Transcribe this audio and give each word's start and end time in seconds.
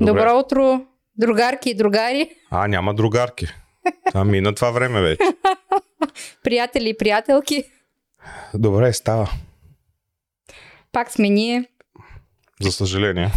Добре. 0.00 0.20
Добро 0.20 0.38
утро, 0.38 0.86
другарки 1.16 1.70
и 1.70 1.74
другари, 1.74 2.30
А, 2.50 2.68
няма 2.68 2.94
другарки. 2.94 3.46
А 4.14 4.24
мина 4.24 4.54
това 4.54 4.70
време 4.70 5.00
вече. 5.00 5.22
приятели 6.42 6.88
и 6.88 6.96
приятелки. 6.96 7.64
Добре, 8.54 8.92
става. 8.92 9.30
Пак 10.92 11.10
сме 11.10 11.28
ние. 11.28 11.64
За 12.60 12.72
съжаление. 12.72 13.30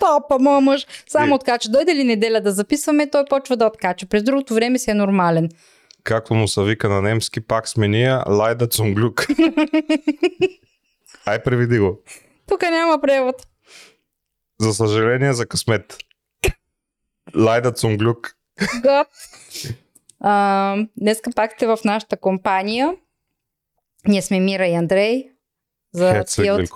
Папа, 0.00 0.38
моят 0.38 0.64
мъж, 0.64 0.86
само 1.06 1.28
И- 1.28 1.34
откача. 1.34 1.70
Дойде 1.70 1.94
ли 1.94 2.04
неделя 2.04 2.40
да 2.40 2.52
записваме, 2.52 3.10
той 3.10 3.24
почва 3.24 3.56
да 3.56 3.66
откача. 3.66 4.06
През 4.06 4.22
другото 4.22 4.54
време 4.54 4.78
си 4.78 4.90
е 4.90 4.94
нормален. 4.94 5.48
Както 6.04 6.34
му 6.34 6.48
се 6.48 6.62
вика 6.62 6.88
на 6.88 7.02
немски, 7.02 7.40
пак 7.40 7.68
сме 7.68 7.88
ние, 7.88 8.18
Лайда 8.28 8.66
Цунглюк. 8.66 9.26
Ай, 11.26 11.42
преведи 11.42 11.78
го. 11.78 11.98
Тук 12.48 12.62
няма 12.62 13.00
превод. 13.00 13.46
За 14.62 14.74
съжаление, 14.74 15.32
за 15.32 15.46
късмет. 15.46 15.98
Лайда 17.36 17.72
Цунглюк. 17.72 18.36
Да. 18.82 19.04
А, 20.20 20.76
днеска 20.96 21.30
пак 21.36 21.52
сте 21.52 21.66
в 21.66 21.78
нашата 21.84 22.16
компания. 22.16 22.94
Ние 24.08 24.22
сме 24.22 24.40
Мира 24.40 24.66
и 24.66 24.74
Андрей. 24.74 25.24
За 25.92 26.24
тия, 26.24 26.54
от, 26.54 26.68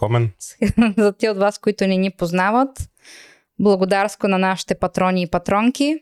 за 0.99 1.13
тия 1.13 1.33
от 1.33 1.39
вас, 1.39 1.59
които 1.59 1.87
не 1.87 1.97
ни 1.97 2.11
познават. 2.11 2.69
Благодарско 3.59 4.29
на 4.29 4.39
нашите 4.39 4.75
патрони 4.75 5.23
и 5.23 5.31
патронки. 5.31 5.99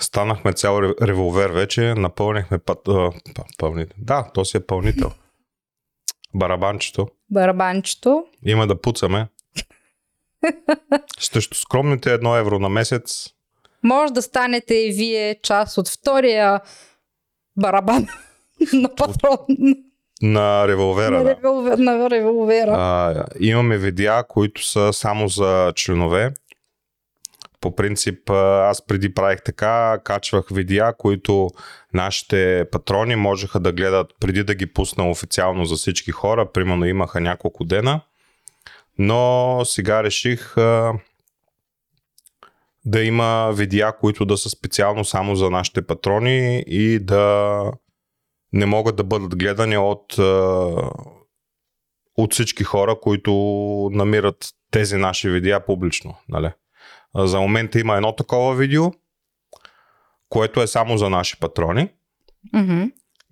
Станахме 0.00 0.52
цял 0.52 0.74
ре- 0.74 1.06
револвер 1.06 1.50
вече. 1.50 1.94
Напълнихме 1.94 2.58
път... 2.58 2.88
А, 2.88 3.10
пълнител. 3.58 3.96
Да, 3.98 4.30
то 4.34 4.44
си 4.44 4.56
е 4.56 4.66
пълнител. 4.66 5.12
Барабанчето. 6.34 7.08
Барабанчето. 7.30 8.26
Има 8.44 8.66
да 8.66 8.80
пуцаме. 8.80 9.28
Срещу 11.20 11.54
скромните 11.54 12.12
едно 12.12 12.36
евро 12.36 12.58
на 12.58 12.68
месец. 12.68 13.28
Може 13.82 14.12
да 14.12 14.22
станете 14.22 14.74
и 14.74 14.92
вие 14.92 15.36
част 15.42 15.78
от 15.78 15.88
втория 15.88 16.60
барабан 17.56 18.06
на 18.72 18.94
патрон 18.94 19.36
На 20.22 20.68
револвера. 20.68 21.10
на, 21.18 21.24
Да. 21.24 21.30
револвер, 21.36 21.78
на 21.78 22.10
револвера. 22.10 22.70
А, 22.70 23.24
имаме 23.40 23.78
видеа, 23.78 24.24
които 24.28 24.64
са 24.66 24.92
само 24.92 25.28
за 25.28 25.72
членове. 25.76 26.34
По 27.60 27.74
принцип, 27.74 28.30
аз 28.30 28.86
преди 28.86 29.14
правих 29.14 29.42
така, 29.42 29.98
качвах 30.04 30.44
видеа, 30.50 30.92
които 30.98 31.50
нашите 31.94 32.64
патрони 32.72 33.16
можеха 33.16 33.60
да 33.60 33.72
гледат 33.72 34.06
преди 34.20 34.44
да 34.44 34.54
ги 34.54 34.72
пусна 34.72 35.10
официално 35.10 35.64
за 35.64 35.74
всички 35.76 36.10
хора. 36.10 36.52
Примерно 36.52 36.84
имаха 36.86 37.20
няколко 37.20 37.64
дена. 37.64 38.00
Но 38.98 39.60
сега 39.64 40.02
реших 40.02 40.56
а, 40.56 40.92
да 42.84 43.02
има 43.02 43.52
видеа, 43.54 43.92
които 44.00 44.24
да 44.24 44.36
са 44.36 44.50
специално 44.50 45.04
само 45.04 45.36
за 45.36 45.50
нашите 45.50 45.86
патрони 45.86 46.64
и 46.66 46.98
да 46.98 47.64
не 48.52 48.66
могат 48.66 48.96
да 48.96 49.04
бъдат 49.04 49.38
гледани 49.38 49.76
от 49.76 50.18
от 52.16 52.32
всички 52.32 52.64
хора, 52.64 53.00
които 53.00 53.32
намират 53.92 54.48
тези 54.70 54.96
наши 54.96 55.30
видеа 55.30 55.64
публично. 55.66 56.14
Нали? 56.28 56.50
За 57.14 57.40
момента 57.40 57.80
има 57.80 57.96
едно 57.96 58.16
такова 58.16 58.54
видео, 58.54 58.92
което 60.28 60.62
е 60.62 60.66
само 60.66 60.98
за 60.98 61.10
наши 61.10 61.40
патрони. 61.40 61.88
Мгм. 62.52 62.84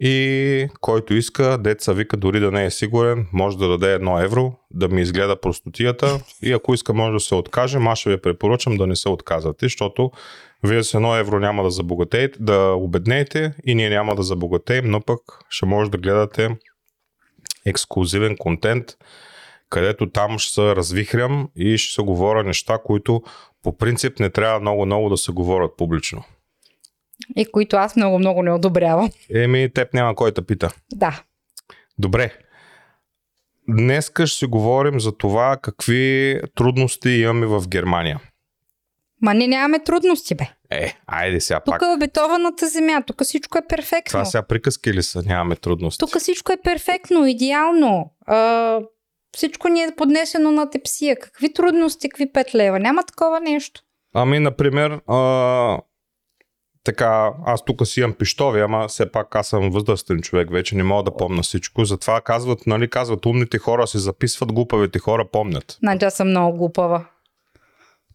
И 0.03 0.69
който 0.81 1.15
иска, 1.15 1.59
деца 1.59 1.93
вика, 1.93 2.17
дори 2.17 2.41
да 2.41 2.51
не 2.51 2.65
е 2.65 2.71
сигурен, 2.71 3.27
може 3.33 3.59
да 3.59 3.69
даде 3.69 3.95
едно 3.95 4.21
евро, 4.21 4.53
да 4.71 4.89
ми 4.89 5.01
изгледа 5.01 5.41
простотията 5.41 6.21
и 6.43 6.53
ако 6.53 6.75
иска 6.75 6.95
може 6.95 7.13
да 7.13 7.21
се 7.21 7.35
откаже, 7.35 7.79
аз 7.81 7.99
ще 7.99 8.11
ви 8.11 8.21
препоръчам 8.21 8.77
да 8.77 8.87
не 8.87 8.97
се 8.97 9.09
отказвате, 9.09 9.67
защото 9.67 10.11
вие 10.65 10.85
с 10.85 10.95
едно 10.95 11.17
евро 11.17 11.41
няма 11.41 11.63
да 11.63 11.71
забогатеете, 11.71 12.39
да 12.43 12.73
обеднеете 12.73 13.55
и 13.67 13.75
ние 13.75 13.91
няма 13.91 14.15
да 14.15 14.23
забогатеем, 14.23 14.91
но 14.91 15.01
пък 15.01 15.21
ще 15.49 15.67
може 15.67 15.91
да 15.91 15.99
гледате 15.99 16.57
ексклюзивен 17.67 18.37
контент, 18.37 18.85
където 19.71 20.11
там 20.11 20.39
ще 20.39 20.53
се 20.55 20.77
развихрям 20.77 21.49
и 21.57 21.79
ще 21.79 21.95
се 21.95 22.03
говоря 22.03 22.45
неща, 22.45 22.79
които 22.85 23.23
по 23.63 23.77
принцип 23.77 24.21
не 24.21 24.31
трябва 24.31 24.61
много-много 24.61 25.09
да 25.09 25.17
се 25.17 25.33
говорят 25.33 25.77
публично. 25.77 26.25
И 27.37 27.47
които 27.53 27.77
аз 27.77 27.97
много-много 27.97 28.43
не 28.43 28.53
одобрявам. 28.53 29.11
Еми, 29.35 29.73
теб 29.75 29.95
няма 29.95 30.15
кой 30.15 30.33
да 30.33 30.47
пита. 30.47 30.71
Да. 30.93 31.23
Добре. 31.99 32.33
Днеска 33.69 34.27
ще 34.27 34.39
си 34.39 34.47
говорим 34.47 35.01
за 35.01 35.17
това 35.17 35.57
какви 35.63 36.41
трудности 36.55 37.11
имаме 37.11 37.47
в 37.47 37.69
Германия. 37.69 38.21
Ма 39.23 39.35
ние 39.35 39.49
нямаме 39.49 39.79
трудности, 39.85 40.35
бе. 40.35 40.45
Е, 40.71 40.97
айде 41.07 41.41
сега 41.41 41.61
Тук 41.61 41.75
пак. 41.75 41.83
е 41.83 41.95
обетованата 41.97 42.69
земя, 42.69 43.03
тук 43.07 43.23
всичко 43.25 43.59
е 43.59 43.63
перфектно. 43.69 44.11
Това 44.11 44.25
сега 44.25 44.43
приказки 44.43 44.95
ли 44.95 45.03
са? 45.03 45.23
Нямаме 45.27 45.57
трудности. 45.57 45.99
Тук 45.99 46.19
всичко 46.19 46.53
е 46.53 46.57
перфектно, 46.65 47.27
идеално. 47.27 48.13
А, 48.27 48.81
всичко 49.37 49.69
ни 49.69 49.83
е 49.83 49.95
поднесено 49.97 50.51
на 50.51 50.71
тепсия. 50.71 51.17
Какви 51.17 51.53
трудности, 51.53 52.09
какви 52.09 52.33
5 52.33 52.55
лева? 52.55 52.79
Няма 52.79 53.03
такова 53.03 53.41
нещо. 53.41 53.81
Ами, 54.15 54.39
например, 54.39 55.01
а, 55.07 55.17
така, 56.85 57.33
аз 57.47 57.65
тук 57.65 57.87
си 57.87 58.01
имам 58.01 58.13
пиштови, 58.13 58.61
ама 58.61 58.89
все 58.89 59.13
пак 59.13 59.35
аз 59.37 59.49
съм 59.49 59.71
възрастен 59.71 60.21
човек, 60.23 60.51
вече 60.51 60.77
не 60.77 60.83
мога 60.83 61.03
да 61.03 61.17
помня 61.17 61.43
всичко. 61.43 61.85
Затова 61.85 62.21
казват, 62.21 62.67
нали, 62.67 62.91
казват, 62.91 63.27
умните 63.27 63.59
хора 63.59 63.87
се 63.87 63.99
записват, 63.99 64.53
глупавите 64.53 64.99
хора 64.99 65.25
помнят. 65.33 65.77
Значи 65.79 66.05
аз 66.05 66.15
съм 66.15 66.29
много 66.29 66.59
глупава. 66.59 67.05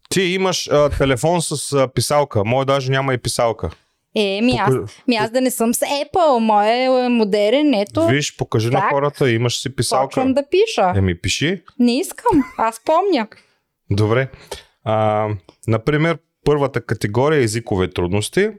Ти 0.08 0.22
имаш 0.22 0.68
а, 0.68 0.88
телефон 0.90 1.42
с 1.42 1.72
а, 1.72 1.88
писалка, 1.88 2.44
мой 2.44 2.64
даже 2.64 2.90
няма 2.90 3.14
и 3.14 3.18
писалка. 3.18 3.70
Е, 4.18 4.40
ми 4.42 4.52
аз, 4.52 4.74
Пока- 4.74 4.92
ми 5.08 5.16
аз 5.16 5.30
да 5.30 5.40
не 5.40 5.50
съм 5.50 5.74
с 5.74 5.80
Apple, 5.80 6.38
мой 6.38 6.66
е 7.04 7.08
модерен, 7.08 7.74
ето. 7.74 8.06
Виж, 8.06 8.36
покажи 8.36 8.70
на 8.70 8.80
Так. 8.80 8.90
хората, 8.90 9.30
имаш 9.30 9.60
си 9.60 9.76
писалка. 9.76 10.06
Почвам 10.06 10.34
да 10.34 10.44
пиша. 10.50 10.92
Еми, 10.96 11.20
пиши. 11.20 11.62
Не 11.78 11.98
искам, 11.98 12.44
аз 12.58 12.80
помня. 12.84 13.26
Добре. 13.90 14.28
А, 14.84 15.28
например, 15.68 16.18
първата 16.46 16.80
категория 16.80 17.42
езикови 17.42 17.90
трудности 17.90 18.50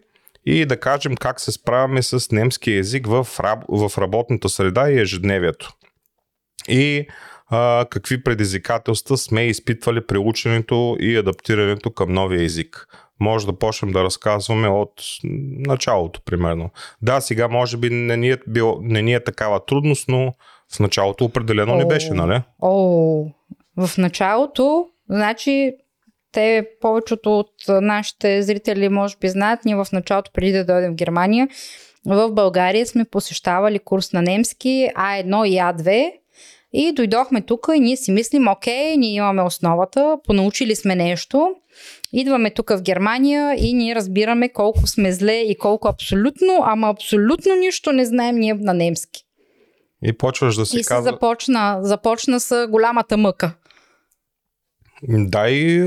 и 0.46 0.66
да 0.66 0.80
кажем 0.80 1.16
как 1.16 1.40
се 1.40 1.52
справяме 1.52 2.02
с 2.02 2.32
немски 2.32 2.72
език 2.72 3.08
в, 3.08 3.28
раб, 3.40 3.64
в 3.70 3.92
работната 3.98 4.50
среда 4.50 4.92
и 4.92 5.00
ежедневието. 5.00 5.74
И 6.68 7.08
а, 7.50 7.86
какви 7.90 8.24
предизвикателства 8.24 9.18
сме 9.18 9.44
изпитвали 9.44 10.06
при 10.06 10.18
ученето 10.18 10.98
и 11.00 11.18
адаптирането 11.18 11.92
към 11.92 12.14
новия 12.14 12.44
език. 12.44 12.88
Може 13.20 13.46
да 13.46 13.60
почнем 13.60 13.92
да 13.92 14.04
разказваме 14.04 14.68
от 14.68 14.92
началото, 15.68 16.22
примерно. 16.22 16.70
Да, 17.02 17.22
сега 17.22 17.48
може 17.48 17.78
би 17.78 17.90
не 17.90 18.18
ни 18.18 18.30
е, 18.30 18.38
бил, 18.48 18.78
не 18.82 19.02
ни 19.02 19.14
е 19.14 19.24
такава 19.24 19.66
трудност, 19.66 20.08
но 20.08 20.34
в 20.76 20.80
началото 20.80 21.26
определено 21.26 21.76
не 21.76 21.86
О. 21.86 21.88
беше, 21.88 22.14
нали? 22.14 22.42
О, 22.62 23.26
в 23.78 23.98
началото, 23.98 24.88
значи, 25.10 25.74
те 26.32 26.68
повечето 26.82 27.40
от 27.40 27.54
нашите 27.70 28.42
зрители 28.42 28.90
може 28.90 29.16
би 29.22 29.30
знаят, 29.30 29.66
ние 29.66 29.76
в 29.76 29.88
началото, 29.94 30.32
преди 30.34 30.52
да 30.52 30.66
дойдем 30.66 30.92
в 30.92 30.96
Германия, 30.96 31.48
в 32.06 32.32
България 32.32 32.86
сме 32.86 33.06
посещавали 33.06 33.80
курс 33.80 34.14
на 34.14 34.22
немски 34.22 34.90
А1 34.98 35.48
и 35.48 35.56
А2 35.58 36.12
и 36.74 36.92
дойдохме 36.92 37.42
тук 37.42 37.68
и 37.76 37.80
ние 37.80 37.98
си 37.98 38.12
мислим, 38.12 38.48
окей, 38.48 38.98
ние 38.98 39.14
имаме 39.14 39.42
основата, 39.42 40.18
понаучили 40.26 40.76
сме 40.76 40.96
нещо, 40.96 41.56
идваме 42.14 42.54
тук 42.54 42.70
в 42.70 42.82
Германия 42.82 43.56
и 43.58 43.74
ние 43.74 43.96
разбираме 43.96 44.50
колко 44.50 44.88
сме 44.88 45.12
зле 45.12 45.42
и 45.42 45.58
колко 45.58 45.88
абсолютно, 45.88 46.60
ама 46.64 46.90
абсолютно 46.90 47.56
нищо 47.56 47.92
не 47.92 48.06
знаем 48.06 48.36
ние 48.36 48.54
на 48.54 48.74
немски. 48.74 49.24
И 50.04 50.18
почваш 50.18 50.56
да 50.56 50.66
си 50.66 50.80
И 50.80 50.84
се 50.84 50.88
казва... 50.88 51.12
започна, 51.12 51.80
започна 51.82 52.40
с 52.40 52.68
голямата 52.70 53.18
мъка. 53.18 53.54
Дай 55.04 55.84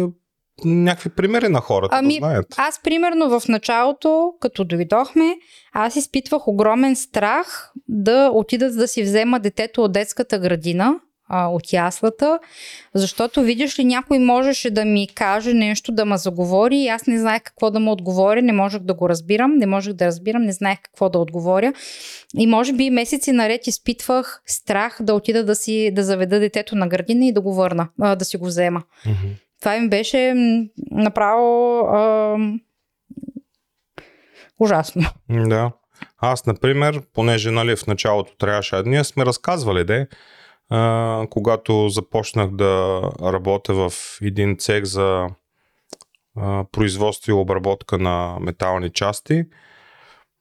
някакви 0.64 1.10
примери 1.10 1.48
на 1.48 1.60
хората 1.60 1.96
Ами, 1.96 2.14
да 2.14 2.18
знаят. 2.18 2.46
Аз, 2.56 2.82
примерно, 2.82 3.40
в 3.40 3.48
началото, 3.48 4.32
като 4.40 4.64
дойдохме, 4.64 5.36
аз 5.72 5.96
изпитвах 5.96 6.48
огромен 6.48 6.96
страх 6.96 7.72
да 7.88 8.30
отида 8.34 8.70
да 8.70 8.88
си 8.88 9.02
взема 9.02 9.40
детето 9.40 9.82
от 9.82 9.92
детската 9.92 10.38
градина, 10.38 10.94
а, 11.32 11.48
от 11.48 11.72
яслата, 11.72 12.38
защото 12.94 13.42
видиш 13.42 13.78
ли 13.78 13.84
някой 13.84 14.18
можеше 14.18 14.70
да 14.70 14.84
ми 14.84 15.08
каже 15.14 15.54
нещо, 15.54 15.92
да 15.92 16.04
ме 16.04 16.16
заговори 16.16 16.76
и 16.76 16.88
аз 16.88 17.06
не 17.06 17.18
знаех 17.18 17.42
какво 17.42 17.70
да 17.70 17.80
му 17.80 17.92
отговоря, 17.92 18.42
не 18.42 18.52
можех 18.52 18.80
да 18.80 18.94
го 18.94 19.08
разбирам, 19.08 19.56
не 19.56 19.66
можех 19.66 19.92
да 19.92 20.06
разбирам, 20.06 20.42
не 20.42 20.52
знаех 20.52 20.78
какво 20.82 21.08
да 21.08 21.18
отговоря. 21.18 21.72
И 22.38 22.46
може 22.46 22.72
би 22.72 22.90
месеци 22.90 23.32
наред 23.32 23.66
изпитвах 23.66 24.42
страх 24.46 24.98
да 25.00 25.14
отида 25.14 25.44
да 25.44 25.54
си 25.54 25.90
да 25.92 26.04
заведа 26.04 26.40
детето 26.40 26.76
на 26.76 26.88
градина 26.88 27.26
и 27.26 27.32
да 27.32 27.40
го 27.40 27.54
върна, 27.54 27.88
а, 28.00 28.16
да 28.16 28.24
си 28.24 28.36
го 28.36 28.46
взема. 28.46 28.82
Мгм. 29.06 29.34
Това 29.60 29.78
ми 29.78 29.88
беше 29.88 30.34
направо 30.90 31.78
а, 31.78 32.36
ужасно. 34.58 35.02
Да. 35.30 35.72
Аз, 36.18 36.46
например, 36.46 37.02
понеже 37.14 37.50
нали, 37.50 37.76
в 37.76 37.86
началото 37.86 38.36
трябваше, 38.36 38.82
ние 38.84 39.04
сме 39.04 39.26
разказвали, 39.26 39.84
де, 39.84 40.08
а, 40.70 41.26
когато 41.30 41.88
започнах 41.88 42.50
да 42.50 43.02
работя 43.22 43.74
в 43.74 43.92
един 44.22 44.56
цех 44.58 44.84
за 44.84 45.26
а, 46.36 46.64
производство 46.72 47.30
и 47.30 47.34
обработка 47.34 47.98
на 47.98 48.36
метални 48.40 48.90
части. 48.90 49.44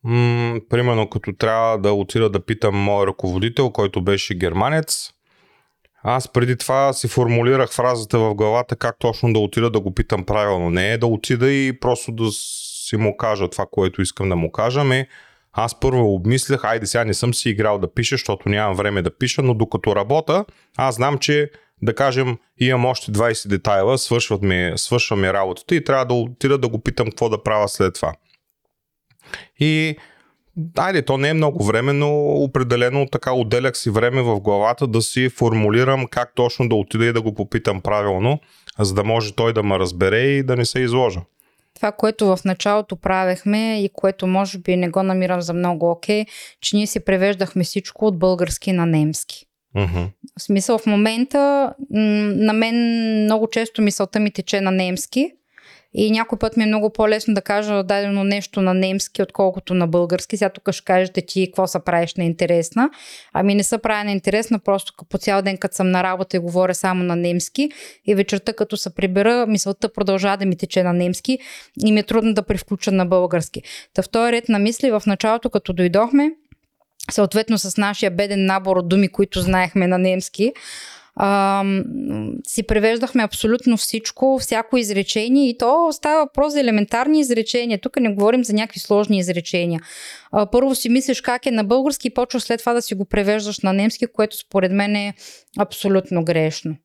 М- 0.04 0.60
примерно 0.69 1.10
като 1.10 1.33
трябва 1.33 1.80
да 1.80 1.94
отида 1.94 2.30
да 2.30 2.45
питам 2.45 2.75
мой 2.75 3.07
ръководител, 3.07 3.69
който 3.71 4.01
беше 4.01 4.38
германец, 4.38 5.12
аз 6.04 6.28
преди 6.28 6.57
това 6.57 6.94
си 6.94 7.07
формулирах 7.07 7.74
фразата 7.74 8.19
в 8.19 8.36
главата 8.36 8.75
как 8.75 8.96
точно 9.00 9.34
да 9.34 9.40
отида 9.40 9.69
да 9.69 9.80
го 9.80 9.94
питам 9.94 10.25
правилно. 10.25 10.69
Не 10.69 10.92
е 10.92 10.98
да 10.98 11.07
отида 11.07 11.51
и 11.51 11.80
просто 11.80 12.12
да 12.12 12.31
си 12.31 12.98
му 12.98 13.18
кажа 13.18 13.50
това, 13.50 13.66
което 13.72 14.01
искам 14.01 14.30
да 14.30 14.36
му 14.36 14.51
кажа. 14.51 14.81
Ами, 14.81 15.06
аз 15.54 15.80
първо 15.80 16.13
обмислях, 16.13 16.63
айде 16.63 16.86
сега 16.86 17.06
не 17.06 17.13
съм 17.13 17.34
си 17.34 17.50
играл 17.50 17.80
да 17.80 17.94
пиша, 17.94 18.13
защото 18.13 18.50
нямам 18.50 18.75
време 18.75 19.01
да 19.01 19.18
пиша, 19.18 19.42
но 19.42 19.54
докато 19.54 19.96
работя, 19.96 20.46
аз 20.78 20.96
знам, 20.96 21.18
че 21.18 21.51
да 21.81 21.96
кажем, 21.96 22.38
имам 22.57 22.86
още 22.86 23.12
20 23.12 23.48
детайла, 23.48 23.98
свършват 23.98 24.42
ми, 24.42 24.74
свършва 24.75 25.16
ми 25.18 25.34
работата 25.34 25.75
и 25.75 25.84
трябва 25.84 26.06
да 26.06 26.13
отида 26.13 26.57
да 26.57 26.69
го 26.69 26.80
питам 26.80 27.07
какво 27.07 27.30
да 27.30 27.44
правя 27.44 27.68
след 27.68 27.94
това. 27.94 28.13
И 29.60 29.98
Айде, 30.78 31.06
то 31.06 31.18
не 31.18 31.30
е 31.30 31.34
много 31.34 31.63
време, 31.63 31.94
но 31.94 32.34
определено 32.34 33.07
така 33.12 33.34
отделях 33.34 33.78
си 33.78 33.90
време 33.90 34.22
в 34.22 34.40
главата 34.40 34.88
да 34.88 35.01
си 35.01 35.30
формулирам 35.30 36.07
как 36.07 36.36
точно 36.36 36.69
да 36.69 36.75
отида 36.75 37.06
и 37.06 37.13
да 37.13 37.22
го 37.22 37.34
попитам 37.34 37.81
правилно, 37.81 38.40
за 38.80 38.94
да 38.94 39.04
може 39.04 39.36
той 39.36 39.54
да 39.54 39.63
ме 39.63 39.80
разбере 39.80 40.19
и 40.19 40.44
да 40.44 40.56
не 40.56 40.66
се 40.66 40.80
изложа. 40.80 41.19
Това, 41.75 41.92
което 41.92 42.36
в 42.36 42.40
началото 42.46 42.96
правехме 42.96 43.84
и 43.84 43.90
което 43.94 44.28
може 44.28 44.57
би 44.57 44.78
не 44.78 44.90
го 44.90 45.04
намирам 45.04 45.42
за 45.42 45.54
много 45.54 45.92
окей, 45.92 46.24
okay, 46.24 46.28
че 46.62 46.75
ние 46.75 46.88
си 46.88 47.00
превеждахме 47.00 47.63
всичко 47.63 48.06
от 48.06 48.19
български 48.19 48.72
на 48.72 48.86
немски. 48.86 49.45
Uh-huh. 49.75 50.07
В 50.40 50.42
смисъл 50.42 50.78
в 50.78 50.86
момента 50.86 51.74
на 51.90 52.54
мен 52.54 52.75
много 53.24 53.48
често 53.48 53.81
мисълта 53.81 54.19
ми 54.19 54.31
тече 54.31 54.62
на 54.62 54.72
немски, 54.72 55.31
и 55.94 56.12
някой 56.12 56.40
път 56.40 56.58
ми 56.58 56.64
е 56.64 56.68
много 56.68 56.90
по-лесно 56.90 57.34
да 57.34 57.42
кажа 57.42 57.84
дадено 57.84 58.24
нещо 58.24 58.62
на 58.62 58.74
немски, 58.74 59.22
отколкото 59.22 59.74
на 59.74 59.88
български. 59.88 60.38
Сега 60.38 60.50
тук 60.50 60.72
ще 60.72 60.86
кажете 60.86 61.22
ти 61.22 61.48
какво 61.48 61.68
са 61.68 61.80
правиш 61.80 62.16
на 62.16 62.24
интересна. 62.24 62.90
Ами 63.34 63.56
не 63.56 63.64
са 63.64 63.78
правя 63.78 64.04
на 64.04 64.12
интересна, 64.12 64.60
просто 64.60 64.94
по 65.10 65.18
цял 65.18 65.42
ден, 65.42 65.58
като 65.58 65.76
съм 65.76 65.92
на 65.92 66.04
работа 66.04 66.38
и 66.38 66.40
говоря 66.40 66.76
само 66.76 67.04
на 67.04 67.16
немски. 67.16 67.72
И 68.06 68.16
вечерта, 68.16 68.54
като 68.54 68.78
се 68.78 68.96
прибера, 68.96 69.46
мисълта 69.48 69.94
продължава 69.94 70.38
да 70.38 70.46
ми 70.46 70.58
тече 70.58 70.84
на 70.84 70.94
немски 70.94 71.40
и 71.86 71.92
ми 71.92 72.00
е 72.00 72.04
трудно 72.04 72.34
да 72.34 72.44
превключа 72.44 72.92
на 72.92 73.06
български. 73.06 73.62
Та 73.94 74.02
в 74.02 74.10
този 74.10 74.32
ред 74.32 74.50
на 74.50 74.60
мисли 74.60 74.92
в 74.92 75.04
началото, 75.08 75.50
като 75.50 75.74
дойдохме, 75.74 76.32
съответно 77.12 77.58
с 77.58 77.78
нашия 77.78 78.12
беден 78.12 78.46
набор 78.46 78.78
от 78.78 78.90
думи, 78.90 79.08
които 79.08 79.42
знаехме 79.42 79.88
на 79.88 79.98
немски, 79.98 80.54
а, 81.21 81.63
си 82.48 82.63
превеждахме 82.63 83.24
абсолютно 83.24 83.77
всичко, 83.77 84.38
всяко 84.42 84.77
изречение 84.77 85.50
и 85.50 85.57
то 85.57 85.88
става 85.92 86.25
въпрос 86.25 86.54
за 86.54 86.60
елементарни 86.60 87.19
изречения. 87.19 87.81
Тук 87.81 88.00
не 88.00 88.13
говорим 88.13 88.44
за 88.44 88.54
някакви 88.54 88.80
сложни 88.80 89.18
изречения. 89.18 89.81
А, 90.31 90.45
първо 90.45 90.75
си 90.75 90.89
мислиш 90.89 91.21
как 91.21 91.45
е 91.45 91.51
на 91.51 91.63
български 91.63 92.07
и 92.07 92.13
почваш 92.13 92.44
след 92.44 92.60
това 92.60 92.74
да 92.74 92.81
си 92.81 92.95
го 92.95 93.06
превеждаш 93.06 93.60
на 93.60 93.74
немски, 93.74 94.07
което 94.07 94.38
според 94.38 94.71
мен 94.71 94.95
е 94.95 95.13
абсолютно 95.60 96.24
грешно. 96.24 96.75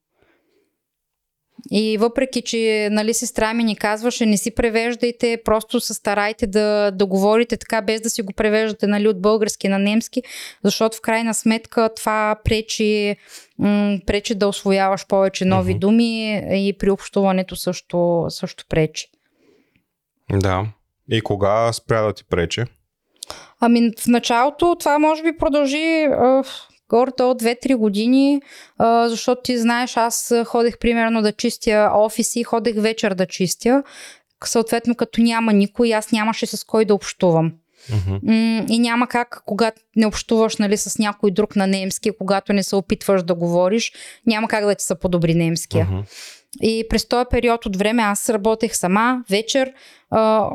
И 1.71 1.99
въпреки, 1.99 2.43
че 2.43 2.89
нали, 2.93 3.15
сестра 3.15 3.55
ми 3.55 3.65
ни 3.65 3.77
казваше, 3.77 4.27
не 4.27 4.37
си 4.37 4.55
превеждайте, 4.55 5.39
просто 5.45 5.81
се 5.81 5.95
старайте 5.95 6.47
да, 6.47 6.91
да 6.91 7.07
говорите 7.07 7.57
така, 7.57 7.83
без 7.83 8.01
да 8.01 8.11
си 8.11 8.23
го 8.23 8.33
превеждате 8.33 8.87
нали, 8.87 9.09
от 9.09 9.23
български 9.23 9.69
на 9.69 9.79
немски, 9.79 10.23
защото 10.65 10.97
в 10.97 11.01
крайна 11.01 11.35
сметка 11.35 11.91
това 11.97 12.37
пречи, 12.45 13.17
м- 13.59 13.99
пречи 14.07 14.35
да 14.35 14.49
освояваш 14.49 15.07
повече 15.07 15.45
нови 15.45 15.75
uh-huh. 15.75 15.79
думи 15.79 16.43
и 16.69 16.77
при 16.79 16.91
общуването 16.91 17.57
също, 17.57 18.27
също 18.29 18.65
пречи. 18.69 19.07
Да. 20.33 20.67
И 21.11 21.21
кога 21.21 21.73
спря 21.73 22.03
да 22.03 22.13
ти 22.13 22.25
пречи? 22.25 22.65
Ами 23.61 23.91
в 23.99 24.07
началото 24.07 24.77
това 24.79 24.99
може 24.99 25.23
би 25.23 25.39
продължи 25.39 26.09
горе 26.95 27.11
от 27.23 27.43
2-3 27.43 27.77
години, 27.77 28.43
а, 28.79 29.09
защото 29.09 29.43
ти 29.43 29.59
знаеш, 29.59 29.97
аз 29.97 30.35
ходех 30.45 30.79
примерно 30.79 31.23
да 31.23 31.33
чистя 31.33 31.91
офиси, 31.95 32.45
ходех 32.45 32.75
вечер 32.77 33.15
да 33.15 33.27
чистя. 33.27 33.83
Съответно, 34.45 34.95
като 34.95 35.21
няма 35.21 35.53
никой, 35.53 35.95
аз 35.95 36.13
нямаше 36.13 36.47
с 36.47 36.65
кой 36.65 36.85
да 36.85 36.95
общувам. 36.95 37.53
Uh-huh. 37.91 38.71
И 38.71 38.79
няма 38.79 39.07
как, 39.07 39.43
когато 39.47 39.81
не 39.97 40.07
общуваш 40.07 40.57
нали, 40.57 40.77
с 40.77 40.99
някой 40.99 41.31
друг 41.31 41.57
на 41.57 41.67
немски, 41.67 42.11
когато 42.19 42.53
не 42.53 42.63
се 42.63 42.77
опитваш 42.77 43.23
да 43.23 43.35
говориш, 43.35 43.93
няма 44.27 44.49
как 44.49 44.65
да 44.65 44.75
ти 44.75 44.85
се 44.85 44.95
подобри 44.95 45.35
немския. 45.35 45.87
Uh-huh. 45.87 46.05
И 46.63 46.85
през 46.89 47.09
този 47.09 47.25
период 47.31 47.67
от 47.67 47.77
време 47.77 48.03
аз 48.03 48.29
работех 48.29 48.77
сама, 48.77 49.25
вечер. 49.31 49.73
А, 50.11 50.49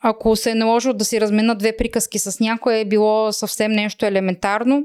ако 0.00 0.36
се 0.36 0.50
е 0.50 0.54
наложило 0.54 0.94
да 0.94 1.04
си 1.04 1.20
размена 1.20 1.54
две 1.54 1.76
приказки 1.76 2.18
с 2.18 2.40
някой, 2.40 2.74
е 2.74 2.84
било 2.84 3.32
съвсем 3.32 3.72
нещо 3.72 4.06
елементарно. 4.06 4.84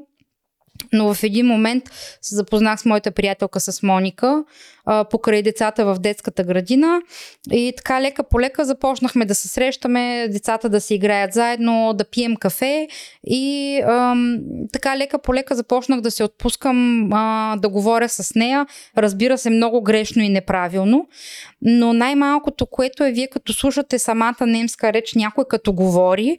Но 0.93 1.13
в 1.13 1.23
един 1.23 1.45
момент 1.45 1.83
се 2.21 2.35
запознах 2.35 2.79
с 2.79 2.85
моята 2.85 3.11
приятелка 3.11 3.59
с 3.59 3.83
Моника 3.83 4.43
а, 4.85 5.03
покрай 5.03 5.41
децата 5.41 5.85
в 5.85 5.99
детската 5.99 6.43
градина. 6.43 7.01
И 7.51 7.73
така 7.77 8.01
лека 8.01 8.23
по 8.23 8.39
лека 8.39 8.65
започнахме 8.65 9.25
да 9.25 9.35
се 9.35 9.47
срещаме, 9.47 10.27
децата 10.27 10.69
да 10.69 10.81
си 10.81 10.95
играят 10.95 11.33
заедно, 11.33 11.93
да 11.93 12.05
пием 12.05 12.35
кафе. 12.35 12.87
И 13.23 13.77
ам, 13.87 14.39
така 14.73 14.97
лека 14.97 15.19
по 15.19 15.33
лека 15.33 15.55
започнах 15.55 16.01
да 16.01 16.11
се 16.11 16.23
отпускам 16.23 17.09
а, 17.13 17.55
да 17.57 17.69
говоря 17.69 18.09
с 18.09 18.35
нея. 18.35 18.65
Разбира 18.97 19.37
се, 19.37 19.49
много 19.49 19.81
грешно 19.81 20.23
и 20.23 20.29
неправилно, 20.29 21.07
но 21.61 21.93
най-малкото, 21.93 22.65
което 22.65 23.03
е 23.03 23.11
вие 23.11 23.27
като 23.27 23.53
слушате 23.53 23.99
самата 23.99 24.45
немска 24.47 24.93
реч, 24.93 25.13
някой 25.15 25.45
като 25.49 25.73
говори, 25.73 26.37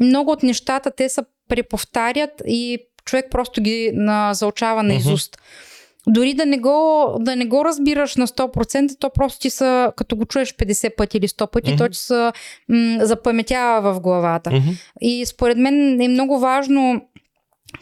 много 0.00 0.30
от 0.30 0.42
нещата 0.42 0.90
те 0.90 1.08
са 1.08 1.24
преповтарят 1.48 2.42
и 2.46 2.78
човек 3.08 3.26
просто 3.30 3.62
ги 3.62 3.90
на, 3.94 4.34
заучава 4.34 4.82
на 4.82 4.94
изуст. 4.94 5.36
Uh-huh. 5.36 6.12
Дори 6.12 6.34
да 6.34 6.46
не, 6.46 6.58
го, 6.58 7.16
да 7.20 7.36
не 7.36 7.46
го 7.46 7.64
разбираш 7.64 8.16
на 8.16 8.26
100%, 8.26 8.96
то 9.00 9.10
просто 9.10 9.40
ти 9.40 9.50
са, 9.50 9.92
като 9.96 10.16
го 10.16 10.24
чуеш 10.24 10.54
50 10.54 10.96
пъти 10.96 11.16
или 11.16 11.28
100 11.28 11.50
пъти, 11.50 11.70
uh-huh. 11.70 11.78
то 11.78 11.88
ти 11.88 11.98
се 11.98 12.32
м- 12.68 13.06
запаметява 13.06 13.92
в 13.92 14.00
главата. 14.00 14.50
Uh-huh. 14.50 14.76
И 15.00 15.26
според 15.26 15.58
мен 15.58 16.00
е 16.00 16.08
много 16.08 16.38
важно 16.38 17.02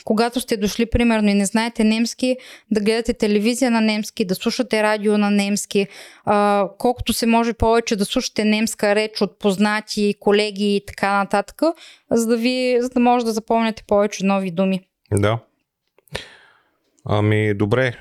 когато 0.05 0.41
сте 0.41 0.57
дошли, 0.57 0.87
примерно, 0.87 1.29
и 1.29 1.35
не 1.35 1.47
знаете 1.47 1.85
немски, 1.85 2.37
да 2.71 2.81
гледате 2.81 3.13
телевизия 3.13 3.71
на 3.71 3.81
немски, 3.81 4.25
да 4.25 4.35
слушате 4.35 4.83
радио 4.83 5.19
на 5.19 5.31
немски, 5.31 5.87
а, 6.25 6.69
колкото 6.79 7.13
се 7.13 7.27
може 7.27 7.53
повече 7.53 7.97
да 7.97 8.05
слушате 8.05 8.45
немска 8.45 8.95
реч 8.95 9.21
от 9.21 9.39
познати, 9.39 10.15
колеги 10.21 10.77
и 10.77 10.83
така 10.87 11.19
нататък, 11.19 11.63
за 12.11 12.27
да, 12.27 12.37
ви, 12.37 12.79
за 12.81 12.89
да 12.89 13.01
може 13.01 13.25
да 13.25 13.33
запомняте 13.33 13.83
повече 13.87 14.25
нови 14.25 14.51
думи. 14.51 14.81
Да. 15.13 15.39
Ами, 17.05 17.55
добре. 17.55 18.01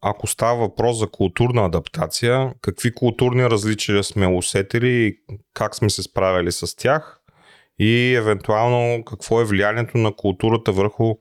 Ако 0.00 0.26
става 0.26 0.58
въпрос 0.58 0.98
за 0.98 1.06
културна 1.06 1.64
адаптация, 1.64 2.54
какви 2.60 2.94
културни 2.94 3.44
различия 3.44 4.04
сме 4.04 4.26
усетили 4.26 4.88
и 4.88 5.18
как 5.54 5.74
сме 5.74 5.90
се 5.90 6.02
справили 6.02 6.52
с 6.52 6.76
тях? 6.76 7.20
И 7.78 8.14
евентуално 8.14 9.04
какво 9.04 9.40
е 9.40 9.44
влиянието 9.44 9.98
на 9.98 10.12
културата 10.16 10.72
върху 10.72 11.14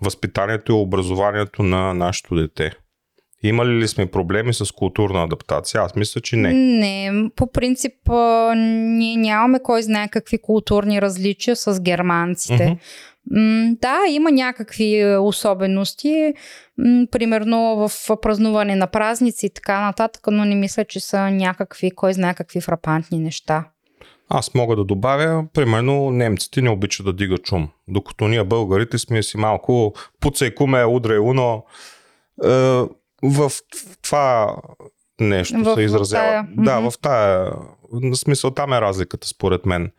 възпитанието 0.00 0.72
и 0.72 0.74
образованието 0.74 1.62
на 1.62 1.94
нашето 1.94 2.34
дете? 2.34 2.72
Имали 3.42 3.70
ли 3.70 3.88
сме 3.88 4.06
проблеми 4.06 4.54
с 4.54 4.72
културна 4.72 5.22
адаптация? 5.22 5.80
Аз 5.80 5.94
мисля, 5.94 6.20
че 6.20 6.36
не. 6.36 6.52
Не, 6.52 7.30
по 7.36 7.52
принцип 7.52 7.94
ние 8.56 9.16
нямаме 9.16 9.58
кой 9.62 9.82
знае 9.82 10.08
какви 10.08 10.38
културни 10.38 11.02
различия 11.02 11.56
с 11.56 11.82
германците. 11.82 12.54
Mm-hmm. 12.54 13.78
Да, 13.80 13.98
има 14.10 14.30
някакви 14.30 15.00
е, 15.00 15.16
особености, 15.16 16.34
примерно 17.10 17.88
в 17.88 18.16
празнуване 18.22 18.76
на 18.76 18.86
празници 18.86 19.46
и 19.46 19.50
така 19.50 19.80
нататък, 19.80 20.22
но 20.30 20.44
не 20.44 20.54
мисля, 20.54 20.84
че 20.84 21.00
са 21.00 21.30
някакви, 21.30 21.90
кой 21.90 22.12
знае 22.12 22.34
какви 22.34 22.60
фрапантни 22.60 23.18
неща. 23.18 23.64
Аз 24.28 24.54
мога 24.54 24.76
да 24.76 24.84
добавя, 24.84 25.44
примерно 25.54 26.10
немците 26.10 26.62
не 26.62 26.70
обичат 26.70 27.06
да 27.06 27.12
дигат 27.12 27.46
шум, 27.46 27.68
докато 27.88 28.28
ние 28.28 28.44
българите 28.44 28.98
сме 28.98 29.22
си 29.22 29.36
малко 29.36 29.94
пуцай 30.20 30.54
куме, 30.54 30.84
удрай 30.84 31.18
уно. 31.18 31.64
Е, 32.44 32.82
в 33.22 33.50
това 34.02 34.56
нещо 35.20 35.58
в, 35.58 35.74
се 35.74 35.82
изразява. 35.82 36.24
Тая. 36.24 36.48
Да, 36.56 36.70
mm-hmm. 36.70 36.90
в 36.90 36.98
тая. 36.98 37.52
На 37.92 38.16
смисъл 38.16 38.50
там 38.50 38.72
е 38.72 38.80
разликата 38.80 39.28
според 39.28 39.66
мен. 39.66 39.90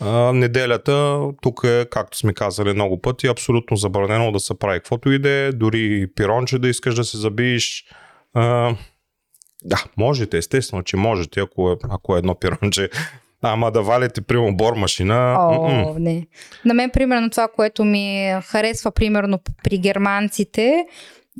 А, 0.00 0.32
неделята, 0.32 1.20
тук 1.42 1.60
е, 1.64 1.86
както 1.90 2.18
сме 2.18 2.34
казали 2.34 2.72
много 2.72 3.00
пъти, 3.00 3.26
абсолютно 3.26 3.76
забранено 3.76 4.32
да 4.32 4.40
се 4.40 4.58
прави 4.58 4.78
каквото 4.78 5.12
и 5.12 5.18
да 5.18 5.30
е, 5.30 5.52
дори 5.52 6.06
пиронче 6.14 6.58
да 6.58 6.68
искаш 6.68 6.94
да 6.94 7.04
се 7.04 7.18
забиеш. 7.18 7.84
А, 8.34 8.74
да, 9.64 9.84
можете, 9.96 10.38
естествено, 10.38 10.82
че 10.82 10.96
можете, 10.96 11.40
ако 11.40 11.72
е, 11.72 11.76
ако 11.90 12.16
е 12.16 12.18
едно 12.18 12.34
пиронче. 12.34 12.90
Ама 13.44 13.70
да 13.70 13.82
валите, 13.82 14.20
примерно, 14.20 14.56
бор 14.56 14.72
машина. 14.72 15.36
О, 15.38 15.94
не. 15.98 16.26
На 16.64 16.74
мен, 16.74 16.90
примерно, 16.90 17.30
това, 17.30 17.48
което 17.48 17.84
ми 17.84 18.34
харесва, 18.44 18.90
примерно, 18.90 19.40
при 19.64 19.78
германците, 19.78 20.86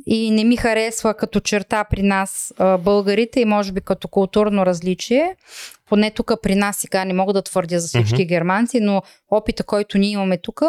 и 0.05 0.31
не 0.31 0.43
ми 0.43 0.57
харесва 0.57 1.13
като 1.13 1.39
черта 1.39 1.83
при 1.83 2.03
нас 2.03 2.53
а, 2.57 2.77
българите 2.77 3.39
и 3.39 3.45
може 3.45 3.71
би 3.71 3.81
като 3.81 4.07
културно 4.07 4.65
различие. 4.65 5.35
Поне 5.89 6.11
тук 6.11 6.31
при 6.43 6.55
нас 6.55 6.77
сега 6.77 7.05
не 7.05 7.13
мога 7.13 7.33
да 7.33 7.41
твърдя 7.41 7.79
за 7.79 7.87
всички 7.87 8.15
mm-hmm. 8.15 8.27
германци, 8.27 8.79
но 8.79 9.01
опита, 9.31 9.63
който 9.63 9.97
ние 9.97 10.09
имаме 10.09 10.37
тук, 10.37 10.61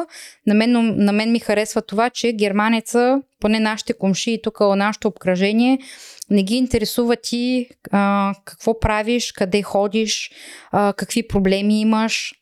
на 0.47 0.55
мен, 0.55 0.97
на 1.05 1.13
мен 1.13 1.33
ми 1.33 1.39
харесва 1.39 1.83
това, 1.83 2.11
че 2.11 2.33
германеца, 2.33 3.23
поне 3.41 3.61
нашите 3.61 3.93
комши 3.93 4.31
и 4.31 4.43
тук 4.43 4.61
нашето 4.61 5.09
обкръжение, 5.09 5.79
не 6.31 6.43
ги 6.43 6.55
интересува 6.55 7.17
ти 7.17 7.69
а, 7.93 8.35
какво 8.45 8.81
правиш, 8.81 9.33
къде 9.33 9.63
ходиш, 9.63 10.31
а, 10.73 10.93
какви 10.93 11.29
проблеми 11.29 11.81
имаш 11.81 12.35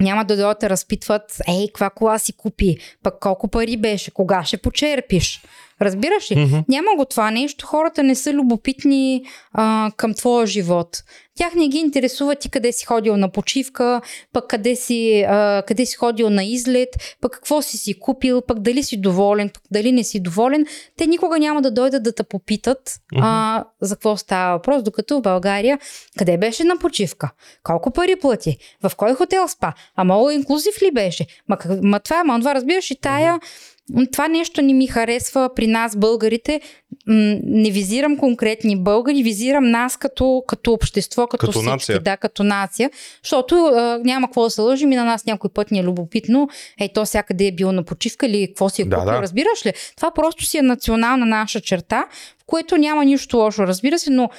няма 0.00 0.24
да 0.24 0.36
дойдат 0.36 0.58
да 0.60 0.70
разпитват, 0.70 1.36
ей, 1.48 1.66
каква 1.66 1.90
кола 1.90 2.18
си 2.18 2.32
купи, 2.32 2.76
пък 3.02 3.14
колко 3.20 3.48
пари 3.48 3.76
беше, 3.76 4.10
кога 4.10 4.44
ще 4.44 4.56
почерпиш. 4.56 5.42
Разбираш 5.84 6.30
ли? 6.30 6.36
Mm-hmm. 6.36 6.64
Няма 6.68 6.96
го 6.96 7.04
това 7.04 7.30
нещо. 7.30 7.66
Хората 7.66 8.02
не 8.02 8.14
са 8.14 8.32
любопитни 8.32 9.24
а, 9.52 9.90
към 9.96 10.14
твоя 10.14 10.46
живот. 10.46 11.02
Тях 11.34 11.54
не 11.54 11.68
ги 11.68 11.78
интересува 11.78 12.34
ти 12.34 12.50
къде 12.50 12.72
си 12.72 12.86
ходил 12.86 13.16
на 13.16 13.28
почивка, 13.28 14.00
пък 14.32 14.46
къде 14.48 14.76
си, 14.76 15.24
а, 15.28 15.62
къде 15.66 15.86
си 15.86 15.96
ходил 15.96 16.30
на 16.30 16.44
излет, 16.44 16.88
пък 17.20 17.32
какво 17.32 17.62
си 17.62 17.78
си 17.78 18.00
купил, 18.00 18.40
пък 18.40 18.58
дали 18.58 18.82
си 18.82 19.00
доволен, 19.00 19.48
пък 19.48 19.62
дали 19.70 19.92
не 19.92 20.04
си 20.04 20.20
доволен. 20.20 20.66
Те 20.96 21.06
никога 21.06 21.38
няма 21.38 21.62
да 21.62 21.70
дойдат 21.70 22.02
да 22.02 22.14
те 22.14 22.22
попитат 22.22 22.78
mm-hmm. 22.88 23.20
а, 23.22 23.64
за 23.80 23.94
какво 23.94 24.16
става 24.16 24.56
въпрос, 24.56 24.82
докато 24.82 25.18
в 25.18 25.22
България 25.22 25.78
къде 26.18 26.38
беше 26.38 26.64
на 26.64 26.78
почивка, 26.78 27.30
колко 27.62 27.90
пари 27.90 28.16
плати, 28.16 28.56
в 28.82 28.96
кой 28.96 29.14
хотел 29.14 29.48
спа, 29.48 29.72
а 29.96 30.04
мало 30.04 30.30
инклюзив 30.30 30.82
ли 30.82 30.90
беше, 30.90 31.26
ма, 31.48 31.58
ма 31.82 32.00
това, 32.00 32.24
ма 32.24 32.38
това 32.38 32.54
разбираш 32.54 32.90
и 32.90 33.00
тая 33.00 33.34
mm-hmm 33.34 33.71
това 34.12 34.28
нещо 34.28 34.62
не 34.62 34.72
ми 34.72 34.86
харесва 34.86 35.50
при 35.56 35.66
нас, 35.66 35.96
българите. 35.96 36.60
Не 37.06 37.70
визирам 37.70 38.16
конкретни 38.16 38.82
българи, 38.82 39.22
визирам 39.22 39.70
нас 39.70 39.96
като, 39.96 40.42
като 40.48 40.72
общество, 40.72 41.26
като, 41.26 41.46
като 41.46 41.52
всички, 41.52 41.70
нация. 41.70 42.00
да, 42.00 42.16
като 42.16 42.44
нация, 42.44 42.90
защото 43.24 43.64
а, 43.64 44.00
няма 44.04 44.26
какво 44.26 44.42
да 44.42 44.50
се 44.50 44.60
лъжим 44.60 44.92
и 44.92 44.96
на 44.96 45.04
нас 45.04 45.26
някой 45.26 45.50
път 45.50 45.70
ни 45.70 45.78
е 45.78 45.84
любопитно, 45.84 46.48
ей, 46.80 46.88
то 46.92 47.04
всякъде 47.04 47.46
е 47.46 47.52
бил 47.52 47.72
на 47.72 47.82
почивка 47.84 48.26
или 48.26 48.46
какво 48.46 48.68
си 48.68 48.82
е 48.82 48.84
да, 48.84 48.96
купил, 48.96 49.12
да. 49.12 49.22
разбираш 49.22 49.66
ли? 49.66 49.72
Това 49.96 50.10
просто 50.10 50.44
си 50.44 50.58
е 50.58 50.62
национална 50.62 51.26
наша 51.26 51.60
черта, 51.60 52.06
в 52.42 52.44
което 52.46 52.76
няма 52.76 53.04
нищо 53.04 53.36
лошо, 53.36 53.62
разбира 53.62 53.98
се, 53.98 54.10
но 54.10 54.30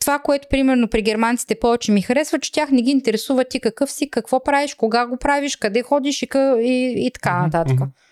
това, 0.00 0.18
което 0.18 0.48
примерно 0.50 0.88
при 0.88 1.02
германците 1.02 1.54
повече 1.54 1.92
ми 1.92 2.02
харесва, 2.02 2.38
че 2.38 2.52
тях 2.52 2.70
не 2.70 2.82
ги 2.82 2.90
интересува 2.90 3.44
ти 3.44 3.60
какъв 3.60 3.90
си, 3.90 4.10
какво 4.10 4.42
правиш, 4.42 4.74
кога 4.74 5.06
го 5.06 5.16
правиш, 5.16 5.56
къде 5.56 5.82
ходиш 5.82 6.22
и, 6.22 6.28
и, 6.60 7.06
и 7.06 7.10
така 7.10 7.42
нататък. 7.42 7.78
Mm-hmm. 7.78 8.07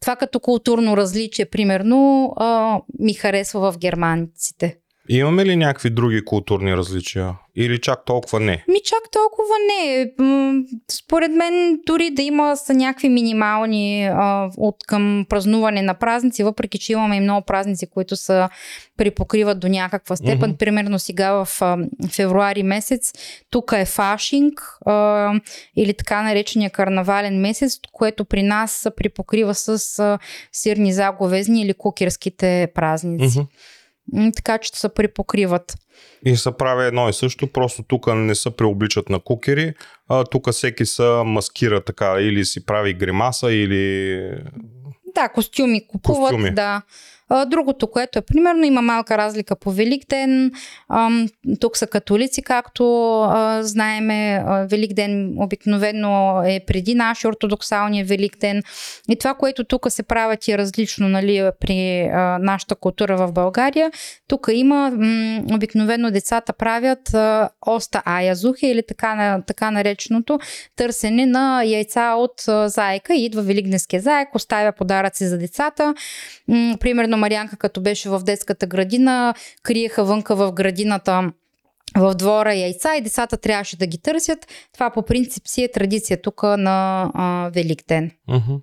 Това 0.00 0.16
като 0.16 0.40
културно 0.40 0.96
различие, 0.96 1.46
примерно, 1.46 2.32
а, 2.36 2.80
ми 2.98 3.14
харесва 3.14 3.72
в 3.72 3.78
германците. 3.78 4.78
Имаме 5.08 5.44
ли 5.44 5.56
някакви 5.56 5.90
други 5.90 6.24
културни 6.24 6.76
различия? 6.76 7.34
Или 7.58 7.80
чак 7.80 8.04
толкова 8.04 8.40
не? 8.40 8.64
Ми 8.68 8.80
чак 8.84 9.10
толкова 9.12 9.54
не. 9.68 10.12
Според 10.90 11.30
мен 11.30 11.80
дори 11.86 12.10
да 12.10 12.22
има 12.22 12.56
са 12.56 12.74
някакви 12.74 13.08
минимални 13.08 14.06
а, 14.06 14.50
от 14.56 14.76
към 14.86 15.26
празнуване 15.28 15.82
на 15.82 15.94
празници, 15.94 16.44
въпреки 16.44 16.78
че 16.78 16.92
имаме 16.92 17.16
и 17.16 17.20
много 17.20 17.46
празници, 17.46 17.86
които 17.86 18.16
са 18.16 18.48
припокриват 18.96 19.60
до 19.60 19.68
някаква 19.68 20.16
степен. 20.16 20.52
Mm-hmm. 20.52 20.58
Примерно 20.58 20.98
сега 20.98 21.44
в 21.44 21.62
а, 21.62 21.78
февруари 22.12 22.62
месец, 22.62 23.12
тук 23.50 23.72
е 23.76 23.84
фашинг 23.84 24.60
а, 24.86 25.32
или 25.76 25.94
така 25.94 26.22
наречения 26.22 26.70
карнавален 26.70 27.40
месец, 27.40 27.80
което 27.92 28.24
при 28.24 28.42
нас 28.42 28.72
се 28.72 28.90
припокрива 28.96 29.54
с 29.54 29.98
а, 29.98 30.18
сирни 30.52 30.92
заговезни 30.92 31.62
или 31.62 31.74
кукерските 31.74 32.68
празници. 32.74 33.38
Mm-hmm 33.38 33.46
така 34.36 34.58
че 34.58 34.70
се 34.70 34.94
припокриват. 34.94 35.74
И 36.24 36.36
се 36.36 36.52
прави 36.52 36.86
едно 36.86 37.08
и 37.08 37.12
също, 37.12 37.52
просто 37.52 37.82
тук 37.82 38.06
не 38.14 38.34
се 38.34 38.56
преобличат 38.56 39.08
на 39.08 39.20
кукери, 39.20 39.74
а 40.08 40.24
тук 40.24 40.50
всеки 40.50 40.86
се 40.86 41.22
маскира 41.24 41.84
така, 41.84 42.16
или 42.20 42.44
си 42.44 42.66
прави 42.66 42.94
гримаса, 42.94 43.52
или... 43.52 44.20
Да, 45.14 45.28
костюми 45.28 45.86
купуват, 45.88 46.30
костюми. 46.30 46.54
да. 46.54 46.82
Другото, 47.46 47.86
което 47.86 48.18
е 48.18 48.22
примерно, 48.22 48.64
има 48.64 48.82
малка 48.82 49.18
разлика 49.18 49.56
по 49.56 49.70
Великден. 49.70 50.52
Тук 51.60 51.76
са 51.76 51.86
католици, 51.86 52.42
както 52.42 52.84
знаеме. 53.60 54.44
Великден 54.70 55.34
обикновено 55.38 56.42
е 56.46 56.60
преди 56.66 56.94
нашия 56.94 57.28
ортодоксалния 57.28 58.04
Великден. 58.04 58.62
И 59.08 59.16
това, 59.16 59.34
което 59.34 59.64
тук 59.64 59.86
се 59.88 60.02
правят 60.02 60.48
е 60.48 60.58
различно 60.58 61.08
нали, 61.08 61.50
при 61.60 62.08
нашата 62.40 62.74
култура 62.74 63.16
в 63.16 63.32
България. 63.32 63.90
Тук 64.28 64.48
има, 64.52 64.92
обикновено 65.52 66.10
децата 66.10 66.52
правят 66.52 67.10
оста 67.66 68.02
аязухи 68.04 68.66
или 68.66 68.82
така, 68.88 69.42
така 69.46 69.70
нареченото 69.70 70.38
търсене 70.76 71.26
на 71.26 71.62
яйца 71.64 72.14
от 72.14 72.42
заека. 72.70 73.14
И 73.14 73.24
идва 73.24 73.42
Великденския 73.42 74.02
заек, 74.02 74.34
оставя 74.34 74.72
подаръци 74.72 75.26
за 75.26 75.38
децата. 75.38 75.94
Примерно 76.80 77.15
Примерно 77.16 77.20
Марианка, 77.20 77.56
като 77.56 77.80
беше 77.80 78.08
в 78.08 78.20
детската 78.20 78.66
градина, 78.66 79.34
криеха 79.62 80.04
вънка 80.04 80.36
в 80.36 80.52
градината 80.52 81.32
в 81.96 82.14
двора 82.14 82.54
яйца 82.54 82.96
и 82.96 83.00
децата 83.00 83.36
трябваше 83.36 83.76
да 83.76 83.86
ги 83.86 83.98
търсят. 83.98 84.46
Това 84.74 84.90
по 84.90 85.02
принцип 85.02 85.48
си 85.48 85.62
е 85.62 85.72
традиция 85.72 86.22
тук 86.22 86.42
на 86.42 87.10
а, 87.14 87.50
Великден. 87.54 88.10
Uh-huh. 88.28 88.60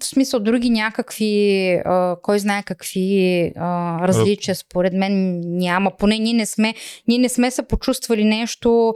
В 0.00 0.04
смисъл, 0.04 0.40
други 0.40 0.70
някакви, 0.70 1.72
а, 1.84 2.16
кой 2.22 2.38
знае 2.38 2.62
какви 2.62 3.52
а, 3.56 3.98
различия, 4.08 4.54
според 4.54 4.92
мен 4.92 5.40
няма. 5.58 5.90
Поне 5.98 6.18
ние 6.18 6.34
не 6.34 6.46
сме, 6.46 6.74
ние 7.08 7.18
не 7.18 7.28
сме 7.28 7.50
се 7.50 7.62
почувствали 7.62 8.24
нещо, 8.24 8.94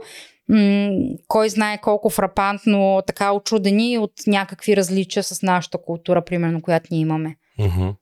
м- 0.49 0.89
кой 1.27 1.49
знае 1.49 1.77
колко 1.81 2.09
фрапантно, 2.09 3.01
така 3.07 3.33
очудени 3.33 3.97
от 3.97 4.13
някакви 4.27 4.77
различия 4.77 5.23
с 5.23 5.41
нашата 5.41 5.77
култура, 5.77 6.25
примерно, 6.25 6.61
която 6.61 6.87
ние 6.91 7.01
имаме. 7.01 7.35
Uh-huh. 7.59 7.95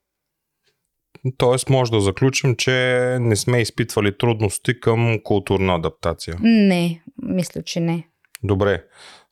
Тоест, 1.37 1.69
може 1.69 1.91
да 1.91 2.01
заключим, 2.01 2.55
че 2.55 2.71
не 3.21 3.35
сме 3.35 3.61
изпитвали 3.61 4.17
трудности 4.17 4.79
към 4.79 5.19
културна 5.23 5.75
адаптация. 5.75 6.37
Не, 6.41 7.01
мисля, 7.23 7.63
че 7.63 7.79
не. 7.79 8.07
Добре. 8.43 8.83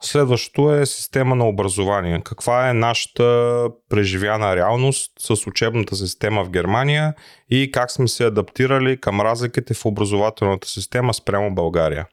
Следващото 0.02 0.76
е 0.76 0.86
система 0.86 1.36
на 1.36 1.48
образование. 1.48 2.22
Каква 2.24 2.70
е 2.70 2.74
нашата 2.74 3.68
преживяна 3.90 4.56
реалност 4.56 5.12
с 5.20 5.48
учебната 5.48 5.96
система 5.96 6.44
в 6.44 6.50
Германия 6.50 7.14
и 7.50 7.72
как 7.72 7.92
сме 7.92 8.08
се 8.08 8.26
адаптирали 8.26 9.00
към 9.00 9.22
разликите 9.22 9.74
в 9.74 9.86
образователната 9.86 10.68
система 10.68 11.14
спрямо 11.14 11.56
България? 11.56 12.08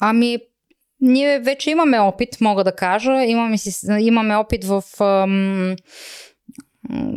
Ами, 0.00 0.38
ние 1.00 1.40
вече 1.40 1.70
имаме 1.70 1.98
опит, 1.98 2.40
мога 2.40 2.64
да 2.64 2.76
кажа. 2.76 3.24
Имаме, 3.24 3.56
имаме 4.00 4.36
опит 4.36 4.64
в 4.64 4.82
ам, 5.00 5.76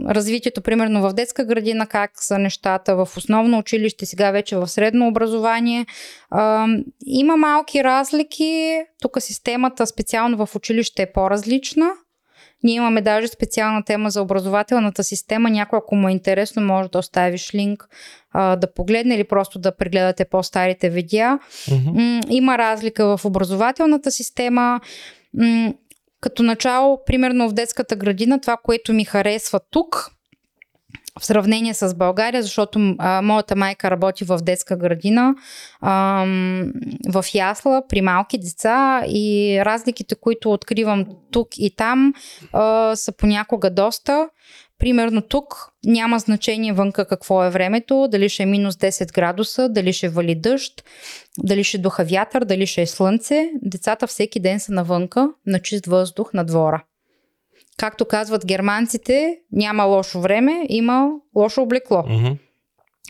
развитието, 0.10 0.62
примерно 0.62 1.02
в 1.02 1.14
детска 1.14 1.46
градина, 1.46 1.88
как 1.88 2.12
са 2.16 2.40
нещата 2.40 2.96
в 2.96 3.08
основно 3.18 3.58
училище, 3.58 4.06
сега 4.06 4.32
вече 4.32 4.58
в 4.58 4.68
средно 4.68 5.08
образование. 5.08 5.86
А, 6.30 6.68
има 7.06 7.38
малки 7.38 7.84
разлики. 7.84 8.82
Тук 9.02 9.18
системата 9.20 9.88
специално 9.88 10.46
в 10.46 10.56
училище 10.56 11.02
е 11.02 11.12
по-различна. 11.12 11.92
Ние 12.64 12.76
имаме 12.76 13.02
даже 13.02 13.28
специална 13.28 13.84
тема 13.84 14.10
за 14.10 14.22
образователната 14.22 15.04
система. 15.04 15.50
Някой, 15.50 15.78
ако 15.78 15.96
му 15.96 16.10
е 16.10 16.12
интересно, 16.12 16.62
може 16.62 16.90
да 16.90 16.98
оставиш 16.98 17.54
линк 17.54 17.88
а, 18.32 18.56
да 18.56 18.74
погледне 18.74 19.16
или 19.16 19.24
просто 19.24 19.60
да 19.60 19.76
прегледате 19.76 20.26
по-старите 20.26 20.90
видеа. 20.90 21.40
Mm-hmm. 21.44 22.30
Има 22.30 22.58
разлика 22.58 23.18
в 23.18 23.26
образователната 23.26 24.12
система. 24.12 24.82
Като 26.24 26.44
начало, 26.44 27.00
примерно 27.06 27.50
в 27.50 27.54
детската 27.54 27.96
градина, 27.96 28.42
това, 28.42 28.58
което 28.58 28.94
ми 28.94 29.06
харесва 29.06 29.60
тук, 29.72 30.12
в 31.20 31.26
сравнение 31.26 31.74
с 31.74 31.96
България, 31.96 32.42
защото 32.42 32.96
а, 33.00 33.22
моята 33.22 33.56
майка 33.56 33.92
работи 33.92 34.24
в 34.24 34.38
детска 34.38 34.78
градина, 34.78 35.36
а, 35.82 36.26
в 37.10 37.26
ясла, 37.34 37.84
при 37.90 38.02
малки 38.02 38.38
деца 38.38 39.04
и 39.08 39.60
разликите, 39.66 40.16
които 40.16 40.52
откривам 40.52 41.06
тук 41.32 41.48
и 41.58 41.76
там, 41.76 42.14
а, 42.54 42.96
са 42.96 43.12
понякога 43.12 43.70
доста. 43.70 44.30
Примерно 44.84 45.22
тук 45.22 45.70
няма 45.86 46.20
значение 46.20 46.74
вънка 46.74 47.06
какво 47.06 47.44
е 47.44 47.50
времето, 47.50 48.08
дали 48.12 48.30
ще 48.30 48.44
е 48.44 48.46
минус 48.46 48.76
10 48.76 49.14
градуса, 49.14 49.70
дали 49.70 49.94
ще 49.94 50.10
вали 50.10 50.36
дъжд, 50.36 50.84
дали 51.38 51.64
ще 51.64 51.78
духа 51.78 52.04
вятър, 52.04 52.46
дали 52.46 52.68
ще 52.68 52.82
е 52.82 52.88
слънце. 52.88 53.50
Децата 53.62 54.08
всеки 54.08 54.40
ден 54.40 54.60
са 54.60 54.74
навънка, 54.74 55.30
на 55.46 55.60
чист 55.60 55.86
въздух, 55.86 56.34
на 56.34 56.44
двора. 56.46 56.84
Както 57.78 58.06
казват 58.06 58.46
германците, 58.46 59.38
няма 59.52 59.84
лошо 59.84 60.22
време, 60.22 60.66
има 60.70 61.12
лошо 61.36 61.62
облекло. 61.62 61.98
Mm-hmm. 61.98 62.38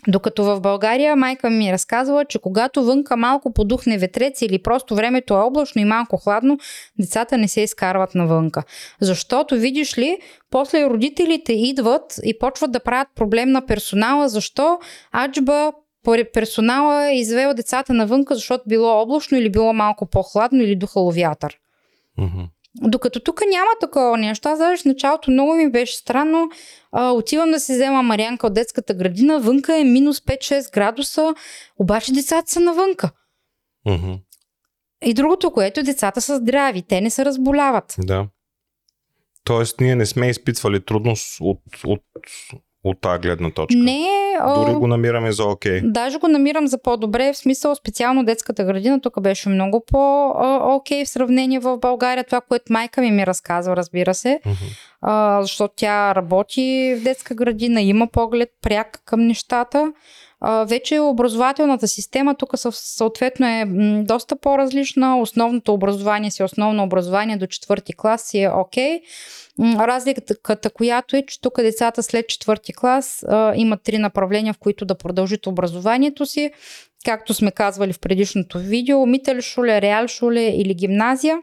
Докато 0.08 0.44
в 0.44 0.60
България 0.60 1.16
майка 1.16 1.50
ми 1.50 1.68
е 1.68 1.72
разказвала, 1.72 2.24
че 2.24 2.38
когато 2.38 2.84
вънка 2.84 3.16
малко 3.16 3.52
подухне 3.52 3.98
ветрец 3.98 4.42
или 4.42 4.62
просто 4.62 4.94
времето 4.94 5.34
е 5.34 5.36
облачно 5.36 5.80
и 5.80 5.84
малко 5.84 6.16
хладно, 6.16 6.58
децата 7.00 7.38
не 7.38 7.48
се 7.48 7.60
изкарват 7.60 8.14
навънка. 8.14 8.62
Защото, 9.00 9.56
видиш 9.56 9.98
ли, 9.98 10.18
после 10.50 10.86
родителите 10.86 11.52
идват 11.52 12.20
и 12.24 12.38
почват 12.38 12.72
да 12.72 12.80
правят 12.80 13.08
проблем 13.14 13.50
на 13.50 13.66
персонала, 13.66 14.28
защо 14.28 14.78
аджба 15.24 15.72
персонала 16.34 17.10
е 17.10 17.18
извел 17.18 17.54
децата 17.54 17.92
навънка, 17.92 18.34
защото 18.34 18.64
било 18.66 19.02
облачно 19.02 19.38
или 19.38 19.50
било 19.50 19.72
малко 19.72 20.06
по-хладно 20.06 20.62
или 20.62 20.76
духало 20.76 21.12
вятър. 21.12 21.58
Мгм. 22.18 22.42
Докато 22.82 23.20
тук 23.20 23.40
няма 23.50 23.70
такова 23.80 24.18
нещо. 24.18 24.48
Аз 24.48 24.58
даже 24.58 24.82
в 24.82 24.84
началото 24.84 25.30
много 25.30 25.54
ми 25.54 25.70
беше 25.70 25.96
странно. 25.96 26.48
А, 26.92 27.10
отивам 27.10 27.50
да 27.50 27.60
си 27.60 27.72
взема 27.72 28.02
Марианка 28.02 28.46
от 28.46 28.54
детската 28.54 28.94
градина. 28.94 29.40
Вънка 29.40 29.78
е 29.78 29.84
минус 29.84 30.20
5-6 30.20 30.72
градуса, 30.72 31.34
обаче 31.78 32.12
децата 32.12 32.50
са 32.50 32.60
навънка. 32.60 33.10
Мгм. 33.86 34.12
И 35.04 35.14
другото, 35.14 35.50
което 35.50 35.82
децата 35.82 36.20
са 36.20 36.36
здрави, 36.36 36.82
те 36.82 37.00
не 37.00 37.10
се 37.10 37.24
разболяват. 37.24 37.94
Да. 37.98 38.26
Тоест, 39.44 39.80
ние 39.80 39.96
не 39.96 40.06
сме 40.06 40.30
изпитвали 40.30 40.84
трудност 40.84 41.36
от, 41.40 41.60
от, 41.84 42.02
от 42.84 43.00
тази 43.00 43.18
гледна 43.18 43.50
точка. 43.50 43.78
Не, 43.78 44.08
а, 44.40 44.54
Дори 44.54 44.74
го 44.74 44.86
намираме 44.86 45.32
за 45.32 45.44
окей. 45.44 45.80
даже 45.84 46.18
го 46.18 46.28
намирам 46.28 46.66
за 46.66 46.82
по-добре, 46.82 47.32
в 47.32 47.36
смисъл 47.36 47.74
специално 47.74 48.24
детската 48.24 48.64
градина, 48.64 49.00
тук 49.00 49.20
беше 49.20 49.48
много 49.48 49.84
по-окей 49.86 51.04
в 51.04 51.08
сравнение 51.08 51.58
в 51.58 51.78
България. 51.78 52.24
Това, 52.24 52.40
което 52.40 52.72
майка 52.72 53.00
ми 53.00 53.10
ми 53.10 53.26
разказва, 53.26 53.76
разбира 53.76 54.14
се. 54.14 54.40
Мгм. 54.46 54.56
А, 55.06 55.42
защото 55.42 55.74
тя 55.76 56.14
работи 56.14 56.96
в 56.98 57.02
детска 57.04 57.34
градина, 57.34 57.82
има 57.82 58.06
поглед 58.06 58.48
пряк 58.62 59.02
към 59.04 59.20
нещата. 59.20 59.92
А, 60.40 60.64
вече 60.64 61.00
образователната 61.00 61.88
система 61.88 62.34
тук 62.34 62.50
съответно 62.72 63.46
е 63.46 63.64
доста 64.04 64.36
по-различна. 64.36 65.20
Основното 65.20 65.74
образование 65.74 66.30
си 66.30 66.42
е 66.42 66.44
основно 66.44 66.82
образование 66.82 67.36
до 67.36 67.46
четвърти 67.46 67.96
клас 67.96 68.22
си 68.22 68.42
е 68.42 68.50
окей. 68.50 69.00
М, 69.58 69.86
Разликата, 69.86 70.70
която 70.70 71.16
е, 71.16 71.22
че 71.26 71.40
тук 71.40 71.56
децата 71.56 72.02
след 72.02 72.28
четвърти 72.28 72.72
клас 72.72 73.24
а, 73.28 73.52
имат 73.56 73.82
три 73.82 73.98
направления, 73.98 74.54
в 74.54 74.58
които 74.58 74.84
да 74.84 74.94
продължат 74.94 75.46
образованието 75.46 76.26
си. 76.26 76.50
Както 77.04 77.34
сме 77.34 77.50
казвали 77.50 77.92
в 77.92 78.00
предишното 78.00 78.58
видео, 78.58 79.06
Мителшуле, 79.06 79.82
Реалшуле 79.82 80.42
или 80.42 80.74
гимназия. 80.74 81.38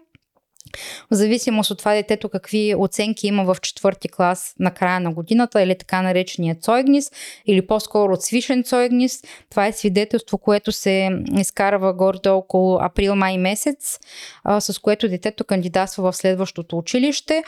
В 1.12 1.16
зависимост 1.16 1.72
от 1.72 1.78
това 1.78 1.94
детето 1.94 2.30
какви 2.30 2.76
оценки 2.78 3.28
има 3.28 3.44
в 3.44 3.58
четвърти 3.62 4.10
клас 4.10 4.56
на 4.60 4.72
края 4.72 5.00
на 5.00 5.14
годината 5.14 5.62
или 5.62 5.78
така 5.78 6.02
наречения 6.02 6.56
Цойгнис 6.56 7.12
или 7.46 7.68
по-скоро 7.68 8.16
свишен 8.20 8.64
Цойгнис. 8.64 9.22
Това 9.50 9.68
е 9.68 9.74
свидетелство, 9.74 10.38
което 10.38 10.72
се 10.72 11.10
изкарва 11.40 11.94
горе-долу 11.94 12.38
около 12.38 12.80
април-май 12.82 13.38
месец, 13.38 14.00
с 14.60 14.80
което 14.80 15.10
детето 15.10 15.44
кандидатства 15.44 16.12
в 16.12 16.18
следващото 16.18 16.78
училище. 16.78 17.44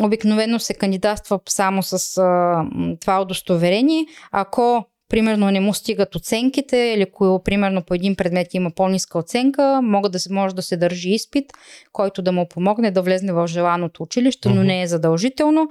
Обикновено 0.00 0.58
се 0.58 0.74
кандидатства 0.74 1.40
само 1.48 1.82
с 1.82 2.18
а, 2.18 2.64
това 3.00 3.20
удостоверение. 3.20 4.06
Ако 4.32 4.84
примерно 5.14 5.50
не 5.50 5.60
му 5.60 5.74
стигат 5.74 6.14
оценките 6.14 6.76
или 6.76 7.02
ако 7.02 7.42
примерно 7.44 7.82
по 7.82 7.94
един 7.94 8.16
предмет 8.16 8.54
има 8.54 8.70
по-ниска 8.70 9.18
оценка, 9.18 9.80
могат 9.82 10.12
да 10.12 10.18
може 10.30 10.54
да 10.54 10.62
се 10.62 10.76
държи 10.76 11.10
изпит, 11.10 11.52
който 11.92 12.22
да 12.22 12.32
му 12.32 12.48
помогне 12.48 12.90
да 12.90 13.02
влезне 13.02 13.32
в 13.32 13.46
желаното 13.46 14.02
училище, 14.02 14.48
но 14.48 14.62
не 14.62 14.82
е 14.82 14.86
задължително. 14.86 15.68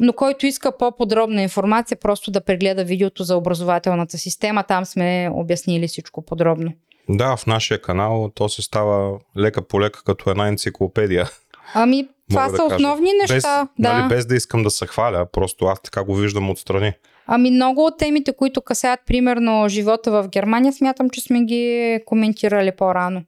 Но 0.00 0.12
който 0.12 0.46
иска 0.46 0.76
по-подробна 0.76 1.42
информация, 1.42 1.96
просто 1.96 2.30
да 2.30 2.40
прегледа 2.40 2.84
видеото 2.84 3.24
за 3.24 3.36
образователната 3.36 4.18
система, 4.18 4.64
там 4.64 4.84
сме 4.84 5.30
обяснили 5.32 5.88
всичко 5.88 6.22
подробно. 6.22 6.72
Да, 7.08 7.36
в 7.36 7.46
нашия 7.46 7.82
канал 7.82 8.30
то 8.34 8.48
се 8.48 8.62
става 8.62 9.18
лека 9.38 9.62
по 9.62 9.80
лека 9.80 10.02
като 10.04 10.30
една 10.30 10.48
енциклопедия. 10.48 11.30
Ами, 11.74 12.08
това 12.30 12.48
да 12.48 12.56
са 12.56 12.62
кажа. 12.62 12.74
основни 12.74 13.10
неща. 13.20 13.34
Без, 13.34 13.42
да. 13.78 13.92
нали, 13.92 14.08
без 14.08 14.26
да 14.26 14.36
искам 14.36 14.62
да 14.62 14.70
се 14.70 14.86
хваля, 14.86 15.26
просто 15.32 15.64
аз 15.64 15.82
така 15.82 16.04
го 16.04 16.14
виждам 16.14 16.50
отстрани. 16.50 16.92
Ами 17.26 17.50
много 17.50 17.84
от 17.84 17.98
темите, 17.98 18.32
които 18.36 18.62
касаят 18.62 19.00
примерно 19.06 19.68
живота 19.68 20.10
в 20.10 20.28
Германия, 20.28 20.72
смятам, 20.72 21.10
че 21.10 21.20
сме 21.20 21.44
ги 21.44 22.00
коментирали 22.06 22.72
по-рано. 22.76 23.24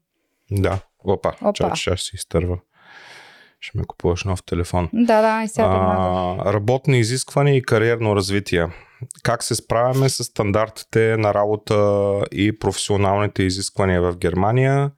Да. 0.51 0.79
Опа, 1.05 1.33
Опа. 1.43 1.53
чакай, 1.53 1.77
ще 1.77 1.97
си 1.97 2.11
изтърва. 2.15 2.59
Ще 3.61 3.79
ме 3.79 3.85
купуваш 3.85 4.25
нов 4.25 4.43
телефон. 4.43 4.89
Да, 4.93 5.21
да, 5.21 5.43
и 5.45 5.49
сега. 5.49 5.67
А, 5.69 6.53
работни 6.53 6.99
изисквания 6.99 7.57
и 7.57 7.63
кариерно 7.63 8.17
развитие. 8.17 8.67
Как 9.23 9.43
се 9.43 9.55
справяме 9.55 10.09
с 10.09 10.25
стандартите 10.25 11.17
на 11.17 11.35
работа 11.35 11.75
и 12.33 12.59
професионалните 12.59 13.43
изисквания 13.43 14.03
в 14.03 14.17
Германия? 14.17 14.91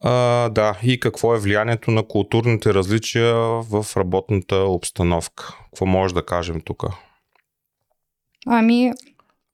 А, 0.00 0.48
да, 0.48 0.78
и 0.82 1.00
какво 1.00 1.34
е 1.34 1.38
влиянието 1.38 1.90
на 1.90 2.02
културните 2.02 2.74
различия 2.74 3.34
в 3.62 3.86
работната 3.96 4.56
обстановка? 4.56 5.56
Какво 5.64 5.86
може 5.86 6.14
да 6.14 6.26
кажем 6.26 6.60
тук? 6.60 6.84
Ами, 8.46 8.92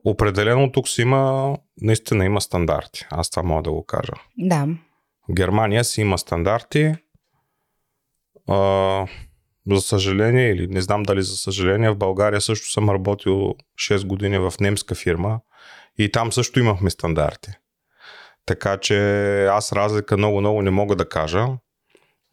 Определено 0.04 0.72
тук 0.72 0.88
си 0.88 1.02
има, 1.02 1.56
наистина 1.80 2.24
има 2.24 2.40
стандарти. 2.40 3.06
Аз 3.10 3.30
това 3.30 3.42
мога 3.42 3.62
да 3.62 3.70
го 3.72 3.84
кажа. 3.86 4.12
да. 4.38 4.68
Германия 5.30 5.84
си 5.84 6.00
има 6.00 6.18
стандарти. 6.18 6.94
А, 8.48 9.06
за 9.70 9.80
съжаление, 9.80 10.50
или 10.50 10.66
не 10.66 10.80
знам 10.80 11.02
дали 11.02 11.22
за 11.22 11.36
съжаление, 11.36 11.90
в 11.90 11.96
България 11.96 12.40
също 12.40 12.72
съм 12.72 12.90
работил 12.90 13.54
6 13.78 14.06
години 14.06 14.38
в 14.38 14.54
немска 14.60 14.94
фирма 14.94 15.40
и 15.98 16.12
там 16.12 16.32
също 16.32 16.60
имахме 16.60 16.90
стандарти. 16.90 17.50
Така 18.46 18.76
че 18.76 18.98
аз 19.46 19.72
разлика 19.72 20.16
много-много 20.16 20.62
не 20.62 20.70
мога 20.70 20.96
да 20.96 21.08
кажа. 21.08 21.46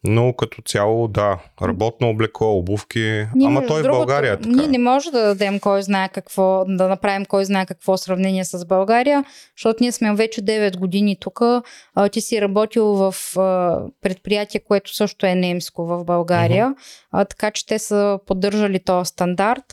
Но 0.04 0.32
като 0.32 0.62
цяло, 0.62 1.08
да, 1.08 1.38
работно 1.62 2.10
облекло, 2.10 2.58
обувки. 2.58 3.26
Ние, 3.34 3.46
Ама 3.46 3.66
той 3.66 3.80
в 3.80 3.82
другото, 3.82 3.98
България 3.98 4.32
е 4.32 4.36
така. 4.36 4.48
Ние 4.48 4.66
не 4.66 4.78
може 4.78 5.10
да 5.10 5.22
дадем 5.22 5.60
кой 5.60 5.82
знае 5.82 6.08
какво, 6.08 6.64
да 6.68 6.88
направим 6.88 7.24
кой 7.24 7.44
знае 7.44 7.66
какво 7.66 7.96
сравнение 7.96 8.44
с 8.44 8.64
България, 8.64 9.24
защото 9.56 9.78
ние 9.80 9.92
сме 9.92 10.14
вече 10.14 10.42
9 10.42 10.78
години 10.78 11.16
тук. 11.20 11.40
Ти 12.12 12.20
си 12.20 12.40
работил 12.40 12.84
в 12.84 13.14
предприятие, 14.00 14.60
което 14.60 14.94
също 14.94 15.26
е 15.26 15.34
немско 15.34 15.86
в 15.86 16.04
България, 16.04 16.74
а, 17.12 17.24
така 17.24 17.50
че 17.50 17.66
те 17.66 17.78
са 17.78 18.18
поддържали 18.26 18.78
този 18.78 19.08
стандарт. 19.08 19.64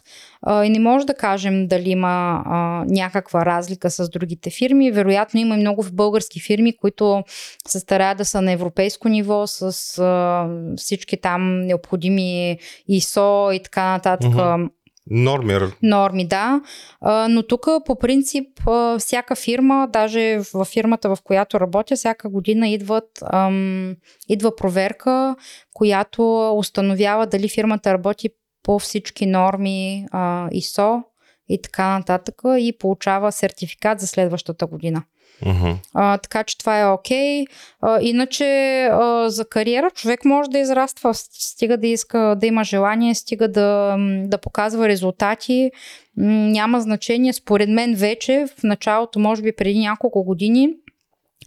А, 0.41 0.65
И 0.65 0.69
не 0.69 0.79
може 0.79 1.05
да 1.05 1.13
кажем 1.13 1.67
дали 1.67 1.89
има 1.89 2.43
а, 2.45 2.85
някаква 2.87 3.45
разлика 3.45 3.91
с 3.91 4.09
другите 4.09 4.49
фирми. 4.49 4.91
Вероятно 4.91 5.39
има 5.39 5.55
и 5.55 5.59
много 5.59 5.85
български 5.93 6.41
фирми, 6.41 6.77
които 6.77 7.23
се 7.67 7.79
стараят 7.79 8.17
да 8.17 8.25
са 8.25 8.41
на 8.41 8.51
европейско 8.51 9.09
ниво 9.09 9.47
с 9.47 9.97
а, 9.97 10.47
всички 10.77 11.21
там 11.21 11.59
необходими 11.61 12.57
ИСО 12.87 13.51
и 13.53 13.63
така 13.63 13.91
нататък. 13.91 14.33
Мгм. 14.33 14.69
Нормир. 15.09 15.71
Норми, 15.81 16.27
да. 16.27 16.61
Но 17.29 17.43
тук 17.43 17.67
по 17.85 17.99
принцип 17.99 18.47
всяка 18.99 19.35
фирма, 19.35 19.87
даже 19.93 20.41
в 20.53 20.65
фирмата, 20.65 21.15
в 21.15 21.21
която 21.23 21.59
работя, 21.59 21.95
всяка 21.95 22.29
година 22.29 22.69
идват, 22.69 23.09
ам, 23.23 23.95
идва 24.29 24.55
проверка, 24.55 25.35
която 25.73 26.51
установява 26.57 27.27
дали 27.27 27.49
фирмата 27.49 27.93
работи 27.93 28.29
по 28.63 28.79
всички 28.79 29.25
норми 29.25 30.05
а, 30.11 30.49
ИСО 30.51 31.03
и 31.49 31.61
така 31.61 31.97
нататък 31.97 32.41
и 32.57 32.77
получава 32.79 33.31
сертификат 33.31 33.99
за 33.99 34.07
следващата 34.07 34.67
година. 34.67 35.03
Мгм. 35.45 35.71
А, 35.93 36.17
така 36.17 36.43
че 36.43 36.57
това 36.57 36.79
е 36.79 36.87
окей. 36.87 37.45
А, 37.81 37.99
иначе 38.01 38.45
а, 38.91 39.29
за 39.29 39.45
кариера 39.45 39.91
човек 39.91 40.25
може 40.25 40.49
да 40.49 40.59
израства, 40.59 41.13
стига 41.13 41.77
да 41.77 41.87
иска 41.87 42.35
да 42.39 42.47
има 42.47 42.63
желание, 42.63 43.15
стига 43.15 43.47
да, 43.47 43.95
да 44.23 44.37
показва 44.37 44.87
резултати. 44.87 45.71
Няма 46.17 46.81
значение. 46.81 47.33
Според 47.33 47.69
мен 47.69 47.95
вече 47.95 48.45
в 48.57 48.63
началото, 48.63 49.19
може 49.19 49.41
би 49.41 49.51
преди 49.55 49.79
няколко 49.79 50.23
години, 50.23 50.69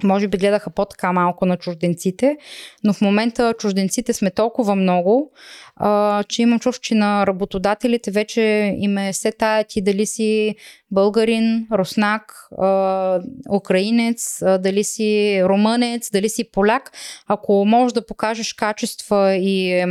може 0.05 0.29
би 0.29 0.39
гледаха 0.39 0.71
по-така 0.71 1.13
малко 1.13 1.47
на 1.47 1.57
чужденците, 1.57 2.37
но 2.85 2.93
в 2.93 3.01
момента 3.01 3.55
чужденците 3.59 4.13
сме 4.13 4.31
толкова 4.31 4.75
много, 4.75 5.33
а, 5.77 6.23
че 6.23 6.43
имам 6.43 6.61
чувство, 6.61 6.83
че 6.83 6.95
на 6.95 7.27
работодателите 7.27 8.11
вече 8.11 8.75
им 8.79 8.99
е 8.99 9.13
се 9.13 9.33
тая 9.33 9.65
ти 9.65 9.83
дали 9.83 10.07
си 10.07 10.57
българин, 10.91 11.67
руснак, 11.73 12.49
а, 12.59 13.21
украинец, 13.55 14.43
а, 14.43 14.59
дали 14.59 14.85
си 14.85 15.41
румънец, 15.45 16.11
дали 16.13 16.29
си 16.29 16.51
поляк. 16.53 16.93
Ако 17.27 17.65
можеш 17.65 17.93
да 17.93 18.07
покажеш 18.07 18.53
качества 18.53 19.35
и 19.35 19.85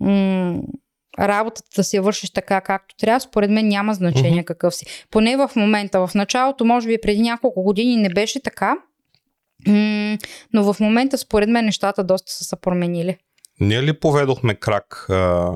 м- 0.00 0.60
работата 1.18 1.68
да 1.76 1.84
си 1.84 1.96
я 1.96 2.02
вършиш 2.02 2.30
така 2.30 2.60
както 2.60 2.96
трябва, 2.96 3.20
според 3.20 3.50
мен 3.50 3.68
няма 3.68 3.94
значение 3.94 4.44
какъв 4.44 4.74
си. 4.74 4.86
Поне 5.10 5.36
в 5.36 5.50
момента, 5.56 6.06
в 6.06 6.14
началото, 6.14 6.64
може 6.64 6.88
би 6.88 6.98
преди 7.02 7.22
няколко 7.22 7.62
години 7.62 7.96
не 7.96 8.08
беше 8.08 8.42
така, 8.42 8.76
но 10.52 10.72
в 10.72 10.80
момента 10.80 11.18
според 11.18 11.48
мен 11.48 11.64
нещата 11.64 12.04
доста 12.04 12.32
са 12.32 12.44
се 12.44 12.56
променили. 12.56 13.16
Ние 13.60 13.82
ли 13.82 14.00
поведохме 14.00 14.54
крак 14.54 15.06
а, 15.10 15.52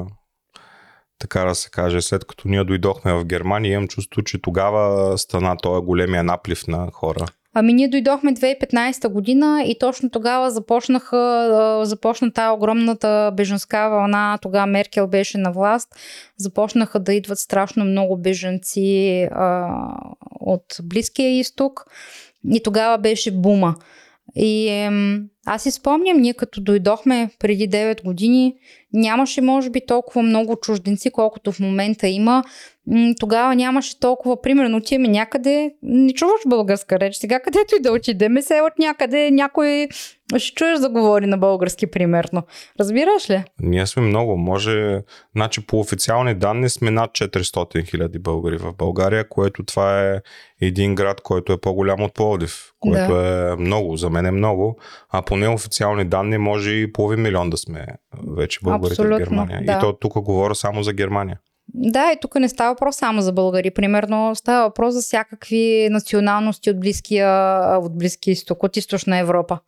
така 1.19 1.45
да 1.45 1.55
се 1.55 1.71
каже, 1.71 2.03
след 2.03 2.25
като 2.25 2.49
ние 2.49 2.65
дойдохме 2.65 3.13
в 3.13 3.25
Германия, 3.25 3.73
имам 3.73 3.89
чувство, 3.89 4.23
че 4.23 4.43
тогава 4.43 5.19
стана 5.19 5.57
този 5.57 5.85
големия 5.85 6.25
наплив 6.25 6.67
на 6.67 6.91
хора. 6.93 7.27
Ами 7.57 7.73
ние 7.73 7.89
дойдохме 7.89 8.35
2015 8.35 9.09
година 9.09 9.65
и 9.67 9.79
точно 9.79 10.11
тогава 10.11 10.51
започнаха, 10.51 11.81
започна 11.83 12.33
тази 12.33 12.55
огромната 12.55 13.33
беженска 13.37 13.89
вълна. 13.91 14.39
Тогава 14.43 14.67
Меркел 14.67 15.07
беше 15.07 15.39
на 15.39 15.53
власт. 15.53 15.89
Започнаха 16.37 17.01
да 17.01 17.15
идват 17.15 17.39
страшно 17.39 17.85
много 17.85 18.17
беженци 18.17 19.29
а, 19.33 19.69
от 20.41 20.65
Близкия 20.83 21.39
изток. 21.39 21.85
И 22.51 22.63
тогава 22.63 22.99
беше 22.99 23.31
бума. 23.31 23.75
И 24.37 24.69
ем, 24.69 25.29
аз 25.47 25.63
си 25.63 25.71
спомням, 25.71 26.21
ние 26.21 26.35
като 26.35 26.61
дойдохме 26.61 27.31
преди 27.39 27.69
9 27.69 28.05
години, 28.05 28.55
нямаше 28.93 29.41
може 29.41 29.71
би 29.71 29.87
толкова 29.87 30.23
много 30.23 30.57
чужденци, 30.57 31.11
колкото 31.11 31.53
в 31.53 31.61
момента 31.61 32.09
има. 32.09 32.45
Тогава 33.21 33.55
нямаше 33.55 34.01
толкова, 34.01 34.43
примерно, 34.43 34.77
отиваме 34.77 35.09
някъде, 35.09 35.75
не 35.83 36.13
чуваш 36.13 36.41
българска 36.47 37.01
реч. 37.01 37.17
Сега 37.17 37.41
където 37.41 37.77
и 37.77 37.83
да 37.83 37.93
отидеме, 37.93 38.43
се 38.43 38.61
от 38.61 38.79
някъде 38.79 39.31
някой 39.31 39.89
ще 40.37 40.55
чуеш 40.55 40.79
да 40.79 40.89
говори 40.89 41.27
на 41.27 41.39
български, 41.39 41.87
примерно. 41.87 42.43
Разбираш 42.81 43.31
ли? 43.31 43.45
Ние 43.61 43.87
сме 43.87 44.03
много. 44.03 44.37
Може, 44.37 45.01
значи 45.37 45.67
по 45.67 45.81
официални 45.81 46.35
данни 46.35 46.69
сме 46.69 46.91
над 46.91 47.11
400 47.11 47.91
хиляди 47.91 48.19
българи 48.19 48.57
в 48.57 48.73
България, 48.79 49.29
което 49.29 49.65
това 49.65 50.03
е 50.03 50.21
един 50.61 50.95
град, 50.95 51.21
който 51.21 51.53
е 51.53 51.61
по-голям 51.61 52.03
от 52.03 52.15
Пловдив, 52.15 52.73
което 52.81 53.15
да. 53.15 53.53
е 53.53 53.57
много, 53.57 53.97
за 53.97 54.11
мен 54.11 54.27
е 54.27 54.31
много. 54.31 54.79
А 55.11 55.23
по 55.23 55.37
неофициални 55.37 56.05
данни 56.05 56.39
може 56.39 56.71
и 56.71 56.93
половин 56.93 57.23
милион 57.23 57.51
да 57.51 57.57
сме 57.57 57.87
вече 58.37 58.59
българите 58.63 59.03
Абсолютно, 59.03 59.17
в 59.17 59.29
Германия. 59.29 59.63
Да. 59.65 59.73
И 59.73 59.81
то 59.81 59.93
тук 59.93 60.13
говоря 60.13 60.55
само 60.55 60.83
за 60.83 60.93
Германия. 60.93 61.39
Да, 61.69 62.13
и 62.13 62.17
тук 62.21 62.35
не 62.35 62.49
става 62.49 62.73
въпрос 62.73 62.97
само 62.97 63.23
за 63.23 63.33
българи. 63.33 63.71
Примерно 63.71 64.35
става 64.35 64.65
въпрос 64.65 64.95
за 64.95 65.01
всякакви 65.01 65.89
националности 65.91 66.71
от 66.71 66.81
Близкия, 66.81 67.29
от 67.79 67.99
Близкия 67.99 68.33
изток, 68.33 68.63
от 68.63 68.77
източна 68.77 69.19
Европа. 69.19 69.59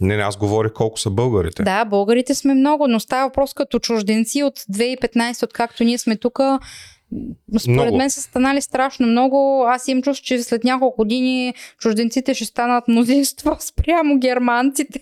Не, 0.00 0.16
не, 0.16 0.22
аз 0.22 0.36
говорих 0.36 0.72
колко 0.72 0.98
са 1.00 1.10
българите. 1.10 1.62
Да, 1.62 1.84
българите 1.84 2.34
сме 2.34 2.54
много, 2.54 2.88
но 2.88 3.00
става 3.00 3.28
въпрос 3.28 3.54
като 3.54 3.78
чужденци 3.78 4.42
от 4.42 4.58
2015, 4.58 5.42
откакто 5.42 5.84
ние 5.84 5.98
сме 5.98 6.16
тук. 6.16 6.40
Според 7.58 7.68
много. 7.68 7.96
мен 7.96 8.10
са 8.10 8.22
станали 8.22 8.62
страшно 8.62 9.06
много. 9.06 9.64
Аз 9.68 9.88
им 9.88 10.02
чувствам, 10.02 10.24
че 10.24 10.42
след 10.42 10.64
няколко 10.64 10.96
години 10.96 11.54
чужденците 11.78 12.34
ще 12.34 12.44
станат 12.44 12.88
мнозинство 12.88 13.56
спрямо 13.60 14.18
германците. 14.18 15.00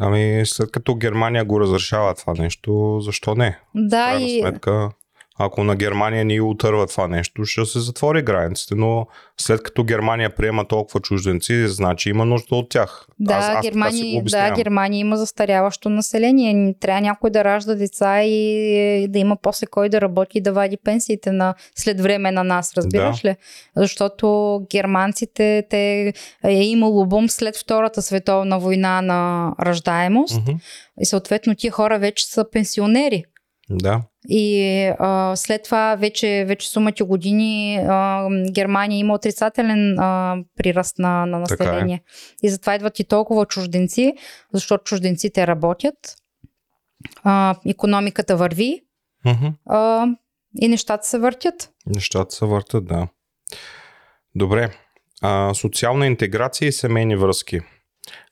Ами, 0.00 0.42
след 0.44 0.70
като 0.70 0.94
Германия 0.94 1.44
го 1.44 1.60
разрешава 1.60 2.14
това 2.14 2.34
нещо, 2.38 3.00
защо 3.00 3.34
не? 3.34 3.58
Да, 3.74 4.16
и... 4.20 4.40
Сметка, 4.40 4.90
ако 5.38 5.64
на 5.64 5.76
Германия 5.76 6.24
ни 6.24 6.40
отърва 6.40 6.86
това 6.86 7.08
нещо, 7.08 7.44
ще 7.44 7.64
се 7.64 7.80
затвори 7.80 8.22
границите, 8.22 8.74
но 8.74 9.06
след 9.40 9.62
като 9.62 9.84
Германия 9.84 10.34
приема 10.34 10.64
толкова 10.64 11.00
чужденци, 11.00 11.68
значи 11.68 12.08
има 12.10 12.24
нужда 12.24 12.54
от 12.56 12.68
тях. 12.68 13.06
Да, 13.20 13.34
аз, 13.34 13.48
аз 13.48 13.62
Германия, 13.62 14.22
да, 14.24 14.50
Германия 14.50 15.00
има 15.00 15.16
застаряващо 15.16 15.88
население. 15.88 16.74
Трябва 16.80 17.00
някой 17.00 17.30
да 17.30 17.44
ражда 17.44 17.74
деца 17.74 18.22
и 18.22 19.06
да 19.08 19.18
има 19.18 19.36
после 19.42 19.66
кой 19.66 19.88
да 19.88 20.00
работи 20.00 20.38
и 20.38 20.40
да 20.40 20.52
вади 20.52 20.76
пенсиите 20.76 21.32
на, 21.32 21.54
след 21.74 22.00
време 22.00 22.30
на 22.30 22.44
нас, 22.44 22.76
разбираш 22.76 23.20
да. 23.20 23.28
ли? 23.28 23.36
Защото 23.76 24.60
германците, 24.70 25.66
те 25.70 26.12
е 26.44 26.64
имало 26.64 27.06
бум 27.06 27.28
след 27.28 27.56
Втората 27.56 28.02
световна 28.02 28.58
война 28.58 29.02
на 29.02 29.52
раждаемост 29.60 30.34
mm-hmm. 30.34 30.56
и 31.00 31.06
съответно 31.06 31.54
тия 31.54 31.72
хора 31.72 31.98
вече 31.98 32.26
са 32.26 32.50
пенсионери. 32.50 33.24
Да. 33.70 34.02
И 34.28 34.92
а, 34.98 35.36
след 35.36 35.62
това 35.62 35.94
вече, 35.94 36.44
вече 36.48 36.68
сумати 36.68 37.02
години 37.02 37.76
а, 37.88 38.28
Германия 38.52 38.98
има 38.98 39.14
отрицателен 39.14 39.98
а, 39.98 40.36
прираст 40.56 40.98
на, 40.98 41.26
на 41.26 41.38
население. 41.38 41.96
Е. 41.96 42.46
И 42.46 42.48
затова 42.48 42.74
идват 42.74 42.98
и 42.98 43.04
толкова 43.04 43.46
чужденци, 43.46 44.14
защото 44.52 44.84
чужденците 44.84 45.46
работят, 45.46 46.16
а, 47.24 47.54
економиката 47.66 48.36
върви 48.36 48.80
mm-hmm. 49.26 49.52
а, 49.66 50.06
и 50.60 50.68
нещата 50.68 51.06
се 51.06 51.18
въртят. 51.18 51.70
Нещата 51.86 52.34
се 52.34 52.46
въртят, 52.46 52.86
да. 52.86 53.08
Добре. 54.34 54.70
А, 55.22 55.54
социална 55.54 56.06
интеграция 56.06 56.68
и 56.68 56.72
семейни 56.72 57.16
връзки 57.16 57.60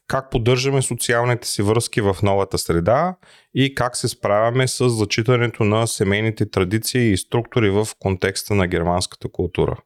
как 0.09 0.31
поддържаме 0.31 0.83
социалните 0.83 1.49
си 1.49 1.63
връзки 1.63 2.01
в 2.01 2.17
новата 2.23 2.59
среда 2.59 3.17
и 3.55 3.75
как 3.75 3.97
се 3.97 4.09
справяме 4.09 4.69
с 4.69 4.89
зачитането 4.89 5.65
на 5.65 5.87
семейните 5.87 6.51
традиции 6.51 7.13
и 7.13 7.17
структури 7.17 7.71
в 7.71 7.89
контекста 7.99 8.55
на 8.55 8.67
германската 8.67 9.29
култура. 9.29 9.77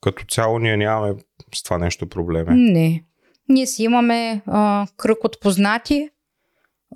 Като 0.00 0.24
цяло 0.24 0.58
ние 0.58 0.76
нямаме 0.76 1.14
с 1.54 1.62
това 1.62 1.78
нещо 1.78 2.08
проблеми. 2.08 2.72
Не. 2.72 3.04
Ние 3.48 3.66
си 3.66 3.82
имаме 3.82 4.42
а, 4.46 4.86
кръг 4.96 5.24
от 5.24 5.40
познати, 5.40 6.10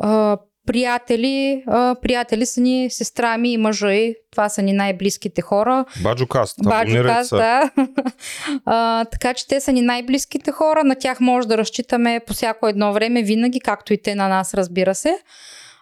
а, 0.00 0.38
приятели, 0.66 1.64
а, 1.66 1.96
приятели 2.02 2.46
са 2.46 2.60
ни 2.60 2.90
сестра 2.90 3.38
ми 3.38 3.52
и 3.52 3.56
мъжа 3.56 4.12
Това 4.30 4.48
са 4.48 4.62
ни 4.62 4.72
най-близките 4.72 5.42
хора. 5.42 5.84
Баджукаст. 6.02 6.56
Баджукаст, 6.64 7.30
да. 7.30 7.70
а, 8.64 9.04
така 9.04 9.34
че 9.34 9.48
те 9.48 9.60
са 9.60 9.72
ни 9.72 9.80
най-близките 9.80 10.50
хора. 10.50 10.84
На 10.84 10.94
тях 10.94 11.20
може 11.20 11.48
да 11.48 11.58
разчитаме 11.58 12.20
по 12.26 12.32
всяко 12.32 12.68
едно 12.68 12.92
време, 12.92 13.22
винаги, 13.22 13.60
както 13.60 13.92
и 13.92 14.02
те 14.02 14.14
на 14.14 14.28
нас, 14.28 14.54
разбира 14.54 14.94
се. 14.94 15.18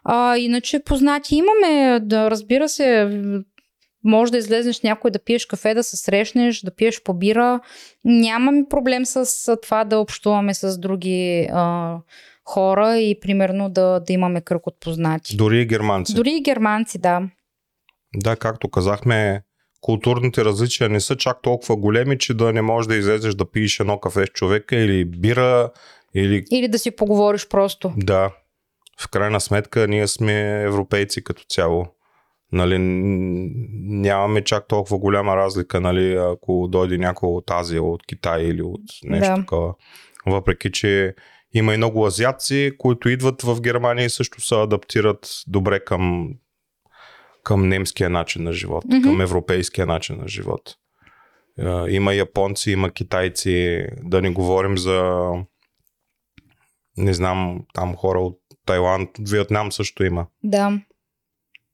А, 0.04 0.36
иначе 0.36 0.84
познати 0.84 1.36
имаме, 1.36 2.00
да 2.00 2.30
разбира 2.30 2.68
се, 2.68 3.08
може 4.04 4.32
да 4.32 4.38
излезнеш 4.38 4.80
някой 4.80 5.10
да 5.10 5.18
пиеш 5.18 5.46
кафе, 5.46 5.74
да 5.74 5.82
се 5.82 5.96
срещнеш, 5.96 6.60
да 6.60 6.74
пиеш 6.74 7.02
побира. 7.02 7.60
Нямаме 8.04 8.64
проблем 8.70 9.06
с 9.06 9.56
това 9.62 9.84
да 9.84 9.98
общуваме 9.98 10.54
с 10.54 10.78
други 10.78 11.48
а, 11.52 11.96
хора 12.44 12.98
и 12.98 13.20
примерно 13.20 13.70
да, 13.70 14.00
да 14.00 14.12
имаме 14.12 14.40
кръг 14.40 14.66
от 14.66 14.80
познати. 14.80 15.36
Дори 15.36 15.60
и 15.60 15.66
германци. 15.66 16.14
Дори 16.14 16.30
и 16.30 16.42
германци, 16.42 16.98
да. 16.98 17.22
Да, 18.16 18.36
както 18.36 18.68
казахме, 18.68 19.42
културните 19.80 20.44
различия 20.44 20.88
не 20.88 21.00
са 21.00 21.16
чак 21.16 21.42
толкова 21.42 21.76
големи, 21.76 22.18
че 22.18 22.34
да 22.34 22.52
не 22.52 22.62
можеш 22.62 22.86
да 22.86 22.96
излезеш 22.96 23.34
да 23.34 23.50
пиеш 23.50 23.80
едно 23.80 23.98
кафе 23.98 24.26
с 24.26 24.28
човека 24.28 24.76
или 24.76 25.04
бира, 25.04 25.70
или... 26.14 26.44
Или 26.50 26.68
да 26.68 26.78
си 26.78 26.90
поговориш 26.90 27.48
просто. 27.48 27.92
Да. 27.96 28.30
В 29.00 29.10
крайна 29.10 29.40
сметка 29.40 29.88
ние 29.88 30.08
сме 30.08 30.62
европейци 30.62 31.24
като 31.24 31.44
цяло. 31.48 31.86
Нали, 32.52 32.76
нямаме 32.78 34.44
чак 34.44 34.68
толкова 34.68 34.98
голяма 34.98 35.36
разлика, 35.36 35.80
нали, 35.80 36.16
ако 36.16 36.68
дойде 36.70 36.98
някой 36.98 37.28
от 37.28 37.50
Азия, 37.50 37.82
от 37.82 38.06
Китай 38.06 38.42
или 38.42 38.62
от 38.62 38.80
нещо 39.04 39.34
да. 39.34 39.40
такова. 39.40 39.74
Въпреки, 40.26 40.72
че 40.72 41.14
има 41.54 41.74
и 41.74 41.76
много 41.76 42.06
азиатци, 42.06 42.72
които 42.78 43.08
идват 43.08 43.42
в 43.42 43.60
Германия 43.60 44.04
и 44.04 44.10
също 44.10 44.40
се 44.40 44.54
адаптират 44.54 45.42
добре 45.46 45.80
към, 45.80 46.34
към 47.42 47.68
немския 47.68 48.10
начин 48.10 48.42
на 48.42 48.52
живот, 48.52 48.84
mm-hmm. 48.84 49.02
към 49.02 49.20
европейския 49.20 49.86
начин 49.86 50.16
на 50.16 50.28
живот. 50.28 50.76
Има 51.88 52.14
японци, 52.14 52.70
има 52.70 52.90
китайци, 52.90 53.86
да 54.02 54.22
не 54.22 54.30
говорим 54.30 54.78
за 54.78 55.28
не 56.96 57.14
знам, 57.14 57.60
там 57.74 57.96
хора 57.96 58.20
от 58.20 58.38
Тайланд, 58.66 59.10
Виетнам 59.20 59.72
също 59.72 60.04
има. 60.04 60.26
Да. 60.42 60.80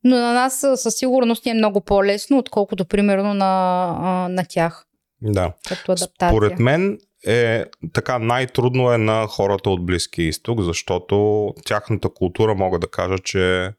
Но 0.05 0.17
на 0.17 0.33
нас 0.33 0.65
със 0.77 0.95
сигурност 0.95 1.47
е 1.47 1.55
много 1.55 1.81
по-лесно, 1.81 2.39
отколкото 2.39 2.85
примерно 2.85 3.35
на, 3.35 4.29
на 4.31 4.45
тях. 4.49 4.87
Да. 5.23 5.53
Като 5.69 5.93
адаптация. 5.93 6.31
Според 6.31 6.59
мен 6.59 6.99
е 7.27 7.65
така 7.93 8.19
най-трудно 8.19 8.93
е 8.93 8.99
на 8.99 9.27
хората 9.27 9.71
от 9.71 9.87
Близкия 9.87 10.29
изток, 10.29 10.61
защото 10.61 11.55
тяхната 11.65 12.09
култура 12.09 12.55
мога 12.55 12.79
да 12.79 12.91
кажа, 12.91 13.19
че 13.19 13.73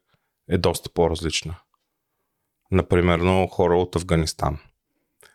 е 0.50 0.58
доста 0.58 0.90
по-различна. 0.90 1.56
Например, 2.70 3.46
хора 3.50 3.76
от 3.76 3.96
Афганистан. 3.96 4.58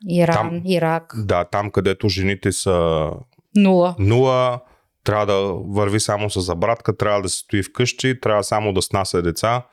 Иран, 0.10 0.36
там, 0.36 0.62
Ирак. 0.66 1.14
Да, 1.18 1.44
там 1.44 1.72
където 1.72 2.10
жените 2.10 2.52
са 2.52 3.10
нула. 3.56 3.96
нула, 4.00 4.60
трябва 5.04 5.26
да 5.26 5.54
върви 5.54 6.00
само 6.00 6.30
с 6.30 6.42
забратка, 6.42 6.98
трябва 6.98 7.22
да 7.22 7.30
се 7.30 7.38
стои 7.38 7.64
вкъщи, 7.64 8.20
трябва 8.20 8.44
само 8.44 8.74
да 8.74 8.82
снася 8.82 9.22
деца. 9.22 9.66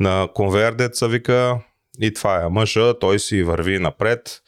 На 0.00 0.28
конвейер 0.34 0.72
деца 0.72 1.06
вика 1.06 1.58
и 2.00 2.14
това 2.14 2.42
е 2.42 2.48
мъжа, 2.48 2.98
той 2.98 3.18
си 3.18 3.42
върви 3.42 3.78
напред 3.78 4.42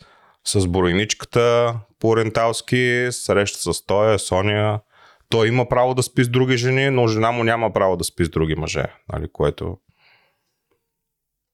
с 0.47 0.67
бойничката 0.67 1.75
по-ориенталски, 1.99 3.09
среща 3.11 3.75
с 3.75 3.87
Тоя, 3.87 4.19
Соня. 4.19 4.81
Той 5.29 5.49
има 5.49 5.69
право 5.69 5.95
да 5.95 6.03
спи 6.03 6.25
с 6.25 6.29
други 6.29 6.57
жени, 6.57 6.91
но 6.91 7.07
жена 7.07 7.33
му 7.33 7.45
няма 7.45 7.73
право 7.73 7.97
да 7.97 8.05
спи 8.05 8.25
с 8.25 8.29
други 8.29 8.55
мъже, 8.55 8.85
нали, 9.13 9.29
което... 9.33 9.79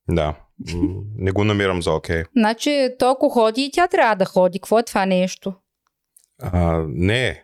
Да, 0.09 0.35
не 1.15 1.31
го 1.31 1.43
намирам 1.43 1.81
за 1.81 1.91
окей. 1.91 2.23
Okay. 2.23 2.27
Значи, 2.35 2.89
то 2.99 3.11
ако 3.11 3.29
ходи 3.29 3.63
и 3.63 3.71
тя 3.71 3.87
трябва 3.87 4.15
да 4.15 4.25
ходи. 4.25 4.59
Какво 4.59 4.79
е 4.79 4.83
това 4.83 5.05
нещо? 5.05 5.53
А, 6.41 6.85
не, 6.87 7.43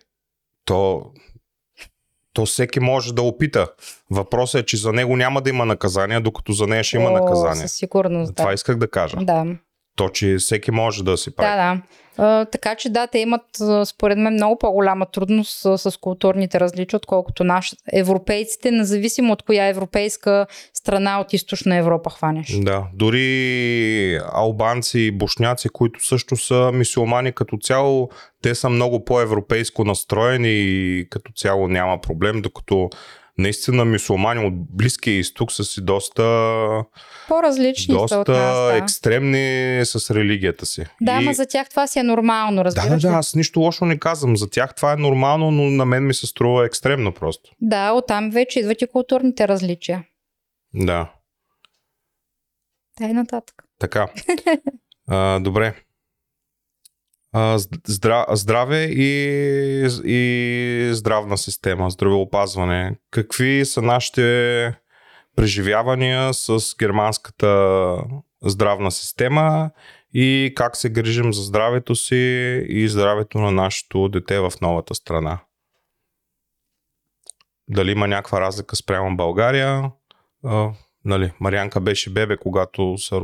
то 0.65 1.05
То 2.33 2.45
всеки 2.45 2.79
може 2.79 3.13
да 3.13 3.21
опита. 3.21 3.67
Въпросът 4.11 4.61
е, 4.61 4.65
че 4.65 4.77
за 4.77 4.93
него 4.93 5.15
няма 5.15 5.41
да 5.41 5.49
има 5.49 5.65
наказание, 5.65 6.19
докато 6.19 6.51
за 6.51 6.67
нея 6.67 6.83
ще 6.83 6.97
има 6.97 7.09
О, 7.09 7.13
наказание. 7.13 7.67
Със 7.67 7.73
сигурност, 7.73 8.35
Това 8.35 8.49
да. 8.49 8.53
исках 8.53 8.77
да 8.77 8.89
кажа. 8.89 9.17
Да. 9.17 9.45
То, 9.95 10.09
че 10.09 10.35
всеки 10.39 10.71
може 10.71 11.03
да 11.03 11.17
си 11.17 11.35
прави. 11.35 11.49
Да, 11.49 11.55
да. 11.55 11.81
А, 12.21 12.45
така 12.45 12.75
че 12.75 12.89
да, 12.89 13.07
те 13.07 13.19
имат 13.19 13.41
според 13.85 14.17
мен 14.17 14.33
много 14.33 14.57
по-голяма 14.57 15.05
трудност 15.05 15.65
а, 15.65 15.77
с 15.77 15.97
културните 15.97 16.59
различия, 16.59 16.97
отколкото 16.97 17.43
нашите. 17.43 17.83
Европейците, 17.93 18.71
независимо 18.71 19.33
от 19.33 19.43
коя 19.43 19.67
европейска 19.67 20.47
страна 20.73 21.19
от 21.19 21.33
източна 21.33 21.75
Европа 21.75 22.09
хванеш. 22.09 22.57
Да, 22.57 22.83
дори 22.93 24.19
албанци 24.33 24.99
и 24.99 25.11
бошняци, 25.11 25.69
които 25.69 26.05
също 26.05 26.37
са 26.37 26.71
мисиомани 26.73 27.31
като 27.31 27.57
цяло, 27.57 28.09
те 28.41 28.55
са 28.55 28.69
много 28.69 29.05
по-европейско 29.05 29.83
настроени 29.83 30.51
и 30.51 31.07
като 31.09 31.31
цяло 31.35 31.67
няма 31.67 32.01
проблем, 32.01 32.41
докато 32.41 32.89
наистина 33.39 33.85
мисиомани 33.85 34.45
от 34.45 34.53
Близкия 34.67 35.13
изток 35.13 35.51
са 35.51 35.63
си 35.63 35.81
доста, 35.81 36.23
По-различни 37.27 37.85
са 37.85 37.93
от 37.93 38.01
доста 38.01 38.31
нас, 38.31 38.57
да. 38.57 38.77
екстремни 38.77 39.45
с 39.85 40.11
религията 40.11 40.65
си. 40.65 40.85
Да, 41.01 41.11
И- 41.11 41.15
ама 41.15 41.33
за 41.33 41.45
тях 41.45 41.69
това 41.69 41.87
си 41.87 41.99
е 41.99 42.03
нормално, 42.03 42.57
Да, 42.57 42.65
разбираш 42.65 42.89
да, 42.91 43.07
ли? 43.07 43.11
да, 43.11 43.17
аз 43.17 43.35
нищо 43.35 43.59
лошо 43.59 43.85
не 43.85 43.99
казвам. 43.99 44.37
За 44.37 44.49
тях 44.49 44.75
това 44.75 44.93
е 44.93 44.97
нормално, 44.97 45.51
но 45.51 45.63
на 45.63 45.85
мен 45.85 46.07
ми 46.07 46.13
се 46.13 46.27
струва 46.27 46.65
екстремно 46.65 47.11
просто. 47.13 47.51
Да, 47.61 47.91
оттам 47.91 48.29
вече 48.29 48.59
идват 48.59 48.81
и 48.81 48.87
културните 48.87 49.47
различия. 49.47 50.03
Да, 50.73 51.11
Дай 52.99 53.13
нататък. 53.13 53.63
така. 53.79 54.07
А, 55.11 55.39
добре. 55.39 55.73
Здра, 57.87 58.25
здраве 58.29 58.83
и, 58.83 59.87
и 60.03 60.93
здравна 60.93 61.37
система, 61.37 61.89
здравеопазване. 61.89 62.95
Какви 63.11 63.65
са 63.65 63.81
нашите 63.81 64.21
преживявания 65.35 66.33
с 66.33 66.75
германската 66.79 67.95
здравна 68.41 68.91
система 68.91 69.71
и 70.13 70.53
как 70.55 70.77
се 70.77 70.89
грижим 70.89 71.33
за 71.33 71.41
здравето 71.41 71.95
си 71.95 72.15
и 72.69 72.87
здравето 72.87 73.37
на 73.39 73.51
нашето 73.51 74.09
дете 74.09 74.39
в 74.39 74.53
новата 74.61 74.95
страна? 74.95 75.39
Дали 77.67 77.91
има 77.91 78.07
някаква 78.07 78.41
разлика 78.41 78.75
спрямо 78.75 79.17
България? 79.17 79.91
А, 80.45 80.71
нали, 81.05 81.31
Марианка 81.39 81.81
беше 81.81 82.13
бебе, 82.13 82.37
когато 82.37 82.97
са, 82.97 83.21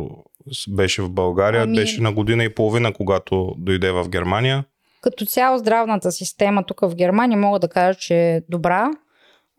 беше 0.70 1.02
в 1.02 1.10
България, 1.10 1.64
Ами- 1.64 1.76
беше 1.76 2.02
на 2.02 2.14
година 2.14 2.44
и 2.44 2.54
половина, 2.54 2.94
когато 2.94 3.56
дойде 3.58 3.92
в 3.92 4.10
Германия. 4.10 4.64
Като 5.02 5.26
цяло 5.26 5.58
здравната 5.58 6.12
система 6.12 6.64
тук 6.64 6.80
в 6.82 6.96
Германия 6.96 7.38
мога 7.38 7.60
да 7.60 7.68
кажа, 7.68 8.00
че 8.00 8.16
е 8.16 8.42
добра. 8.50 8.92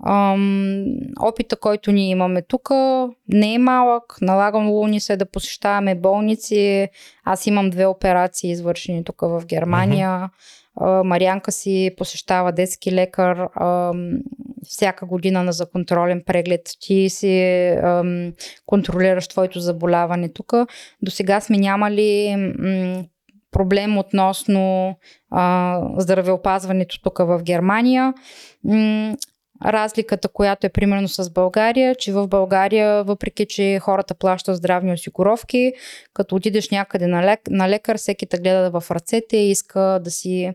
Ам, 0.07 0.85
опита, 1.21 1.57
който 1.57 1.93
ние 1.93 2.11
имаме 2.11 2.43
тук, 2.43 2.71
не 3.29 3.55
е 3.55 3.59
малък. 3.59 4.17
Налагало 4.21 4.87
ни 4.87 5.01
се 5.01 5.17
да 5.17 5.27
посещаваме 5.27 5.95
болници. 5.95 6.89
Аз 7.25 7.47
имам 7.47 7.71
две 7.71 7.87
операции, 7.87 8.51
извършени 8.51 9.05
тук 9.05 9.21
в 9.21 9.43
Германия. 9.47 10.11
А, 10.11 10.31
Марианка 10.81 11.53
си 11.53 11.91
посещава 11.97 12.53
детски 12.53 12.93
лекар 12.93 13.49
всяка 14.69 15.07
година 15.07 15.43
на 15.43 15.53
за 15.53 15.71
контролен 15.71 16.23
преглед. 16.27 16.61
Ти 16.81 17.09
си 17.11 17.77
контролираш 18.67 19.29
твоето 19.29 19.61
заболяване 19.61 20.33
тук. 20.33 20.53
До 21.03 21.11
сега 21.11 21.41
сме 21.41 21.57
нямали 21.57 22.37
проблем 23.51 23.99
относно 23.99 24.95
здравеопазването 25.99 27.03
тук 27.03 27.19
в 27.19 27.41
Германия. 27.43 28.15
Разликата, 29.65 30.29
която 30.29 30.67
е 30.67 30.71
примерно 30.71 31.09
с 31.09 31.31
България, 31.31 31.95
че 31.95 32.13
в 32.13 32.29
България, 32.29 33.05
въпреки 33.05 33.47
че 33.47 33.79
хората 33.79 34.15
плащат 34.15 34.57
здравни 34.57 34.93
осигуровки, 34.93 35.73
като 36.15 36.37
отидеш 36.37 36.71
някъде 36.71 37.07
на, 37.07 37.27
лек, 37.27 37.41
на 37.51 37.69
лекар, 37.69 37.97
всеки 37.97 38.27
те 38.27 38.39
гледа 38.39 38.81
в 38.81 38.91
ръцете 38.91 39.37
и 39.37 39.51
иска 39.51 40.01
да 40.05 40.11
си 40.11 40.53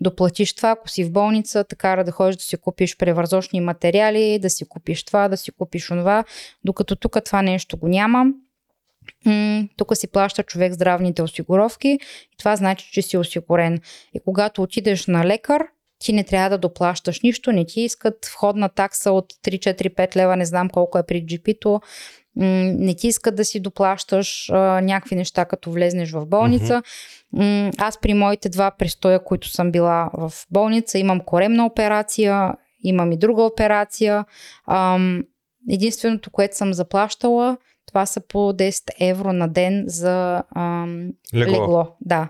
доплатиш 0.00 0.54
това, 0.54 0.70
ако 0.70 0.88
си 0.88 1.04
в 1.04 1.12
болница, 1.12 1.64
те 1.64 1.76
кара 1.76 2.04
да 2.04 2.12
ходиш 2.12 2.36
да 2.36 2.42
си 2.42 2.56
купиш 2.56 2.96
превързочни 2.96 3.60
материали, 3.60 4.38
да 4.38 4.50
си 4.50 4.64
купиш 4.68 5.04
това, 5.04 5.28
да 5.28 5.36
си 5.36 5.52
купиш 5.52 5.90
онова, 5.90 6.24
докато 6.64 6.96
тук 6.96 7.16
това 7.24 7.42
нещо 7.42 7.76
го 7.76 7.88
няма. 7.88 8.26
Тук 9.76 9.96
си 9.96 10.08
плаща 10.08 10.42
човек 10.42 10.72
здравните 10.72 11.22
осигуровки 11.22 11.88
и 12.32 12.36
това 12.38 12.56
значи, 12.56 12.90
че 12.92 13.02
си 13.02 13.16
осигурен. 13.16 13.80
И 14.14 14.20
когато 14.24 14.62
отидеш 14.62 15.06
на 15.06 15.24
лекар, 15.24 15.62
ти 16.02 16.12
не 16.12 16.24
трябва 16.24 16.50
да 16.50 16.58
доплащаш 16.58 17.20
нищо, 17.20 17.52
не 17.52 17.64
ти 17.64 17.80
искат 17.80 18.26
входна 18.26 18.68
такса 18.68 19.12
от 19.12 19.32
3-4-5 19.32 20.16
лева, 20.16 20.36
не 20.36 20.44
знам 20.44 20.68
колко 20.68 20.98
е 20.98 21.06
при 21.06 21.24
GP-то, 21.26 21.80
не 22.36 22.94
ти 22.94 23.08
искат 23.08 23.34
да 23.34 23.44
си 23.44 23.60
доплащаш 23.60 24.50
а, 24.50 24.80
някакви 24.80 25.16
неща, 25.16 25.44
като 25.44 25.70
влезнеш 25.70 26.12
в 26.12 26.26
болница. 26.26 26.82
М, 27.32 27.70
аз 27.78 28.00
при 28.00 28.14
моите 28.14 28.48
два 28.48 28.70
престоя, 28.70 29.24
които 29.24 29.48
съм 29.48 29.70
била 29.72 30.10
в 30.14 30.32
болница, 30.50 30.98
имам 30.98 31.20
коремна 31.20 31.66
операция, 31.66 32.54
имам 32.84 33.12
и 33.12 33.16
друга 33.16 33.42
операция. 33.42 34.24
Ам, 34.66 35.22
единственото, 35.70 36.30
което 36.30 36.56
съм 36.56 36.74
заплащала, 36.74 37.56
това 37.86 38.06
са 38.06 38.20
по 38.20 38.38
10 38.38 38.90
евро 39.00 39.32
на 39.32 39.48
ден 39.48 39.84
за 39.86 40.42
ам, 40.56 41.10
Легло. 41.34 41.52
легло. 41.52 41.96
Да. 42.00 42.28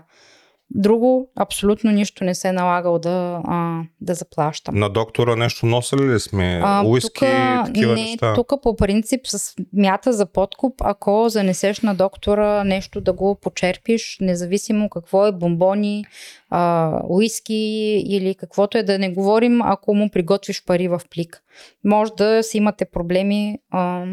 Друго, 0.75 1.31
абсолютно 1.35 1.91
нищо 1.91 2.23
не 2.23 2.35
се 2.35 2.47
е 2.47 2.51
налагало 2.51 2.99
да, 2.99 3.41
а, 3.43 3.81
да 4.01 4.13
заплащам. 4.13 4.79
На 4.79 4.89
доктора 4.89 5.35
нещо 5.35 5.65
носили 5.65 6.13
ли 6.13 6.19
сме? 6.19 6.61
А, 6.63 6.83
Уиски, 6.85 7.13
тука, 7.13 7.63
такива 7.65 7.95
не, 7.95 8.01
неща? 8.01 8.33
тук 8.33 8.53
по 8.63 8.75
принцип 8.75 9.27
с 9.27 9.55
мята 9.73 10.13
за 10.13 10.25
подкуп, 10.25 10.73
ако 10.79 11.29
занесеш 11.29 11.81
на 11.81 11.95
доктора 11.95 12.63
нещо 12.63 13.01
да 13.01 13.13
го 13.13 13.35
почерпиш, 13.41 14.17
независимо 14.21 14.89
какво 14.89 15.27
е, 15.27 15.31
бомбони, 15.31 16.05
а, 16.49 16.99
уиски 17.07 18.03
или 18.05 18.35
каквото 18.35 18.77
е 18.77 18.83
да 18.83 18.99
не 18.99 19.09
говорим, 19.09 19.61
ако 19.61 19.95
му 19.95 20.09
приготвиш 20.09 20.65
пари 20.65 20.87
в 20.87 21.01
плик. 21.09 21.43
Може 21.83 22.11
да 22.17 22.43
си 22.43 22.57
имате 22.57 22.85
проблеми 22.85 23.59
а, 23.71 24.05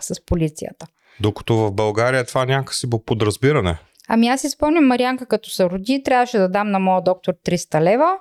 с 0.00 0.26
полицията. 0.26 0.86
Докато 1.20 1.56
в 1.56 1.72
България 1.72 2.24
това 2.24 2.44
някакси 2.44 2.90
по 2.90 3.04
подразбиране. 3.04 3.78
Ами 4.14 4.28
аз 4.28 4.40
си 4.40 4.50
спомням 4.50 4.86
Марианка 4.86 5.26
като 5.26 5.50
се 5.50 5.64
роди, 5.64 6.02
трябваше 6.02 6.38
да 6.38 6.48
дам 6.48 6.70
на 6.70 6.78
моя 6.78 7.02
доктор 7.02 7.34
300 7.46 7.80
лева. 7.80 8.12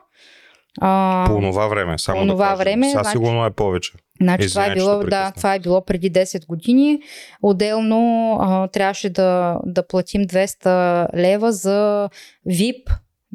А, 0.82 1.24
По 1.28 1.40
това 1.42 1.68
време, 1.68 2.00
само 2.00 2.20
по 2.20 2.26
да 2.26 2.32
онова 2.32 2.46
кажем. 2.48 2.58
време, 2.58 2.90
Сега 2.90 3.04
значи- 3.04 3.12
сигурно 3.12 3.46
е 3.46 3.52
повече. 3.52 3.92
Значи 4.22 4.50
това, 4.50 4.66
е 4.66 4.74
било, 4.74 5.00
да, 5.00 5.32
това 5.32 5.56
е 5.56 5.60
било 5.60 5.86
преди 5.86 6.12
10 6.12 6.48
години. 6.48 7.00
Отделно 7.42 8.34
а, 8.42 8.68
трябваше 8.68 9.10
да, 9.10 9.60
да 9.66 9.88
платим 9.88 10.22
200 10.22 11.16
лева 11.16 11.52
за 11.52 12.10
VIP, 12.50 12.84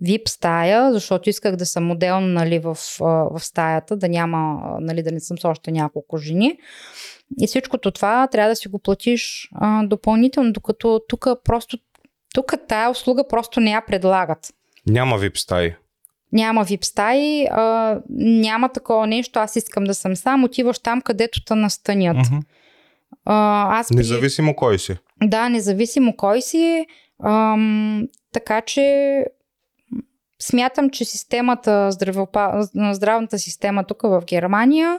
VIP 0.02 0.28
стая, 0.28 0.92
защото 0.92 1.30
исках 1.30 1.56
да 1.56 1.66
съм 1.66 1.90
отделно 1.90 2.26
нали, 2.26 2.58
в, 2.58 2.74
в 3.00 3.40
стаята, 3.40 3.96
да 3.96 4.08
няма, 4.08 4.60
нали, 4.80 5.02
да 5.02 5.12
не 5.12 5.20
съм 5.20 5.38
с 5.38 5.44
още 5.44 5.70
няколко 5.72 6.16
жени. 6.18 6.58
И 7.40 7.46
всичкото 7.46 7.90
това 7.90 8.26
трябва 8.26 8.48
да 8.48 8.56
си 8.56 8.68
го 8.68 8.78
платиш 8.78 9.48
а, 9.54 9.86
допълнително, 9.86 10.52
докато 10.52 11.00
тук 11.08 11.26
просто 11.44 11.78
тук 12.36 12.54
тая 12.68 12.90
услуга 12.90 13.28
просто 13.28 13.60
не 13.60 13.70
я 13.70 13.80
предлагат. 13.86 14.52
Няма 14.86 15.18
вип 15.18 15.38
стаи. 15.38 15.74
Няма 16.32 16.64
вип 16.64 16.84
стаи, 16.84 17.46
а, 17.50 17.98
няма 18.18 18.68
такова 18.68 19.06
нещо, 19.06 19.38
аз 19.38 19.56
искам 19.56 19.84
да 19.84 19.94
съм 19.94 20.16
сам, 20.16 20.44
отиваш 20.44 20.78
там, 20.78 21.00
където 21.00 21.44
те 21.44 21.54
настанят. 21.54 22.16
Мгм. 22.16 22.38
А, 23.24 23.78
аз 23.78 23.88
при... 23.88 23.96
Независимо 23.96 24.56
кой 24.56 24.78
си. 24.78 24.96
Да, 25.22 25.48
независимо 25.48 26.16
кой 26.16 26.42
си. 26.42 26.86
Ам, 27.24 28.08
така 28.32 28.60
че 28.60 29.24
смятам, 30.42 30.90
че 30.90 31.04
системата, 31.04 31.92
здравеопа... 31.92 32.68
здравната 32.92 33.38
система 33.38 33.84
тук 33.84 34.02
в 34.02 34.22
Германия, 34.26 34.98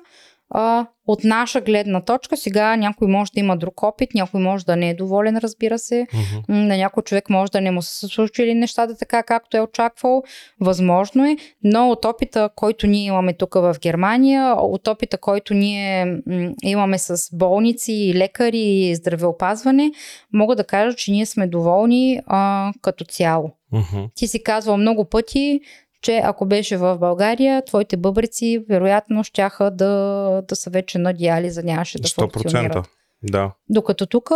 а, 0.50 0.88
от 1.08 1.24
наша 1.24 1.62
гледна 1.62 2.02
точка, 2.02 2.38
сега 2.38 2.76
някой 2.76 3.08
може 3.08 3.32
да 3.32 3.40
има 3.40 3.58
друг 3.58 3.84
опит, 3.84 4.14
някой 4.14 4.42
може 4.42 4.66
да 4.66 4.76
не 4.76 4.90
е 4.90 4.94
доволен, 4.94 5.38
разбира 5.38 5.80
се. 5.80 6.08
М, 6.50 6.56
На 6.56 6.78
някой 6.78 7.04
човек 7.04 7.30
може 7.30 7.52
да 7.52 7.62
не 7.62 7.72
му 7.72 7.82
са 7.82 8.08
случили 8.08 8.54
нещата 8.54 8.98
така, 8.98 9.24
както 9.24 9.58
е 9.58 9.62
очаквал. 9.62 10.24
Възможно 10.62 11.26
е, 11.26 11.38
но 11.64 11.90
от 11.90 12.06
опита, 12.06 12.50
който 12.56 12.88
ние 12.88 13.06
имаме 13.06 13.34
тук 13.34 13.54
в 13.54 13.76
Германия, 13.82 14.56
от 14.56 14.88
опита, 14.88 15.18
който 15.18 15.54
ние 15.54 16.18
имаме 16.64 16.98
с 16.98 17.30
болници, 17.34 17.94
и 17.94 18.14
лекари 18.14 18.60
и 18.60 18.96
здравеопазване, 18.96 19.92
мога 20.34 20.56
да 20.56 20.64
кажа, 20.64 20.96
че 20.96 21.12
ние 21.12 21.26
сме 21.26 21.48
доволни 21.48 22.20
а, 22.26 22.72
като 22.82 23.06
цяло. 23.06 23.52
Мгм. 23.72 24.06
Ти 24.16 24.28
си 24.28 24.44
казвал 24.44 24.78
много 24.78 25.06
пъти, 25.06 25.60
че 26.08 26.22
ако 26.24 26.46
беше 26.46 26.78
в 26.78 26.98
България, 26.98 27.66
твоите 27.66 27.98
бъбреци 27.98 28.66
вероятно 28.70 29.24
щяха 29.24 29.72
да, 29.72 30.44
да 30.48 30.56
са 30.56 30.70
вече 30.70 30.98
на 30.98 31.14
диализа, 31.14 31.64
нямаше 31.64 32.00
да 32.02 32.08
100%. 32.08 32.34
функционират. 32.34 32.90
Да. 33.24 33.52
Докато 33.70 34.06
тук, 34.06 34.30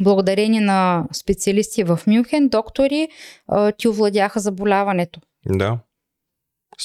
благодарение 0.00 0.60
на 0.60 1.06
специалисти 1.12 1.84
в 1.84 2.00
Мюнхен, 2.06 2.48
доктори, 2.48 3.08
ти 3.78 3.88
овладяха 3.88 4.40
заболяването. 4.40 5.20
Да. 5.46 5.78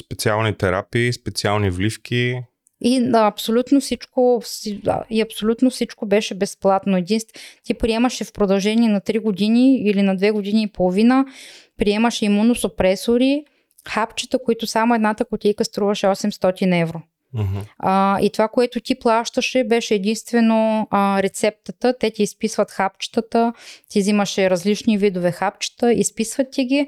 Специални 0.06 0.54
терапии, 0.54 1.14
специални 1.14 1.70
вливки. 1.70 2.42
И 2.82 3.10
да, 3.10 3.28
абсолютно 3.28 3.82
всичко, 3.82 4.42
и 5.10 5.22
абсолютно 5.22 5.70
всичко 5.70 6.06
беше 6.06 6.36
безплатно. 6.36 6.98
Единствено, 6.98 7.44
ти 7.64 7.74
приемаше 7.74 8.24
в 8.24 8.34
продължение 8.34 8.90
на 8.90 9.02
3 9.02 9.22
години 9.22 9.78
или 9.78 10.02
на 10.02 10.18
2 10.18 10.32
години 10.32 10.64
и 10.64 10.68
половина, 10.68 11.26
приемаше 11.78 12.26
имуносупресори, 12.26 13.46
хапчета, 13.90 14.40
които 14.46 14.68
само 14.68 14.96
едната 14.96 15.26
котийка 15.26 15.66
струваше 15.66 16.06
800 16.08 16.82
евро. 16.82 17.02
Мгм. 17.34 17.58
А, 17.80 18.20
и 18.22 18.30
това, 18.30 18.48
което 18.48 18.80
ти 18.80 19.00
плащаше, 19.00 19.64
беше 19.64 19.96
единствено 19.96 20.88
а, 20.92 21.24
рецептата. 21.24 21.94
Те 22.00 22.12
ти 22.12 22.24
изписват 22.24 22.72
хапчетата, 22.72 23.54
ти 23.90 24.00
взимаше 24.00 24.50
различни 24.50 24.98
видове 24.98 25.32
хапчета, 25.32 25.94
изписват 25.94 26.48
ти 26.52 26.66
ги. 26.66 26.88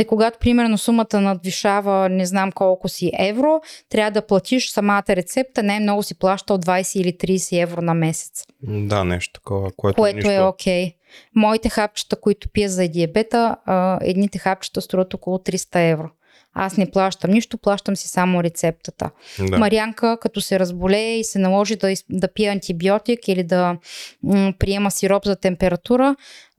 И 0.00 0.04
когато, 0.04 0.38
примерно, 0.38 0.78
сумата 0.78 1.20
надвишава 1.20 2.08
не 2.08 2.26
знам 2.26 2.52
колко 2.52 2.88
си 2.88 3.10
евро, 3.18 3.60
трябва 3.88 4.10
да 4.10 4.26
платиш 4.26 4.70
самата 4.70 5.04
рецепта. 5.08 5.62
Най-много 5.62 6.02
си 6.02 6.18
плащал 6.18 6.58
20 6.58 7.00
или 7.00 7.12
30 7.12 7.62
евро 7.62 7.82
на 7.82 7.94
месец, 7.94 8.44
Да, 8.62 9.04
нещо 9.04 9.32
такова, 9.32 9.70
което, 9.76 9.96
което 9.96 10.16
нищо... 10.16 10.30
е 10.30 10.40
окей. 10.40 10.92
Моите 11.34 11.68
хапчета, 11.68 12.20
които 12.20 12.48
пия 12.48 12.68
за 12.68 12.88
диабета, 12.88 13.56
а, 13.64 13.98
едните 14.02 14.38
хапчета 14.38 14.80
струват 14.80 15.14
около 15.14 15.38
300 15.38 15.92
евро. 15.92 16.10
Аз 16.58 16.76
не 16.76 16.90
плащам 16.90 17.30
нищо, 17.30 17.58
плащам 17.58 17.96
си 17.96 18.08
само 18.08 18.42
рецептата. 18.42 19.10
Да. 19.38 19.58
Марянка, 19.58 20.18
като 20.20 20.40
се 20.40 20.58
разболее 20.58 21.18
и 21.18 21.24
се 21.24 21.38
наложи 21.38 21.76
да, 21.76 21.94
да 22.10 22.32
пие 22.32 22.48
антибиотик 22.48 23.28
или 23.28 23.42
да 23.44 23.78
м- 24.22 24.52
приема 24.58 24.90
сироп 24.90 25.24
за 25.24 25.36
температура, 25.36 26.16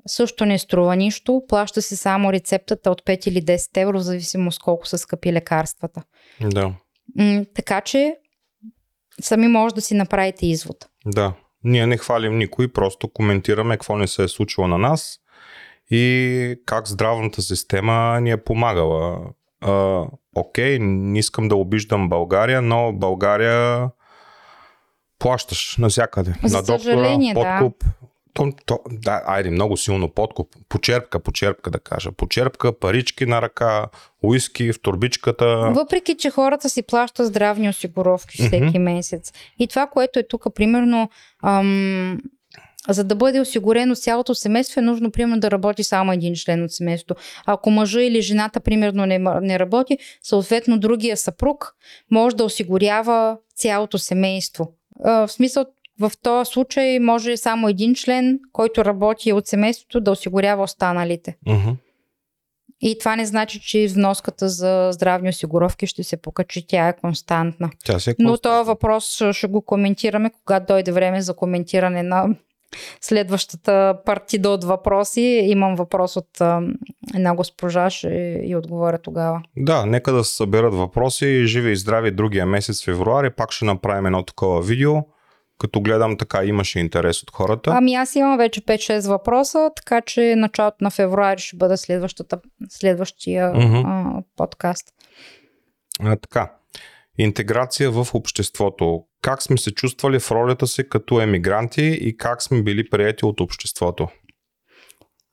също 0.08 0.46
не 0.46 0.60
струва 0.60 0.96
нищо. 0.96 1.44
Плаща 1.48 1.82
се 1.82 1.96
само 1.96 2.34
рецептата 2.34 2.92
от 2.92 3.02
5 3.06 3.28
или 3.28 3.42
10 3.42 3.82
евро, 3.82 3.98
в 3.98 4.02
зависимост 4.02 4.62
колко 4.62 4.88
са 4.88 4.98
скъпи 4.98 5.34
лекарствата. 5.34 6.04
да. 6.42 6.74
М- 7.16 7.46
така 7.56 7.82
че 7.82 8.16
сами 9.22 9.48
може 9.48 9.76
да 9.76 9.82
си 9.82 9.94
направите 9.94 10.48
извод. 10.48 10.78
Да. 11.06 11.34
Ние 11.64 11.88
не 11.88 11.98
хвалим 11.98 12.38
никой, 12.38 12.74
просто 12.74 13.10
коментираме 13.10 13.76
какво 13.76 13.98
не 13.98 14.08
се 14.08 14.24
е 14.24 14.28
случило 14.28 14.68
на 14.68 14.78
нас 14.78 15.18
и 15.92 16.56
как 16.66 16.88
здравната 16.88 17.42
система 17.42 18.22
ни 18.22 18.32
е 18.32 18.44
помагала. 18.44 19.20
А, 19.62 20.04
окей, 20.36 20.80
не 20.80 21.20
искам 21.20 21.48
да 21.48 21.56
обиждам 21.56 22.10
България, 22.10 22.62
но 22.62 22.94
България 22.94 23.90
плащаш 25.20 25.78
навсякъде. 25.78 26.34
За 26.44 26.58
на 26.58 26.64
доктора, 26.64 26.80
съжаление, 26.80 27.34
да. 27.34 27.60
подкуп. 27.60 27.84
То, 28.34 28.52
то, 28.66 28.80
да, 28.92 29.22
айде, 29.26 29.50
много 29.50 29.78
силно 29.78 30.10
подкуп. 30.10 30.48
Почерпка, 30.70 31.20
почерпка 31.20 31.72
да 31.72 31.80
кажа. 31.80 32.12
Почерпка, 32.12 32.80
парички 32.80 33.26
на 33.26 33.42
ръка, 33.42 33.88
уиски 34.24 34.74
в 34.74 34.82
турбичката. 34.82 35.46
Въпреки, 35.76 36.18
че 36.18 36.30
хората 36.30 36.70
си 36.70 36.84
плащат 36.84 37.28
здравни 37.28 37.70
осигуровки 37.70 38.38
всеки 38.38 38.80
месец. 38.80 39.34
И 39.60 39.68
това, 39.68 39.88
което 39.88 40.20
е 40.20 40.28
тук, 40.28 40.56
примерно, 40.56 41.10
ам, 41.44 42.18
за 42.90 43.04
да 43.04 43.16
бъде 43.16 43.40
осигурено 43.40 43.96
цялото 43.96 44.36
семейство, 44.36 44.80
е 44.80 44.84
нужно, 44.84 45.12
примерно, 45.12 45.40
да 45.40 45.52
работи 45.52 45.84
само 45.84 46.12
един 46.12 46.36
член 46.36 46.64
от 46.64 46.72
семейството. 46.72 47.22
Ако 47.46 47.72
мъжа 47.72 48.02
или 48.02 48.22
жената, 48.22 48.60
примерно, 48.60 49.06
не, 49.06 49.20
не 49.42 49.60
работи, 49.60 49.98
съответно, 50.24 50.80
другия 50.80 51.18
съпруг 51.18 51.76
може 52.12 52.36
да 52.36 52.44
осигурява 52.44 53.38
цялото 53.56 53.98
семейство. 53.98 54.74
А, 55.04 55.28
в 55.28 55.32
смисъл, 55.32 55.66
в 56.00 56.12
този 56.22 56.52
случай 56.52 57.00
може 57.00 57.38
само 57.38 57.70
един 57.70 57.96
член, 57.96 58.40
който 58.54 58.86
работи 58.86 59.34
от 59.34 59.48
семейството, 59.48 60.00
да 60.00 60.12
осигурява 60.12 60.64
останалите. 60.64 61.38
Мгм. 61.48 61.70
И 62.82 63.00
това 63.00 63.16
не 63.16 63.26
значи, 63.26 63.60
че 63.60 63.88
вноската 63.88 64.50
за 64.50 64.90
здравни 64.94 65.30
осигуровки 65.30 65.88
ще 65.88 66.04
се 66.04 66.18
покачи. 66.18 66.68
Тя 66.68 66.88
е 66.88 66.96
константна. 66.98 67.70
Тя 67.86 68.00
си 68.00 68.10
е 68.10 68.16
Но 68.20 68.30
константна. 68.30 68.60
този 68.60 68.68
въпрос 68.68 69.22
ще 69.32 69.48
го 69.48 69.62
коментираме, 69.62 70.32
когато 70.46 70.66
дойде 70.66 70.92
време 70.92 71.22
за 71.22 71.36
коментиране 71.36 72.04
на 72.04 72.36
следващата 73.02 73.98
партида 74.06 74.50
от 74.50 74.64
въпроси. 74.64 75.22
Имам 75.44 75.76
въпрос 75.76 76.16
от 76.16 76.42
а, 76.42 76.62
една 77.16 77.36
госпожа, 77.36 77.90
ще 77.90 78.42
и 78.44 78.56
отговоря 78.56 78.98
тогава. 78.98 79.42
Да, 79.58 79.86
нека 79.86 80.12
да 80.12 80.24
се 80.24 80.36
съберат 80.36 80.74
въпроси. 80.74 81.46
Живи 81.46 81.72
и 81.72 81.76
здрави 81.76 82.12
другия 82.12 82.46
месец 82.46 82.86
февруари. 82.86 83.30
Пак 83.30 83.52
ще 83.52 83.66
направим 83.66 84.06
едно 84.06 84.24
такова 84.24 84.62
видео. 84.62 84.94
Като 85.60 85.82
гледам 85.82 86.18
така 86.18 86.46
имаше 86.46 86.80
интерес 86.80 87.24
от 87.24 87.32
хората. 87.32 87.72
Ами 87.74 87.96
аз 87.96 88.16
имам 88.16 88.38
вече 88.38 88.62
5-6 88.62 89.10
въпроса, 89.10 89.70
така 89.76 90.02
че 90.02 90.34
началото 90.38 90.78
на 90.82 90.92
февруари 90.92 91.42
ще 91.42 91.58
бъде 91.58 91.78
следващата, 91.78 92.40
следващия 92.70 93.54
Мгм. 93.54 93.76
а, 93.76 94.22
подкаст. 94.36 94.88
А, 96.04 96.16
така. 96.16 96.57
Интеграция 97.18 97.92
в 97.92 98.08
обществото. 98.14 99.04
Как 99.22 99.44
сме 99.44 99.58
се 99.58 99.72
чувствали 99.72 100.20
в 100.20 100.32
ролята 100.32 100.68
си 100.68 100.90
като 100.90 101.22
емигранти 101.22 101.98
и 102.02 102.18
как 102.18 102.44
сме 102.44 102.64
били 102.64 102.90
прияти 102.90 103.26
от 103.26 103.40
обществото? 103.40 104.08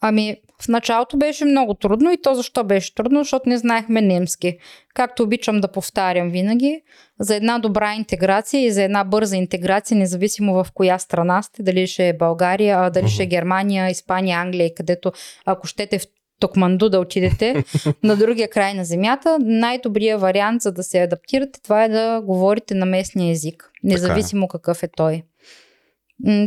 Ами, 0.01 0.37
в 0.63 0.69
началото 0.69 1.17
беше 1.17 1.45
много 1.45 1.75
трудно 1.75 2.13
и 2.13 2.23
то 2.23 2.35
защо 2.35 2.65
беше 2.65 2.95
трудно? 2.95 3.21
Защото 3.21 3.49
не 3.49 3.59
знаехме 3.59 4.01
немски. 4.01 4.59
Както 4.95 5.23
обичам 5.23 5.61
да 5.61 5.73
повтарям 5.73 6.31
винаги, 6.31 6.81
за 7.21 7.37
една 7.37 7.59
добра 7.59 7.95
интеграция 7.95 8.65
и 8.65 8.71
за 8.71 8.83
една 8.83 9.05
бърза 9.05 9.37
интеграция, 9.37 9.99
независимо 9.99 10.65
в 10.65 10.67
коя 10.75 10.99
страна 10.99 11.43
сте, 11.43 11.63
дали 11.63 11.87
ще 11.87 12.09
е 12.09 12.17
България, 12.17 12.91
дали 12.91 13.09
ще 13.09 13.23
е 13.23 13.27
Германия, 13.27 13.91
Испания, 13.91 14.39
Англия, 14.39 14.75
където, 14.75 15.13
ако 15.45 15.67
щете 15.67 15.99
в 15.99 16.07
Токманду 16.45 16.89
да 16.89 17.01
отидете 17.01 17.65
на 18.03 18.17
другия 18.17 18.49
край 18.49 18.75
на 18.75 18.85
земята, 18.85 19.39
най-добрият 19.41 20.21
вариант 20.21 20.63
за 20.63 20.73
да 20.73 20.83
се 20.83 20.99
адаптирате, 20.99 21.63
това 21.63 21.85
е 21.85 21.89
да 21.89 22.21
говорите 22.25 22.75
на 22.75 22.87
местния 22.87 23.33
език, 23.33 23.71
независимо 23.83 24.49
какъв 24.49 24.83
е 24.83 24.89
той. 24.97 25.23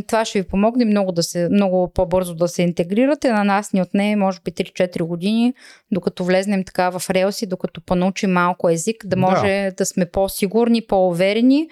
Това 0.06 0.24
ще 0.24 0.42
ви 0.42 0.48
помогне 0.48 0.84
много, 0.84 1.12
да 1.12 1.22
се, 1.22 1.48
много 1.48 1.92
по-бързо 1.94 2.34
да 2.34 2.48
се 2.48 2.62
интегрирате. 2.62 3.32
На 3.32 3.44
нас 3.44 3.72
ни 3.72 3.82
отне 3.82 4.16
може 4.16 4.38
би 4.44 4.50
3-4 4.50 5.02
години, 5.02 5.54
докато 5.90 6.24
влезнем 6.24 6.64
така 6.64 6.90
в 6.90 7.10
релси, 7.10 7.46
докато 7.46 7.80
понаучим 7.80 8.32
малко 8.32 8.68
език, 8.70 8.96
да 9.06 9.08
Да. 9.08 9.16
може 9.16 9.46
да, 9.46 9.72
да 9.76 9.86
сме 9.86 10.06
по-сигурни, 10.06 10.86
по-уверени. 10.86 11.68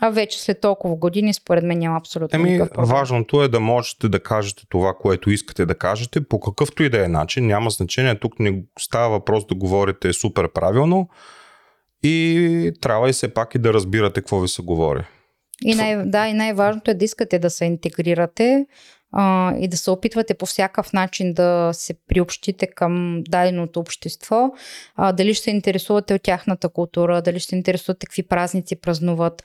А 0.00 0.10
вече 0.10 0.40
след 0.42 0.60
толкова 0.60 0.96
години, 0.96 1.34
според 1.34 1.64
мен 1.64 1.78
няма 1.78 1.96
абсолютно 1.96 2.38
Еми, 2.40 2.50
никакъв 2.50 2.74
проблем. 2.74 2.90
важното 2.90 3.42
е 3.42 3.48
да 3.48 3.60
можете 3.60 4.08
да 4.08 4.20
кажете 4.20 4.62
това, 4.68 4.94
което 4.94 5.30
искате 5.30 5.66
да 5.66 5.74
кажете, 5.74 6.20
по 6.20 6.40
какъвто 6.40 6.82
и 6.82 6.88
да 6.88 7.04
е 7.04 7.08
начин. 7.08 7.46
Няма 7.46 7.70
значение. 7.70 8.18
Тук 8.18 8.40
не 8.40 8.62
става 8.78 9.08
въпрос 9.08 9.46
да 9.46 9.54
говорите 9.54 10.12
супер 10.12 10.52
правилно 10.52 11.08
и 12.02 12.72
трябва 12.80 13.10
и 13.10 13.12
все 13.12 13.34
пак 13.34 13.54
и 13.54 13.58
да 13.58 13.72
разбирате 13.72 14.20
какво 14.20 14.40
ви 14.40 14.48
се 14.48 14.62
говори. 14.62 15.04
И 15.62 15.74
най- 15.74 16.04
да, 16.04 16.28
и 16.28 16.32
най-важното 16.32 16.90
е 16.90 16.94
да 16.94 17.04
искате 17.04 17.38
да 17.38 17.50
се 17.50 17.64
интегрирате 17.64 18.66
а, 19.16 19.54
и 19.56 19.68
да 19.68 19.76
се 19.76 19.90
опитвате 19.90 20.34
по 20.34 20.46
всякакъв 20.46 20.92
начин 20.92 21.34
да 21.34 21.70
се 21.72 21.94
приобщите 22.08 22.66
към 22.66 23.22
даденото 23.28 23.80
общество. 23.80 24.50
А, 24.96 25.12
дали 25.12 25.34
ще 25.34 25.44
се 25.44 25.50
интересувате 25.50 26.14
от 26.14 26.22
тяхната 26.22 26.68
култура, 26.68 27.22
дали 27.22 27.40
ще 27.40 27.48
се 27.48 27.56
интересувате 27.56 28.06
какви 28.06 28.22
празници 28.22 28.76
празнуват, 28.76 29.42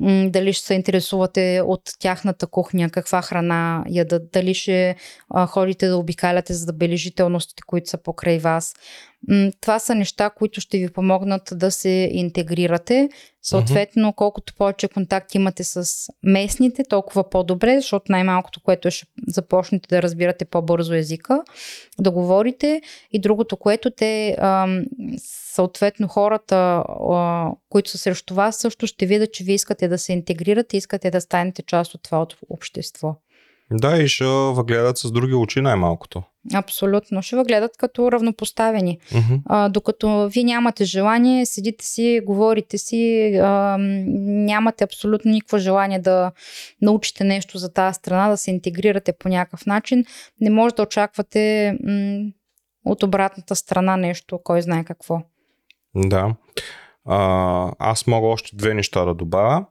м, 0.00 0.30
дали 0.30 0.52
ще 0.52 0.66
се 0.66 0.74
интересувате 0.74 1.62
от 1.66 1.82
тяхната 2.00 2.46
кухня, 2.46 2.90
каква 2.90 3.22
храна 3.22 3.84
ядат, 3.88 4.30
дали 4.32 4.54
ще 4.54 4.96
а, 5.30 5.46
ходите 5.46 5.88
да 5.88 5.96
обикаляте 5.96 6.54
забележителностите, 6.54 7.62
които 7.66 7.90
са 7.90 7.98
покрай 7.98 8.38
вас. 8.38 8.74
Това 9.60 9.78
са 9.78 9.94
неща, 9.94 10.30
които 10.30 10.60
ще 10.60 10.78
ви 10.78 10.92
помогнат 10.92 11.48
да 11.52 11.70
се 11.70 12.10
интегрирате. 12.12 13.08
Съответно, 13.42 14.12
колкото 14.12 14.54
повече 14.54 14.88
контакт 14.88 15.34
имате 15.34 15.64
с 15.64 15.86
местните, 16.22 16.84
толкова 16.88 17.30
по-добре, 17.30 17.80
защото 17.80 18.12
най-малкото, 18.12 18.60
което 18.60 18.90
ще 18.90 19.06
започнете 19.28 19.88
да 19.88 20.02
разбирате 20.02 20.44
по-бързо 20.44 20.94
езика, 20.94 21.42
да 21.98 22.10
говорите. 22.10 22.82
И 23.12 23.20
другото, 23.20 23.56
което 23.56 23.90
те, 23.90 24.36
съответно, 25.54 26.08
хората, 26.08 26.84
които 27.68 27.90
са 27.90 27.98
срещу 27.98 28.34
вас, 28.34 28.56
също 28.56 28.86
ще 28.86 29.06
видят, 29.06 29.32
че 29.32 29.44
вие 29.44 29.54
искате 29.54 29.88
да 29.88 29.98
се 29.98 30.12
интегрирате, 30.12 30.76
искате 30.76 31.10
да 31.10 31.20
станете 31.20 31.62
част 31.62 31.94
от 31.94 32.02
това 32.02 32.26
общество. 32.50 33.16
Да, 33.72 34.02
и 34.02 34.08
ще 34.08 34.24
въгледат 34.24 34.98
с 34.98 35.10
други 35.10 35.34
очи 35.34 35.60
най-малкото. 35.60 36.22
Абсолютно. 36.54 37.22
Ще 37.22 37.36
ви 37.36 37.42
гледат 37.42 37.76
като 37.76 38.12
равнопоставени. 38.12 38.98
Мгм. 39.14 39.34
А, 39.46 39.68
докато 39.68 40.28
вие 40.28 40.44
нямате 40.44 40.84
желание, 40.84 41.46
седите 41.46 41.84
си, 41.84 42.20
говорите 42.24 42.78
си, 42.78 43.32
а, 43.42 43.76
нямате 43.78 44.84
абсолютно 44.84 45.30
никакво 45.30 45.58
желание 45.58 45.98
да 45.98 46.32
научите 46.82 47.24
нещо 47.24 47.58
за 47.58 47.72
тази 47.72 47.94
страна, 47.94 48.28
да 48.28 48.36
се 48.36 48.50
интегрирате 48.50 49.12
по 49.12 49.28
някакъв 49.28 49.66
начин, 49.66 50.04
не 50.40 50.50
може 50.50 50.74
да 50.74 50.82
очаквате 50.82 51.72
м, 51.84 52.30
от 52.84 53.02
обратната 53.02 53.56
страна 53.56 53.96
нещо, 53.96 54.40
кой 54.44 54.62
знае 54.62 54.84
какво. 54.84 55.20
Да. 55.94 56.34
А, 57.04 57.72
аз 57.78 58.06
мога 58.06 58.26
още 58.26 58.56
две 58.56 58.74
неща 58.74 59.04
да 59.04 59.14
добавя. 59.14 59.66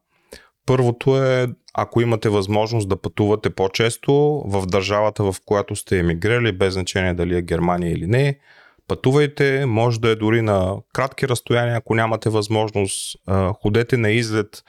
Първото 0.71 1.23
е, 1.23 1.47
ако 1.73 2.01
имате 2.01 2.29
възможност 2.29 2.89
да 2.89 3.01
пътувате 3.01 3.49
по-често 3.49 4.13
в 4.45 4.65
държавата, 4.65 5.23
в 5.23 5.35
която 5.45 5.75
сте 5.75 5.99
емиграли, 5.99 6.51
без 6.51 6.73
значение 6.73 7.13
дали 7.13 7.37
е 7.37 7.41
Германия 7.41 7.91
или 7.91 8.07
не, 8.07 8.39
пътувайте, 8.87 9.65
може 9.65 9.99
да 9.99 10.09
е 10.09 10.15
дори 10.15 10.41
на 10.41 10.75
кратки 10.93 11.27
разстояния, 11.27 11.77
ако 11.77 11.95
нямате 11.95 12.29
възможност, 12.29 13.17
ходете 13.61 13.97
на 13.97 14.11
излет, 14.11 14.63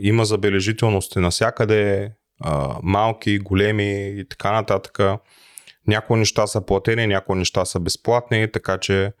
има 0.00 0.24
забележителности 0.24 1.18
навсякъде, 1.18 2.12
малки, 2.82 3.38
големи 3.38 4.08
и 4.08 4.24
така 4.28 4.52
нататък. 4.52 4.98
Някои 5.86 6.18
неща 6.18 6.46
са 6.46 6.66
платени, 6.66 7.06
някои 7.06 7.38
неща 7.38 7.64
са 7.64 7.80
безплатни, 7.80 8.52
така 8.52 8.78
че 8.78 9.12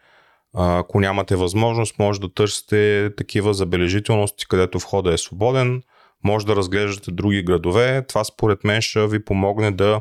ако 0.56 1.00
нямате 1.00 1.36
възможност, 1.36 1.98
може 1.98 2.20
да 2.20 2.34
търсите 2.34 3.10
такива 3.16 3.54
забележителности, 3.54 4.48
където 4.48 4.78
входа 4.78 5.12
е 5.12 5.18
свободен, 5.18 5.82
може 6.24 6.46
да 6.46 6.56
разглеждате 6.56 7.10
други 7.10 7.42
градове. 7.42 8.04
Това 8.08 8.24
според 8.24 8.64
мен 8.64 8.80
ще 8.80 9.06
ви 9.06 9.24
помогне 9.24 9.70
да 9.70 10.00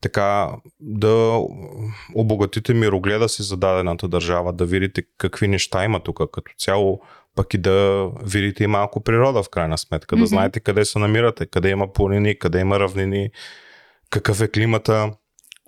така 0.00 0.48
да 0.80 1.40
обогатите 2.14 2.74
мирогледа 2.74 3.28
си 3.28 3.42
за 3.42 3.56
дадената 3.56 4.08
държава, 4.08 4.52
да 4.52 4.66
видите 4.66 5.02
какви 5.18 5.48
неща 5.48 5.84
има 5.84 6.00
тук 6.00 6.20
като 6.32 6.52
цяло, 6.58 7.00
пък 7.36 7.54
и 7.54 7.58
да 7.58 8.08
видите 8.24 8.64
и 8.64 8.66
малко 8.66 9.00
природа 9.00 9.42
в 9.42 9.48
крайна 9.48 9.78
сметка, 9.78 10.16
да 10.16 10.22
mm-hmm. 10.22 10.26
знаете 10.26 10.60
къде 10.60 10.84
се 10.84 10.98
намирате, 10.98 11.46
къде 11.46 11.70
има 11.70 11.92
планини, 11.92 12.38
къде 12.38 12.60
има 12.60 12.80
равнини, 12.80 13.30
какъв 14.10 14.40
е 14.40 14.48
климата. 14.48 15.12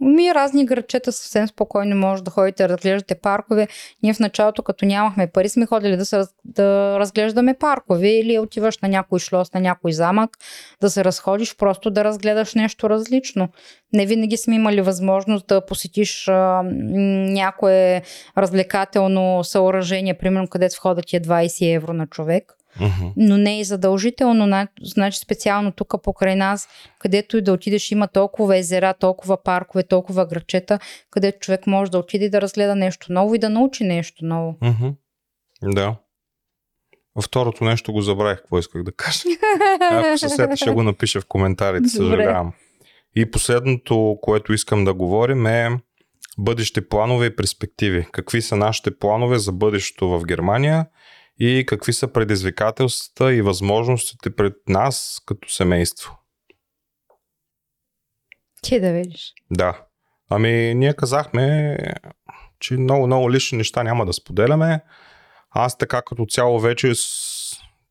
Ми 0.04 0.34
разни 0.34 0.66
градчета 0.66 1.12
съвсем 1.12 1.48
спокойно 1.48 1.96
може 1.96 2.22
да 2.22 2.30
ходите 2.30 2.62
да 2.62 2.68
разглеждате 2.68 3.14
паркове. 3.14 3.68
Ние 4.02 4.14
в 4.14 4.18
началото, 4.18 4.62
като 4.62 4.84
нямахме 4.84 5.26
пари, 5.26 5.48
сме 5.48 5.66
ходили 5.66 5.96
да, 5.96 6.06
се, 6.06 6.22
да 6.44 6.98
разглеждаме 6.98 7.54
паркове 7.54 8.08
или 8.08 8.38
отиваш 8.38 8.78
на 8.78 8.88
някой 8.88 9.18
шлос, 9.18 9.52
на 9.52 9.60
някой 9.60 9.92
замък, 9.92 10.30
да 10.80 10.90
се 10.90 11.04
разходиш, 11.04 11.56
просто 11.56 11.90
да 11.90 12.04
разгледаш 12.04 12.54
нещо 12.54 12.90
различно. 12.90 13.48
Не 13.92 14.06
винаги 14.06 14.36
сме 14.36 14.54
имали 14.54 14.80
възможност 14.80 15.46
да 15.46 15.66
посетиш 15.66 16.28
а, 16.28 16.62
някое 17.32 18.02
развлекателно 18.38 19.44
съоръжение, 19.44 20.14
примерно 20.14 20.48
където 20.48 20.76
входът 20.76 21.06
ти 21.06 21.16
е 21.16 21.20
20 21.20 21.76
евро 21.76 21.92
на 21.92 22.06
човек. 22.06 22.52
Uh-huh. 22.80 23.12
Но 23.16 23.36
не 23.36 23.60
е 23.60 23.64
задължително, 23.64 24.66
значи 24.82 25.18
специално 25.18 25.72
тук 25.72 25.94
покрай 26.02 26.36
нас, 26.36 26.68
където 26.98 27.36
и 27.36 27.42
да 27.42 27.52
отидеш, 27.52 27.90
има 27.90 28.08
толкова 28.08 28.56
езера, 28.56 28.94
толкова 28.94 29.42
паркове, 29.42 29.82
толкова 29.82 30.26
грачета, 30.26 30.78
където 31.10 31.38
човек 31.38 31.66
може 31.66 31.90
да 31.90 31.98
отиде 31.98 32.28
да 32.28 32.40
разгледа 32.40 32.74
нещо 32.74 33.12
ново 33.12 33.34
и 33.34 33.38
да 33.38 33.50
научи 33.50 33.84
нещо 33.84 34.24
ново. 34.24 34.56
Uh-huh. 34.62 34.94
Да. 35.62 35.96
Второто 37.22 37.64
нещо 37.64 37.92
го 37.92 38.00
забравих, 38.00 38.38
какво 38.38 38.58
исках 38.58 38.82
да 38.82 38.92
кажа. 38.92 39.20
Ако 39.80 40.18
се 40.18 40.28
сета, 40.28 40.56
ще 40.56 40.70
го 40.70 40.82
напиша 40.82 41.20
в 41.20 41.26
коментарите, 41.26 41.88
съжалявам. 41.88 42.52
И 43.16 43.30
последното, 43.30 44.18
което 44.22 44.52
искам 44.52 44.84
да 44.84 44.94
говорим 44.94 45.46
е 45.46 45.70
бъдещи 46.38 46.88
планове 46.88 47.26
и 47.26 47.36
перспективи. 47.36 48.06
Какви 48.12 48.42
са 48.42 48.56
нашите 48.56 48.98
планове 48.98 49.38
за 49.38 49.52
бъдещето 49.52 50.08
в 50.08 50.24
Германия– 50.24 50.86
и 51.38 51.64
какви 51.66 51.92
са 51.92 52.08
предизвикателствата 52.08 53.34
и 53.34 53.42
възможностите 53.42 54.36
пред 54.36 54.54
нас 54.68 55.22
като 55.26 55.48
семейство. 55.48 56.18
Ти 58.62 58.80
да 58.80 58.92
видиш. 58.92 59.32
Да. 59.50 59.80
Ами, 60.30 60.74
ние 60.74 60.94
казахме, 60.94 61.76
че 62.60 62.74
много, 62.74 63.06
много 63.06 63.32
лични 63.32 63.58
неща 63.58 63.82
няма 63.82 64.06
да 64.06 64.12
споделяме. 64.12 64.80
Аз 65.50 65.78
така 65.78 66.02
като 66.02 66.26
цяло 66.26 66.60
вече 66.60 66.94
с, 66.94 67.06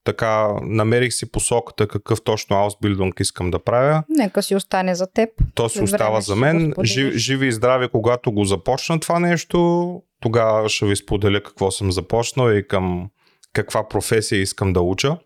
така 0.04 0.48
намерих 0.62 1.14
си 1.14 1.32
посоката 1.32 1.88
какъв 1.88 2.24
точно 2.24 2.56
аусбилдинг 2.56 3.20
искам 3.20 3.52
да 3.52 3.64
правя. 3.64 4.04
Нека 4.10 4.44
си 4.44 4.56
остане 4.56 4.96
за 4.96 5.12
теб. 5.12 5.30
То 5.56 5.70
си 5.70 5.82
остава 5.82 6.22
за 6.22 6.36
мен. 6.36 6.74
Жив, 6.84 7.14
живи 7.14 7.48
и 7.48 7.52
здрави, 7.52 7.88
когато 7.88 8.32
го 8.32 8.46
започна 8.46 9.00
това 9.00 9.20
нещо, 9.20 10.02
тогава 10.20 10.70
ще 10.70 10.86
ви 10.86 10.96
споделя 10.96 11.44
какво 11.44 11.72
съм 11.72 11.92
започнал 11.92 12.52
и 12.52 12.68
към 12.68 13.10
каква 13.54 13.88
професия 13.88 14.42
искам 14.42 14.74
да 14.74 14.82
уча, 14.82 15.18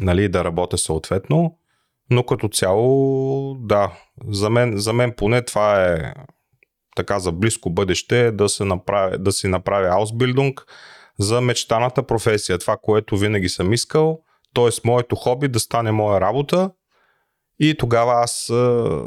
нали, 0.00 0.28
да 0.28 0.44
работя 0.44 0.78
съответно, 0.78 1.58
но 2.10 2.22
като 2.22 2.48
цяло, 2.48 3.54
да, 3.54 3.92
за 4.28 4.50
мен, 4.50 4.78
за 4.78 4.92
мен 4.92 5.14
поне 5.16 5.42
това 5.42 5.84
е 5.84 6.12
така 6.96 7.18
за 7.18 7.32
близко 7.32 7.70
бъдеще 7.70 8.30
да, 8.30 8.48
се 8.48 8.64
направи, 8.64 9.16
да 9.18 9.32
си 9.32 9.48
направя 9.48 9.88
аусбилдинг 9.88 10.66
за 11.18 11.40
мечтаната 11.40 12.02
професия, 12.02 12.58
това, 12.58 12.76
което 12.82 13.16
винаги 13.16 13.48
съм 13.48 13.72
искал, 13.72 14.20
т.е. 14.54 14.68
моето 14.84 15.16
хоби 15.16 15.48
да 15.48 15.60
стане 15.60 15.92
моя 15.92 16.20
работа 16.20 16.70
и 17.58 17.76
тогава 17.78 18.12
аз 18.12 18.50
а, 18.50 18.54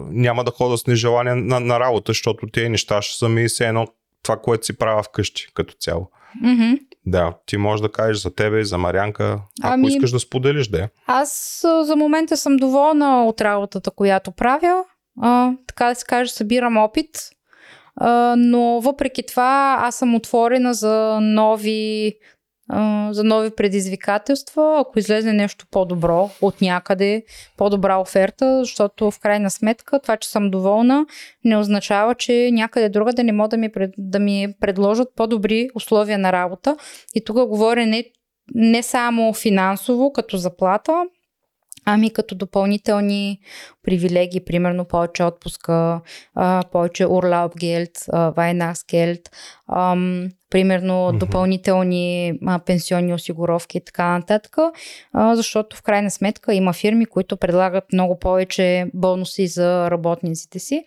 няма 0.10 0.44
да 0.44 0.52
хода 0.52 0.78
с 0.78 0.88
нежелание 0.88 1.36
на, 1.36 1.60
на 1.60 1.80
работа, 1.80 2.10
защото 2.10 2.48
тези 2.48 2.70
неща 2.70 3.02
ще 3.02 3.18
са 3.18 3.30
ми 3.30 3.48
все 3.48 3.68
едно 3.68 3.88
това, 4.24 4.38
което 4.38 4.66
си 4.66 4.78
правя 4.78 5.04
вкъщи 5.04 5.48
като 5.54 5.74
цяло. 5.80 6.12
Mm-hmm. 6.44 6.80
Да, 7.06 7.34
ти 7.46 7.58
можеш 7.58 7.82
да 7.82 7.92
кажеш 7.92 8.18
за 8.18 8.36
тебе 8.36 8.60
и 8.60 8.66
за 8.66 8.78
Марянка, 8.78 9.40
ако 9.64 9.74
ами, 9.74 9.88
искаш 9.88 10.12
да 10.12 10.20
споделиш, 10.20 10.68
да. 10.68 10.90
Аз 11.08 11.62
за 11.82 11.96
момента 11.96 12.38
съм 12.38 12.58
доволна 12.58 13.26
от 13.26 13.42
работата, 13.42 13.92
която 13.92 14.32
правя. 14.32 14.84
А, 15.22 15.52
така 15.68 15.86
да 15.90 15.96
се 15.96 16.06
каже, 16.06 16.32
събирам 16.32 16.78
опит. 16.78 17.10
А, 17.96 18.36
но 18.38 18.82
въпреки 18.82 19.26
това, 19.26 19.78
аз 19.82 19.96
съм 19.96 20.16
отворена 20.16 20.74
за 20.74 21.20
нови 21.22 22.14
за 23.12 23.24
нови 23.24 23.50
предизвикателства, 23.50 24.78
ако 24.80 25.00
излезе 25.00 25.34
нещо 25.34 25.66
по-добро 25.72 26.30
от 26.42 26.62
някъде, 26.62 27.24
по-добра 27.58 27.98
оферта, 27.98 28.60
защото 28.60 29.12
в 29.12 29.20
крайна 29.20 29.52
сметка 29.52 30.00
това, 30.00 30.18
че 30.18 30.30
съм 30.30 30.52
доволна, 30.52 31.06
не 31.44 31.58
означава, 31.58 32.16
че 32.16 32.50
някъде 32.52 32.90
друга 32.90 33.14
да 33.14 33.24
не 33.24 33.32
могат 33.32 33.52
да 33.52 33.58
ми, 33.58 33.70
да 33.98 34.20
ми 34.20 34.48
предложат 34.60 35.08
по-добри 35.16 35.70
условия 35.76 36.18
на 36.18 36.32
работа. 36.32 36.78
И 37.16 37.26
тук 37.26 37.48
говоря 37.48 37.86
не, 37.86 38.04
не 38.56 38.84
само 38.84 39.34
финансово, 39.34 40.14
като 40.14 40.38
заплата, 40.38 41.06
Ами 41.90 42.10
като 42.10 42.36
допълнителни 42.36 43.40
привилегии, 43.84 44.46
примерно 44.46 44.86
повече 44.86 45.24
отпуска, 45.24 46.02
повече 46.72 47.06
Urlaubgeld, 47.06 47.94
Weihnachtsgeld, 48.12 49.30
примерно 50.50 50.94
mm-hmm. 50.94 51.18
допълнителни 51.18 52.34
а, 52.46 52.60
пенсионни 52.60 53.14
осигуровки 53.14 53.78
и 53.78 53.86
така 53.86 54.08
нататък, 54.08 54.56
а, 55.14 55.36
защото 55.36 55.78
в 55.78 55.82
крайна 55.82 56.12
сметка 56.12 56.54
има 56.54 56.74
фирми, 56.74 57.06
които 57.06 57.38
предлагат 57.38 57.84
много 57.94 58.20
повече 58.20 58.86
бонуси 58.94 59.48
за 59.48 59.92
работниците 59.92 60.60
си. 60.60 60.86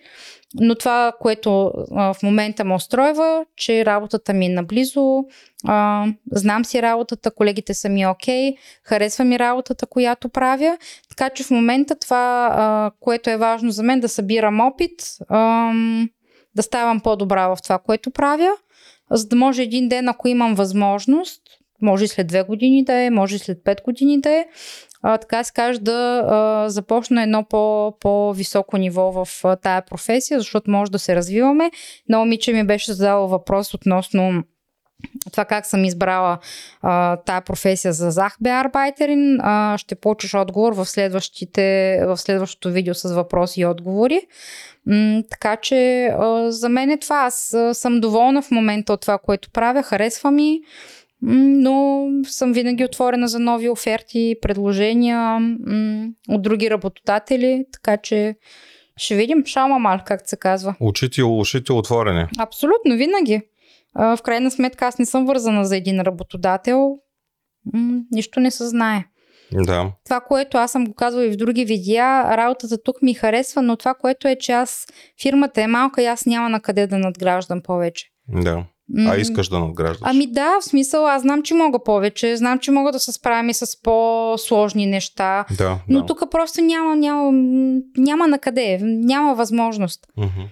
Но 0.55 0.75
това, 0.75 1.13
което 1.21 1.73
а, 1.91 2.15
в 2.15 2.23
момента 2.23 2.65
ме 2.65 2.75
устройва, 2.75 3.45
че 3.57 3.85
работата 3.85 4.33
ми 4.33 4.47
е 4.47 4.49
наблизо, 4.49 5.25
а, 5.65 6.07
знам 6.33 6.65
си 6.65 6.83
работата, 6.83 7.31
колегите 7.31 7.75
са 7.75 7.89
ми 7.89 8.07
окей, 8.07 8.51
okay, 8.51 8.57
харесва 8.85 9.25
ми 9.25 9.39
работата, 9.39 9.87
която 9.87 10.29
правя. 10.29 10.79
Така 11.09 11.31
че 11.31 11.45
в 11.45 11.51
момента 11.51 11.99
това, 11.99 12.51
а, 12.53 12.91
което 13.01 13.31
е 13.31 13.37
важно 13.37 13.71
за 13.71 13.83
мен, 13.83 14.01
да 14.01 14.09
събирам 14.09 14.61
опит, 14.61 15.03
а, 15.29 15.73
да 16.57 16.63
ставам 16.63 17.01
по-добра 17.01 17.49
в 17.49 17.59
това, 17.63 17.79
което 17.79 18.11
правя 18.11 18.51
за 19.11 19.29
да 19.29 19.37
може 19.37 19.63
един 19.63 19.89
ден, 19.89 20.09
ако 20.09 20.29
имам 20.29 20.55
възможност, 20.55 21.43
може 21.83 22.05
и 22.05 22.09
след 22.09 22.27
две 22.27 22.43
години 22.43 22.85
да 22.85 22.95
е, 22.95 23.11
може 23.11 23.37
и 23.37 23.39
след 23.39 23.65
пет 23.65 23.81
години 23.85 24.21
да 24.21 24.31
е, 24.31 24.47
а, 25.03 25.19
така 25.19 25.45
се 25.45 25.53
каже, 25.53 25.79
да 25.79 26.27
а, 26.29 26.69
започна 26.69 27.23
едно 27.23 27.45
по, 27.45 27.95
по-високо 28.01 28.77
ниво 28.77 29.13
в 29.13 29.29
а, 29.45 29.57
тая 29.57 29.83
професия, 29.83 30.41
защото 30.41 30.71
може 30.71 30.91
да 30.91 30.99
се 30.99 31.17
развиваме. 31.17 31.71
Много 32.09 32.25
момиче 32.25 32.53
ми 32.53 32.67
беше 32.67 32.93
задала 32.93 33.27
въпрос 33.27 33.75
относно 33.75 34.43
това 35.33 35.45
как 35.45 35.67
съм 35.67 35.85
избрала 35.85 36.39
а, 36.83 37.17
тая 37.17 37.41
професия 37.41 37.93
за 37.93 38.11
Захбеарбайтерин. 38.11 39.41
А, 39.41 39.79
ще 39.79 39.95
получиш 39.95 40.35
отговор 40.35 40.73
в, 40.73 40.87
следващите, 40.87 41.99
в 42.07 42.17
следващото 42.17 42.71
видео 42.71 42.95
с 42.95 43.15
въпроси 43.15 43.61
и 43.61 43.67
отговори. 43.67 44.21
М, 44.87 45.23
така 45.31 45.57
че 45.57 46.07
а, 46.07 46.53
за 46.53 46.69
мен 46.69 46.91
е 46.91 46.99
това. 46.99 47.17
Аз 47.17 47.55
а, 47.55 47.75
съм 47.75 48.01
доволна 48.01 48.43
в 48.43 48.51
момента 48.51 48.93
от 48.93 49.01
това, 49.01 49.19
което 49.19 49.51
правя. 49.51 49.83
Харесва 49.83 50.31
ми 50.31 50.61
но 51.23 52.07
съм 52.25 52.53
винаги 52.53 52.85
отворена 52.85 53.29
за 53.29 53.39
нови 53.39 53.69
оферти, 53.69 54.37
предложения 54.43 55.41
от 56.29 56.43
други 56.43 56.71
работодатели, 56.71 57.65
така 57.73 57.97
че 57.97 58.35
ще 58.97 59.15
видим 59.15 59.47
шалмамал, 59.47 59.99
как 60.07 60.29
се 60.29 60.37
казва. 60.37 60.75
Учите, 60.81 61.23
ушите 61.23 61.73
отворени. 61.73 62.27
Абсолютно, 62.39 62.97
винаги. 62.97 63.41
В 63.95 64.19
крайна 64.23 64.51
сметка 64.51 64.87
аз 64.87 64.99
не 64.99 65.07
съм 65.07 65.27
вързана 65.27 65.65
за 65.65 65.77
един 65.77 66.01
работодател. 66.01 66.97
Нищо 68.11 68.41
не 68.41 68.51
се 68.51 68.67
знае. 68.67 69.05
Да. 69.53 69.93
Това, 70.05 70.21
което 70.21 70.59
аз 70.59 70.73
съм 70.73 70.85
го 70.85 70.95
казвала 70.95 71.27
и 71.27 71.31
в 71.31 71.37
други 71.37 71.65
видеа, 71.65 72.37
работата 72.37 72.83
тук 72.83 73.03
ми 73.03 73.15
харесва, 73.15 73.63
но 73.63 73.77
това, 73.77 73.95
което 73.95 74.29
е, 74.29 74.37
че 74.37 74.53
аз 74.53 74.87
фирмата 75.23 75.63
е 75.63 75.67
малка 75.67 76.03
и 76.03 76.07
аз 76.07 76.27
няма 76.27 76.49
на 76.49 76.61
къде 76.61 76.87
да 76.87 76.99
надграждам 76.99 77.61
повече. 77.63 78.07
Да. 78.29 78.65
А 78.99 79.17
искаш 79.17 79.49
да 79.49 79.59
надграждаш? 79.59 80.01
Ами 80.03 80.27
да, 80.27 80.61
в 80.61 80.65
смисъл 80.65 81.07
аз 81.07 81.23
знам, 81.23 81.43
че 81.43 81.55
мога 81.55 81.85
повече, 81.85 82.37
знам, 82.37 82.59
че 82.59 82.71
мога 82.71 82.93
да 82.93 83.01
се 83.01 83.13
справя 83.13 83.51
и 83.51 83.55
с 83.55 83.83
по-сложни 83.83 84.87
неща, 84.87 85.45
да, 85.59 85.79
но 85.89 86.01
да. 86.01 86.07
тук 86.07 86.23
просто 86.31 86.61
няма, 86.61 86.97
няма, 86.97 87.33
няма 87.97 88.29
на 88.29 88.39
къде, 88.39 88.79
няма 88.83 89.35
възможност. 89.35 90.07
Uh-huh. 90.19 90.47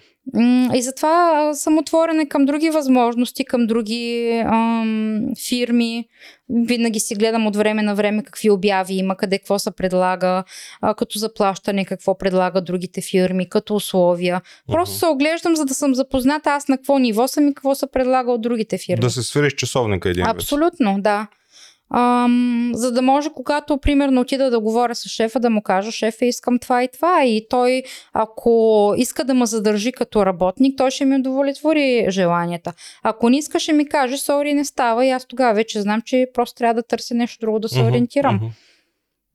И 0.75 0.83
затова 0.83 1.51
съм 1.55 1.79
отворена 1.79 2.29
към 2.29 2.45
други 2.45 2.71
възможности, 2.71 3.45
към 3.45 3.67
други 3.67 4.31
ам, 4.47 5.23
фирми. 5.49 6.05
Винаги 6.51 7.01
си 7.01 7.15
гледам 7.15 7.47
от 7.47 7.57
време 7.57 7.83
на 7.83 7.95
време 7.95 8.23
какви 8.23 8.51
обяви 8.51 8.95
има, 8.95 9.17
къде 9.17 9.39
какво 9.39 9.59
се 9.59 9.71
предлага, 9.71 10.45
а, 10.81 10.95
като 10.95 11.19
заплащане, 11.19 11.85
какво 11.85 12.19
предлагат 12.19 12.65
другите 12.65 13.01
фирми, 13.01 13.49
като 13.49 13.75
условия. 13.75 14.41
Просто 14.73 14.93
Мгм. 14.93 14.99
се 14.99 15.07
оглеждам, 15.07 15.57
за 15.57 15.65
да 15.65 15.75
съм 15.75 15.95
запозната 15.95 16.51
аз 16.51 16.69
на 16.69 16.77
какво 16.77 16.99
ниво 16.99 17.29
съм 17.29 17.49
и 17.49 17.55
какво 17.55 17.75
се 17.75 17.87
предлага 17.87 18.33
от 18.33 18.41
другите 18.41 18.79
фирми. 18.79 19.01
Да 19.01 19.11
се 19.11 19.23
свириш 19.23 19.55
часовника 19.55 20.11
един. 20.11 20.27
Абсолютно, 20.27 20.97
да. 21.01 21.27
Ам, 21.95 22.71
за 22.75 22.93
да 22.93 23.03
може, 23.03 23.31
когато, 23.35 23.79
примерно, 23.79 24.21
отида 24.21 24.51
да 24.51 24.61
говоря 24.61 24.95
с 24.95 25.09
шефа, 25.09 25.41
да 25.41 25.51
му 25.51 25.63
кажа, 25.63 25.93
шефе, 25.93 26.27
искам 26.27 26.59
това 26.59 26.85
и 26.85 26.89
това. 26.93 27.25
И 27.25 27.47
той, 27.51 27.83
ако 28.13 28.95
иска 28.97 29.25
да 29.25 29.35
ме 29.35 29.47
задържи 29.47 29.93
като 29.93 30.27
работник, 30.27 30.77
той 30.77 30.91
ще 30.91 31.05
ми 31.05 31.17
удовлетвори 31.17 32.07
желанията. 32.09 32.73
Ако 33.03 33.31
не 33.31 33.39
иска, 33.39 33.61
ще 33.61 33.73
ми 33.73 33.89
каже, 33.89 34.19
сори, 34.19 34.55
не 34.55 34.65
става. 34.65 35.07
И 35.07 35.11
аз 35.11 35.27
тогава 35.27 35.55
вече 35.55 35.81
знам, 35.81 36.01
че 36.05 36.27
просто 36.35 36.59
трябва 36.59 36.75
да 36.75 36.83
търся 36.83 37.15
нещо 37.15 37.39
друго 37.41 37.59
да 37.59 37.69
се 37.69 37.79
Мгм, 37.79 37.89
ориентирам. 37.89 38.35
мгм. 38.35 38.47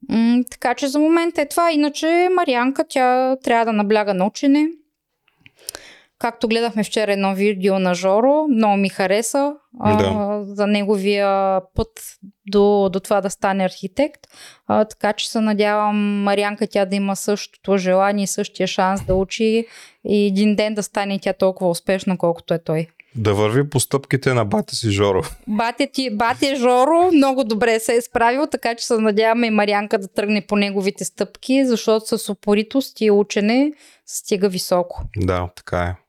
М, 0.08 0.42
така 0.50 0.74
че 0.74 0.88
за 0.88 0.98
момента 0.98 1.42
е 1.42 1.48
това. 1.48 1.72
Иначе 1.72 2.28
Марианка, 2.36 2.84
тя 2.88 3.36
трябва 3.36 3.64
да 3.64 3.72
набляга 3.72 4.14
на 4.14 4.26
учене. 4.26 4.66
Както 6.24 6.48
гледахме 6.48 6.84
вчера 6.84 7.12
едно 7.12 7.34
видео 7.34 7.78
на 7.78 7.94
Жоро, 7.94 8.46
много 8.48 8.76
ми 8.76 8.88
хареса 8.88 9.54
а, 9.80 9.96
Да. 9.96 10.42
за 10.44 10.66
неговия 10.66 11.60
път 11.74 11.88
до, 12.46 12.88
до 12.92 13.00
това 13.00 13.20
да 13.20 13.30
стане 13.30 13.64
архитект. 13.64 14.20
А, 14.66 14.84
така 14.84 15.12
че 15.12 15.30
се 15.30 15.40
надявам 15.40 16.22
Марианка 16.22 16.66
тя 16.66 16.84
да 16.84 16.96
има 16.96 17.16
същото 17.16 17.76
желание 17.76 18.24
и 18.24 18.26
същия 18.26 18.66
шанс 18.66 19.04
да 19.04 19.14
учи 19.14 19.66
и 20.04 20.26
един 20.26 20.56
ден 20.56 20.74
да 20.74 20.82
стане 20.82 21.18
тя 21.18 21.32
толкова 21.32 21.70
успешна, 21.70 22.18
колкото 22.18 22.54
е 22.54 22.58
той. 22.58 22.86
Да 23.16 23.34
върви 23.34 23.70
по 23.70 23.80
стъпките 23.80 24.34
на 24.34 24.44
бата 24.44 24.76
си 24.76 24.90
Жоро. 24.90 25.22
Батя, 25.48 25.86
ти, 25.92 26.16
батя 26.16 26.56
Жоро 26.56 27.10
много 27.12 27.44
добре 27.44 27.80
се 27.80 27.94
е 27.94 28.00
справил, 28.00 28.46
така 28.46 28.74
че 28.74 28.86
се 28.86 28.98
надяваме 28.98 29.46
и 29.46 29.50
Марианка 29.50 29.98
да 29.98 30.08
тръгне 30.08 30.46
по 30.46 30.56
неговите 30.56 31.04
стъпки, 31.04 31.66
защото 31.66 32.18
с 32.18 32.28
упоритост 32.28 33.00
и 33.00 33.10
учене 33.10 33.72
стига 34.06 34.48
високо. 34.48 35.02
Да, 35.16 35.48
така 35.56 35.78
е. 35.78 36.03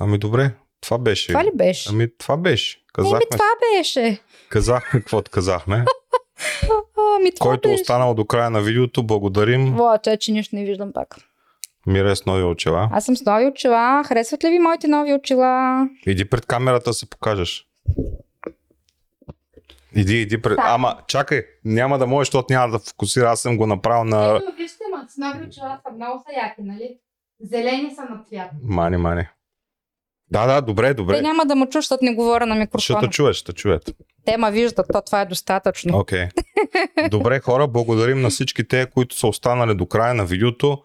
Ами 0.00 0.18
добре, 0.18 0.50
това 0.80 0.98
беше. 0.98 1.28
Това 1.28 1.44
ли 1.44 1.50
беше? 1.54 1.88
Ами 1.92 2.08
това 2.18 2.36
беше. 2.36 2.84
Казахме, 2.92 3.16
Еми, 3.16 3.24
това 3.30 3.50
беше. 3.76 4.18
казахме 4.48 5.00
каквото 5.00 5.30
казахме. 5.34 5.84
Ами, 7.16 7.34
това 7.34 7.50
Който 7.50 7.68
е 7.68 7.72
беше. 7.72 7.82
останал 7.82 8.14
до 8.14 8.24
края 8.24 8.50
на 8.50 8.60
видеото, 8.60 9.06
благодарим. 9.06 9.74
Во, 9.76 9.98
че, 10.02 10.16
че 10.16 10.32
нищо 10.32 10.56
не 10.56 10.64
виждам 10.64 10.92
пак. 10.92 11.16
Мира 11.86 12.10
е 12.10 12.16
с 12.16 12.26
нови 12.26 12.42
очила. 12.42 12.88
Аз 12.92 13.04
съм 13.04 13.16
с 13.16 13.24
нови 13.24 13.46
очила. 13.46 14.04
Харесват 14.06 14.44
ли 14.44 14.48
ви 14.50 14.58
моите 14.58 14.88
нови 14.88 15.14
очила? 15.14 15.86
Иди 16.06 16.24
пред 16.24 16.46
камерата 16.46 16.90
да 16.90 16.94
се 16.94 17.10
покажеш. 17.10 17.66
Иди, 19.96 20.20
иди 20.20 20.42
пред... 20.42 20.56
Да. 20.56 20.62
Ама, 20.66 20.96
чакай, 21.06 21.42
няма 21.64 21.98
да 21.98 22.06
може, 22.06 22.26
защото 22.28 22.46
няма 22.50 22.72
да 22.72 22.78
фокусира. 22.78 23.30
Аз 23.30 23.40
съм 23.40 23.56
го 23.56 23.66
направил 23.66 24.04
на... 24.04 24.40
вижте, 24.56 24.84
ма, 24.90 25.04
с 25.08 25.16
нови 25.16 25.46
очила 25.46 25.78
са 25.86 25.94
много 25.94 26.24
са 26.26 26.34
яки, 26.36 26.62
нали? 26.62 26.98
Зелени 27.40 27.94
са 27.94 28.02
на 28.02 28.22
цвят. 28.28 28.50
Мани, 28.62 28.96
мани. 28.96 29.26
Да, 30.30 30.46
да, 30.46 30.60
добре, 30.60 30.88
Те 30.88 30.94
добре. 30.94 31.20
няма 31.22 31.46
да 31.46 31.54
ме 31.56 31.66
чуш, 31.66 31.84
защото 31.84 32.04
не 32.04 32.14
говоря 32.14 32.46
на 32.46 32.54
Ще 32.54 32.60
микрофона. 32.60 33.00
те 33.00 33.08
чуеш, 33.08 33.36
ще 33.36 33.52
чуят. 33.52 33.90
Те 34.24 34.36
ма 34.36 34.50
виждат, 34.50 34.86
то 34.92 35.02
това 35.02 35.20
е 35.20 35.26
достатъчно. 35.26 35.98
Окей. 35.98 36.28
Добре, 37.10 37.40
хора, 37.40 37.68
благодарим 37.68 38.20
на 38.20 38.30
всички 38.30 38.68
те, 38.68 38.86
които 38.86 39.16
са 39.16 39.26
останали 39.26 39.74
до 39.74 39.86
края 39.86 40.14
на 40.14 40.24
видеото. 40.24 40.82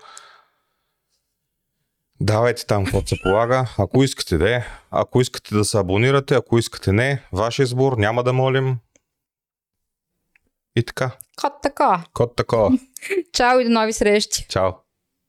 Давайте 2.21 2.65
там 2.65 2.83
каквото 2.83 3.07
се 3.07 3.15
полага. 3.23 3.69
Ако 3.77 4.03
искате 4.03 4.37
да 4.37 4.55
е, 4.55 4.63
ако 4.91 5.21
искате 5.21 5.55
да 5.55 5.65
се 5.65 5.77
абонирате, 5.77 6.35
ако 6.35 6.57
искате 6.57 6.91
не, 6.91 7.23
ваш 7.33 7.59
избор, 7.59 7.97
няма 7.97 8.23
да 8.23 8.33
молим. 8.33 8.77
И 10.75 10.83
така. 10.83 11.11
Кот 11.41 11.53
така. 11.63 12.03
Код 12.13 12.35
такова. 12.35 12.71
Чао 13.33 13.59
и 13.59 13.63
до 13.63 13.69
нови 13.69 13.93
срещи. 13.93 14.45
Чао. 14.49 14.71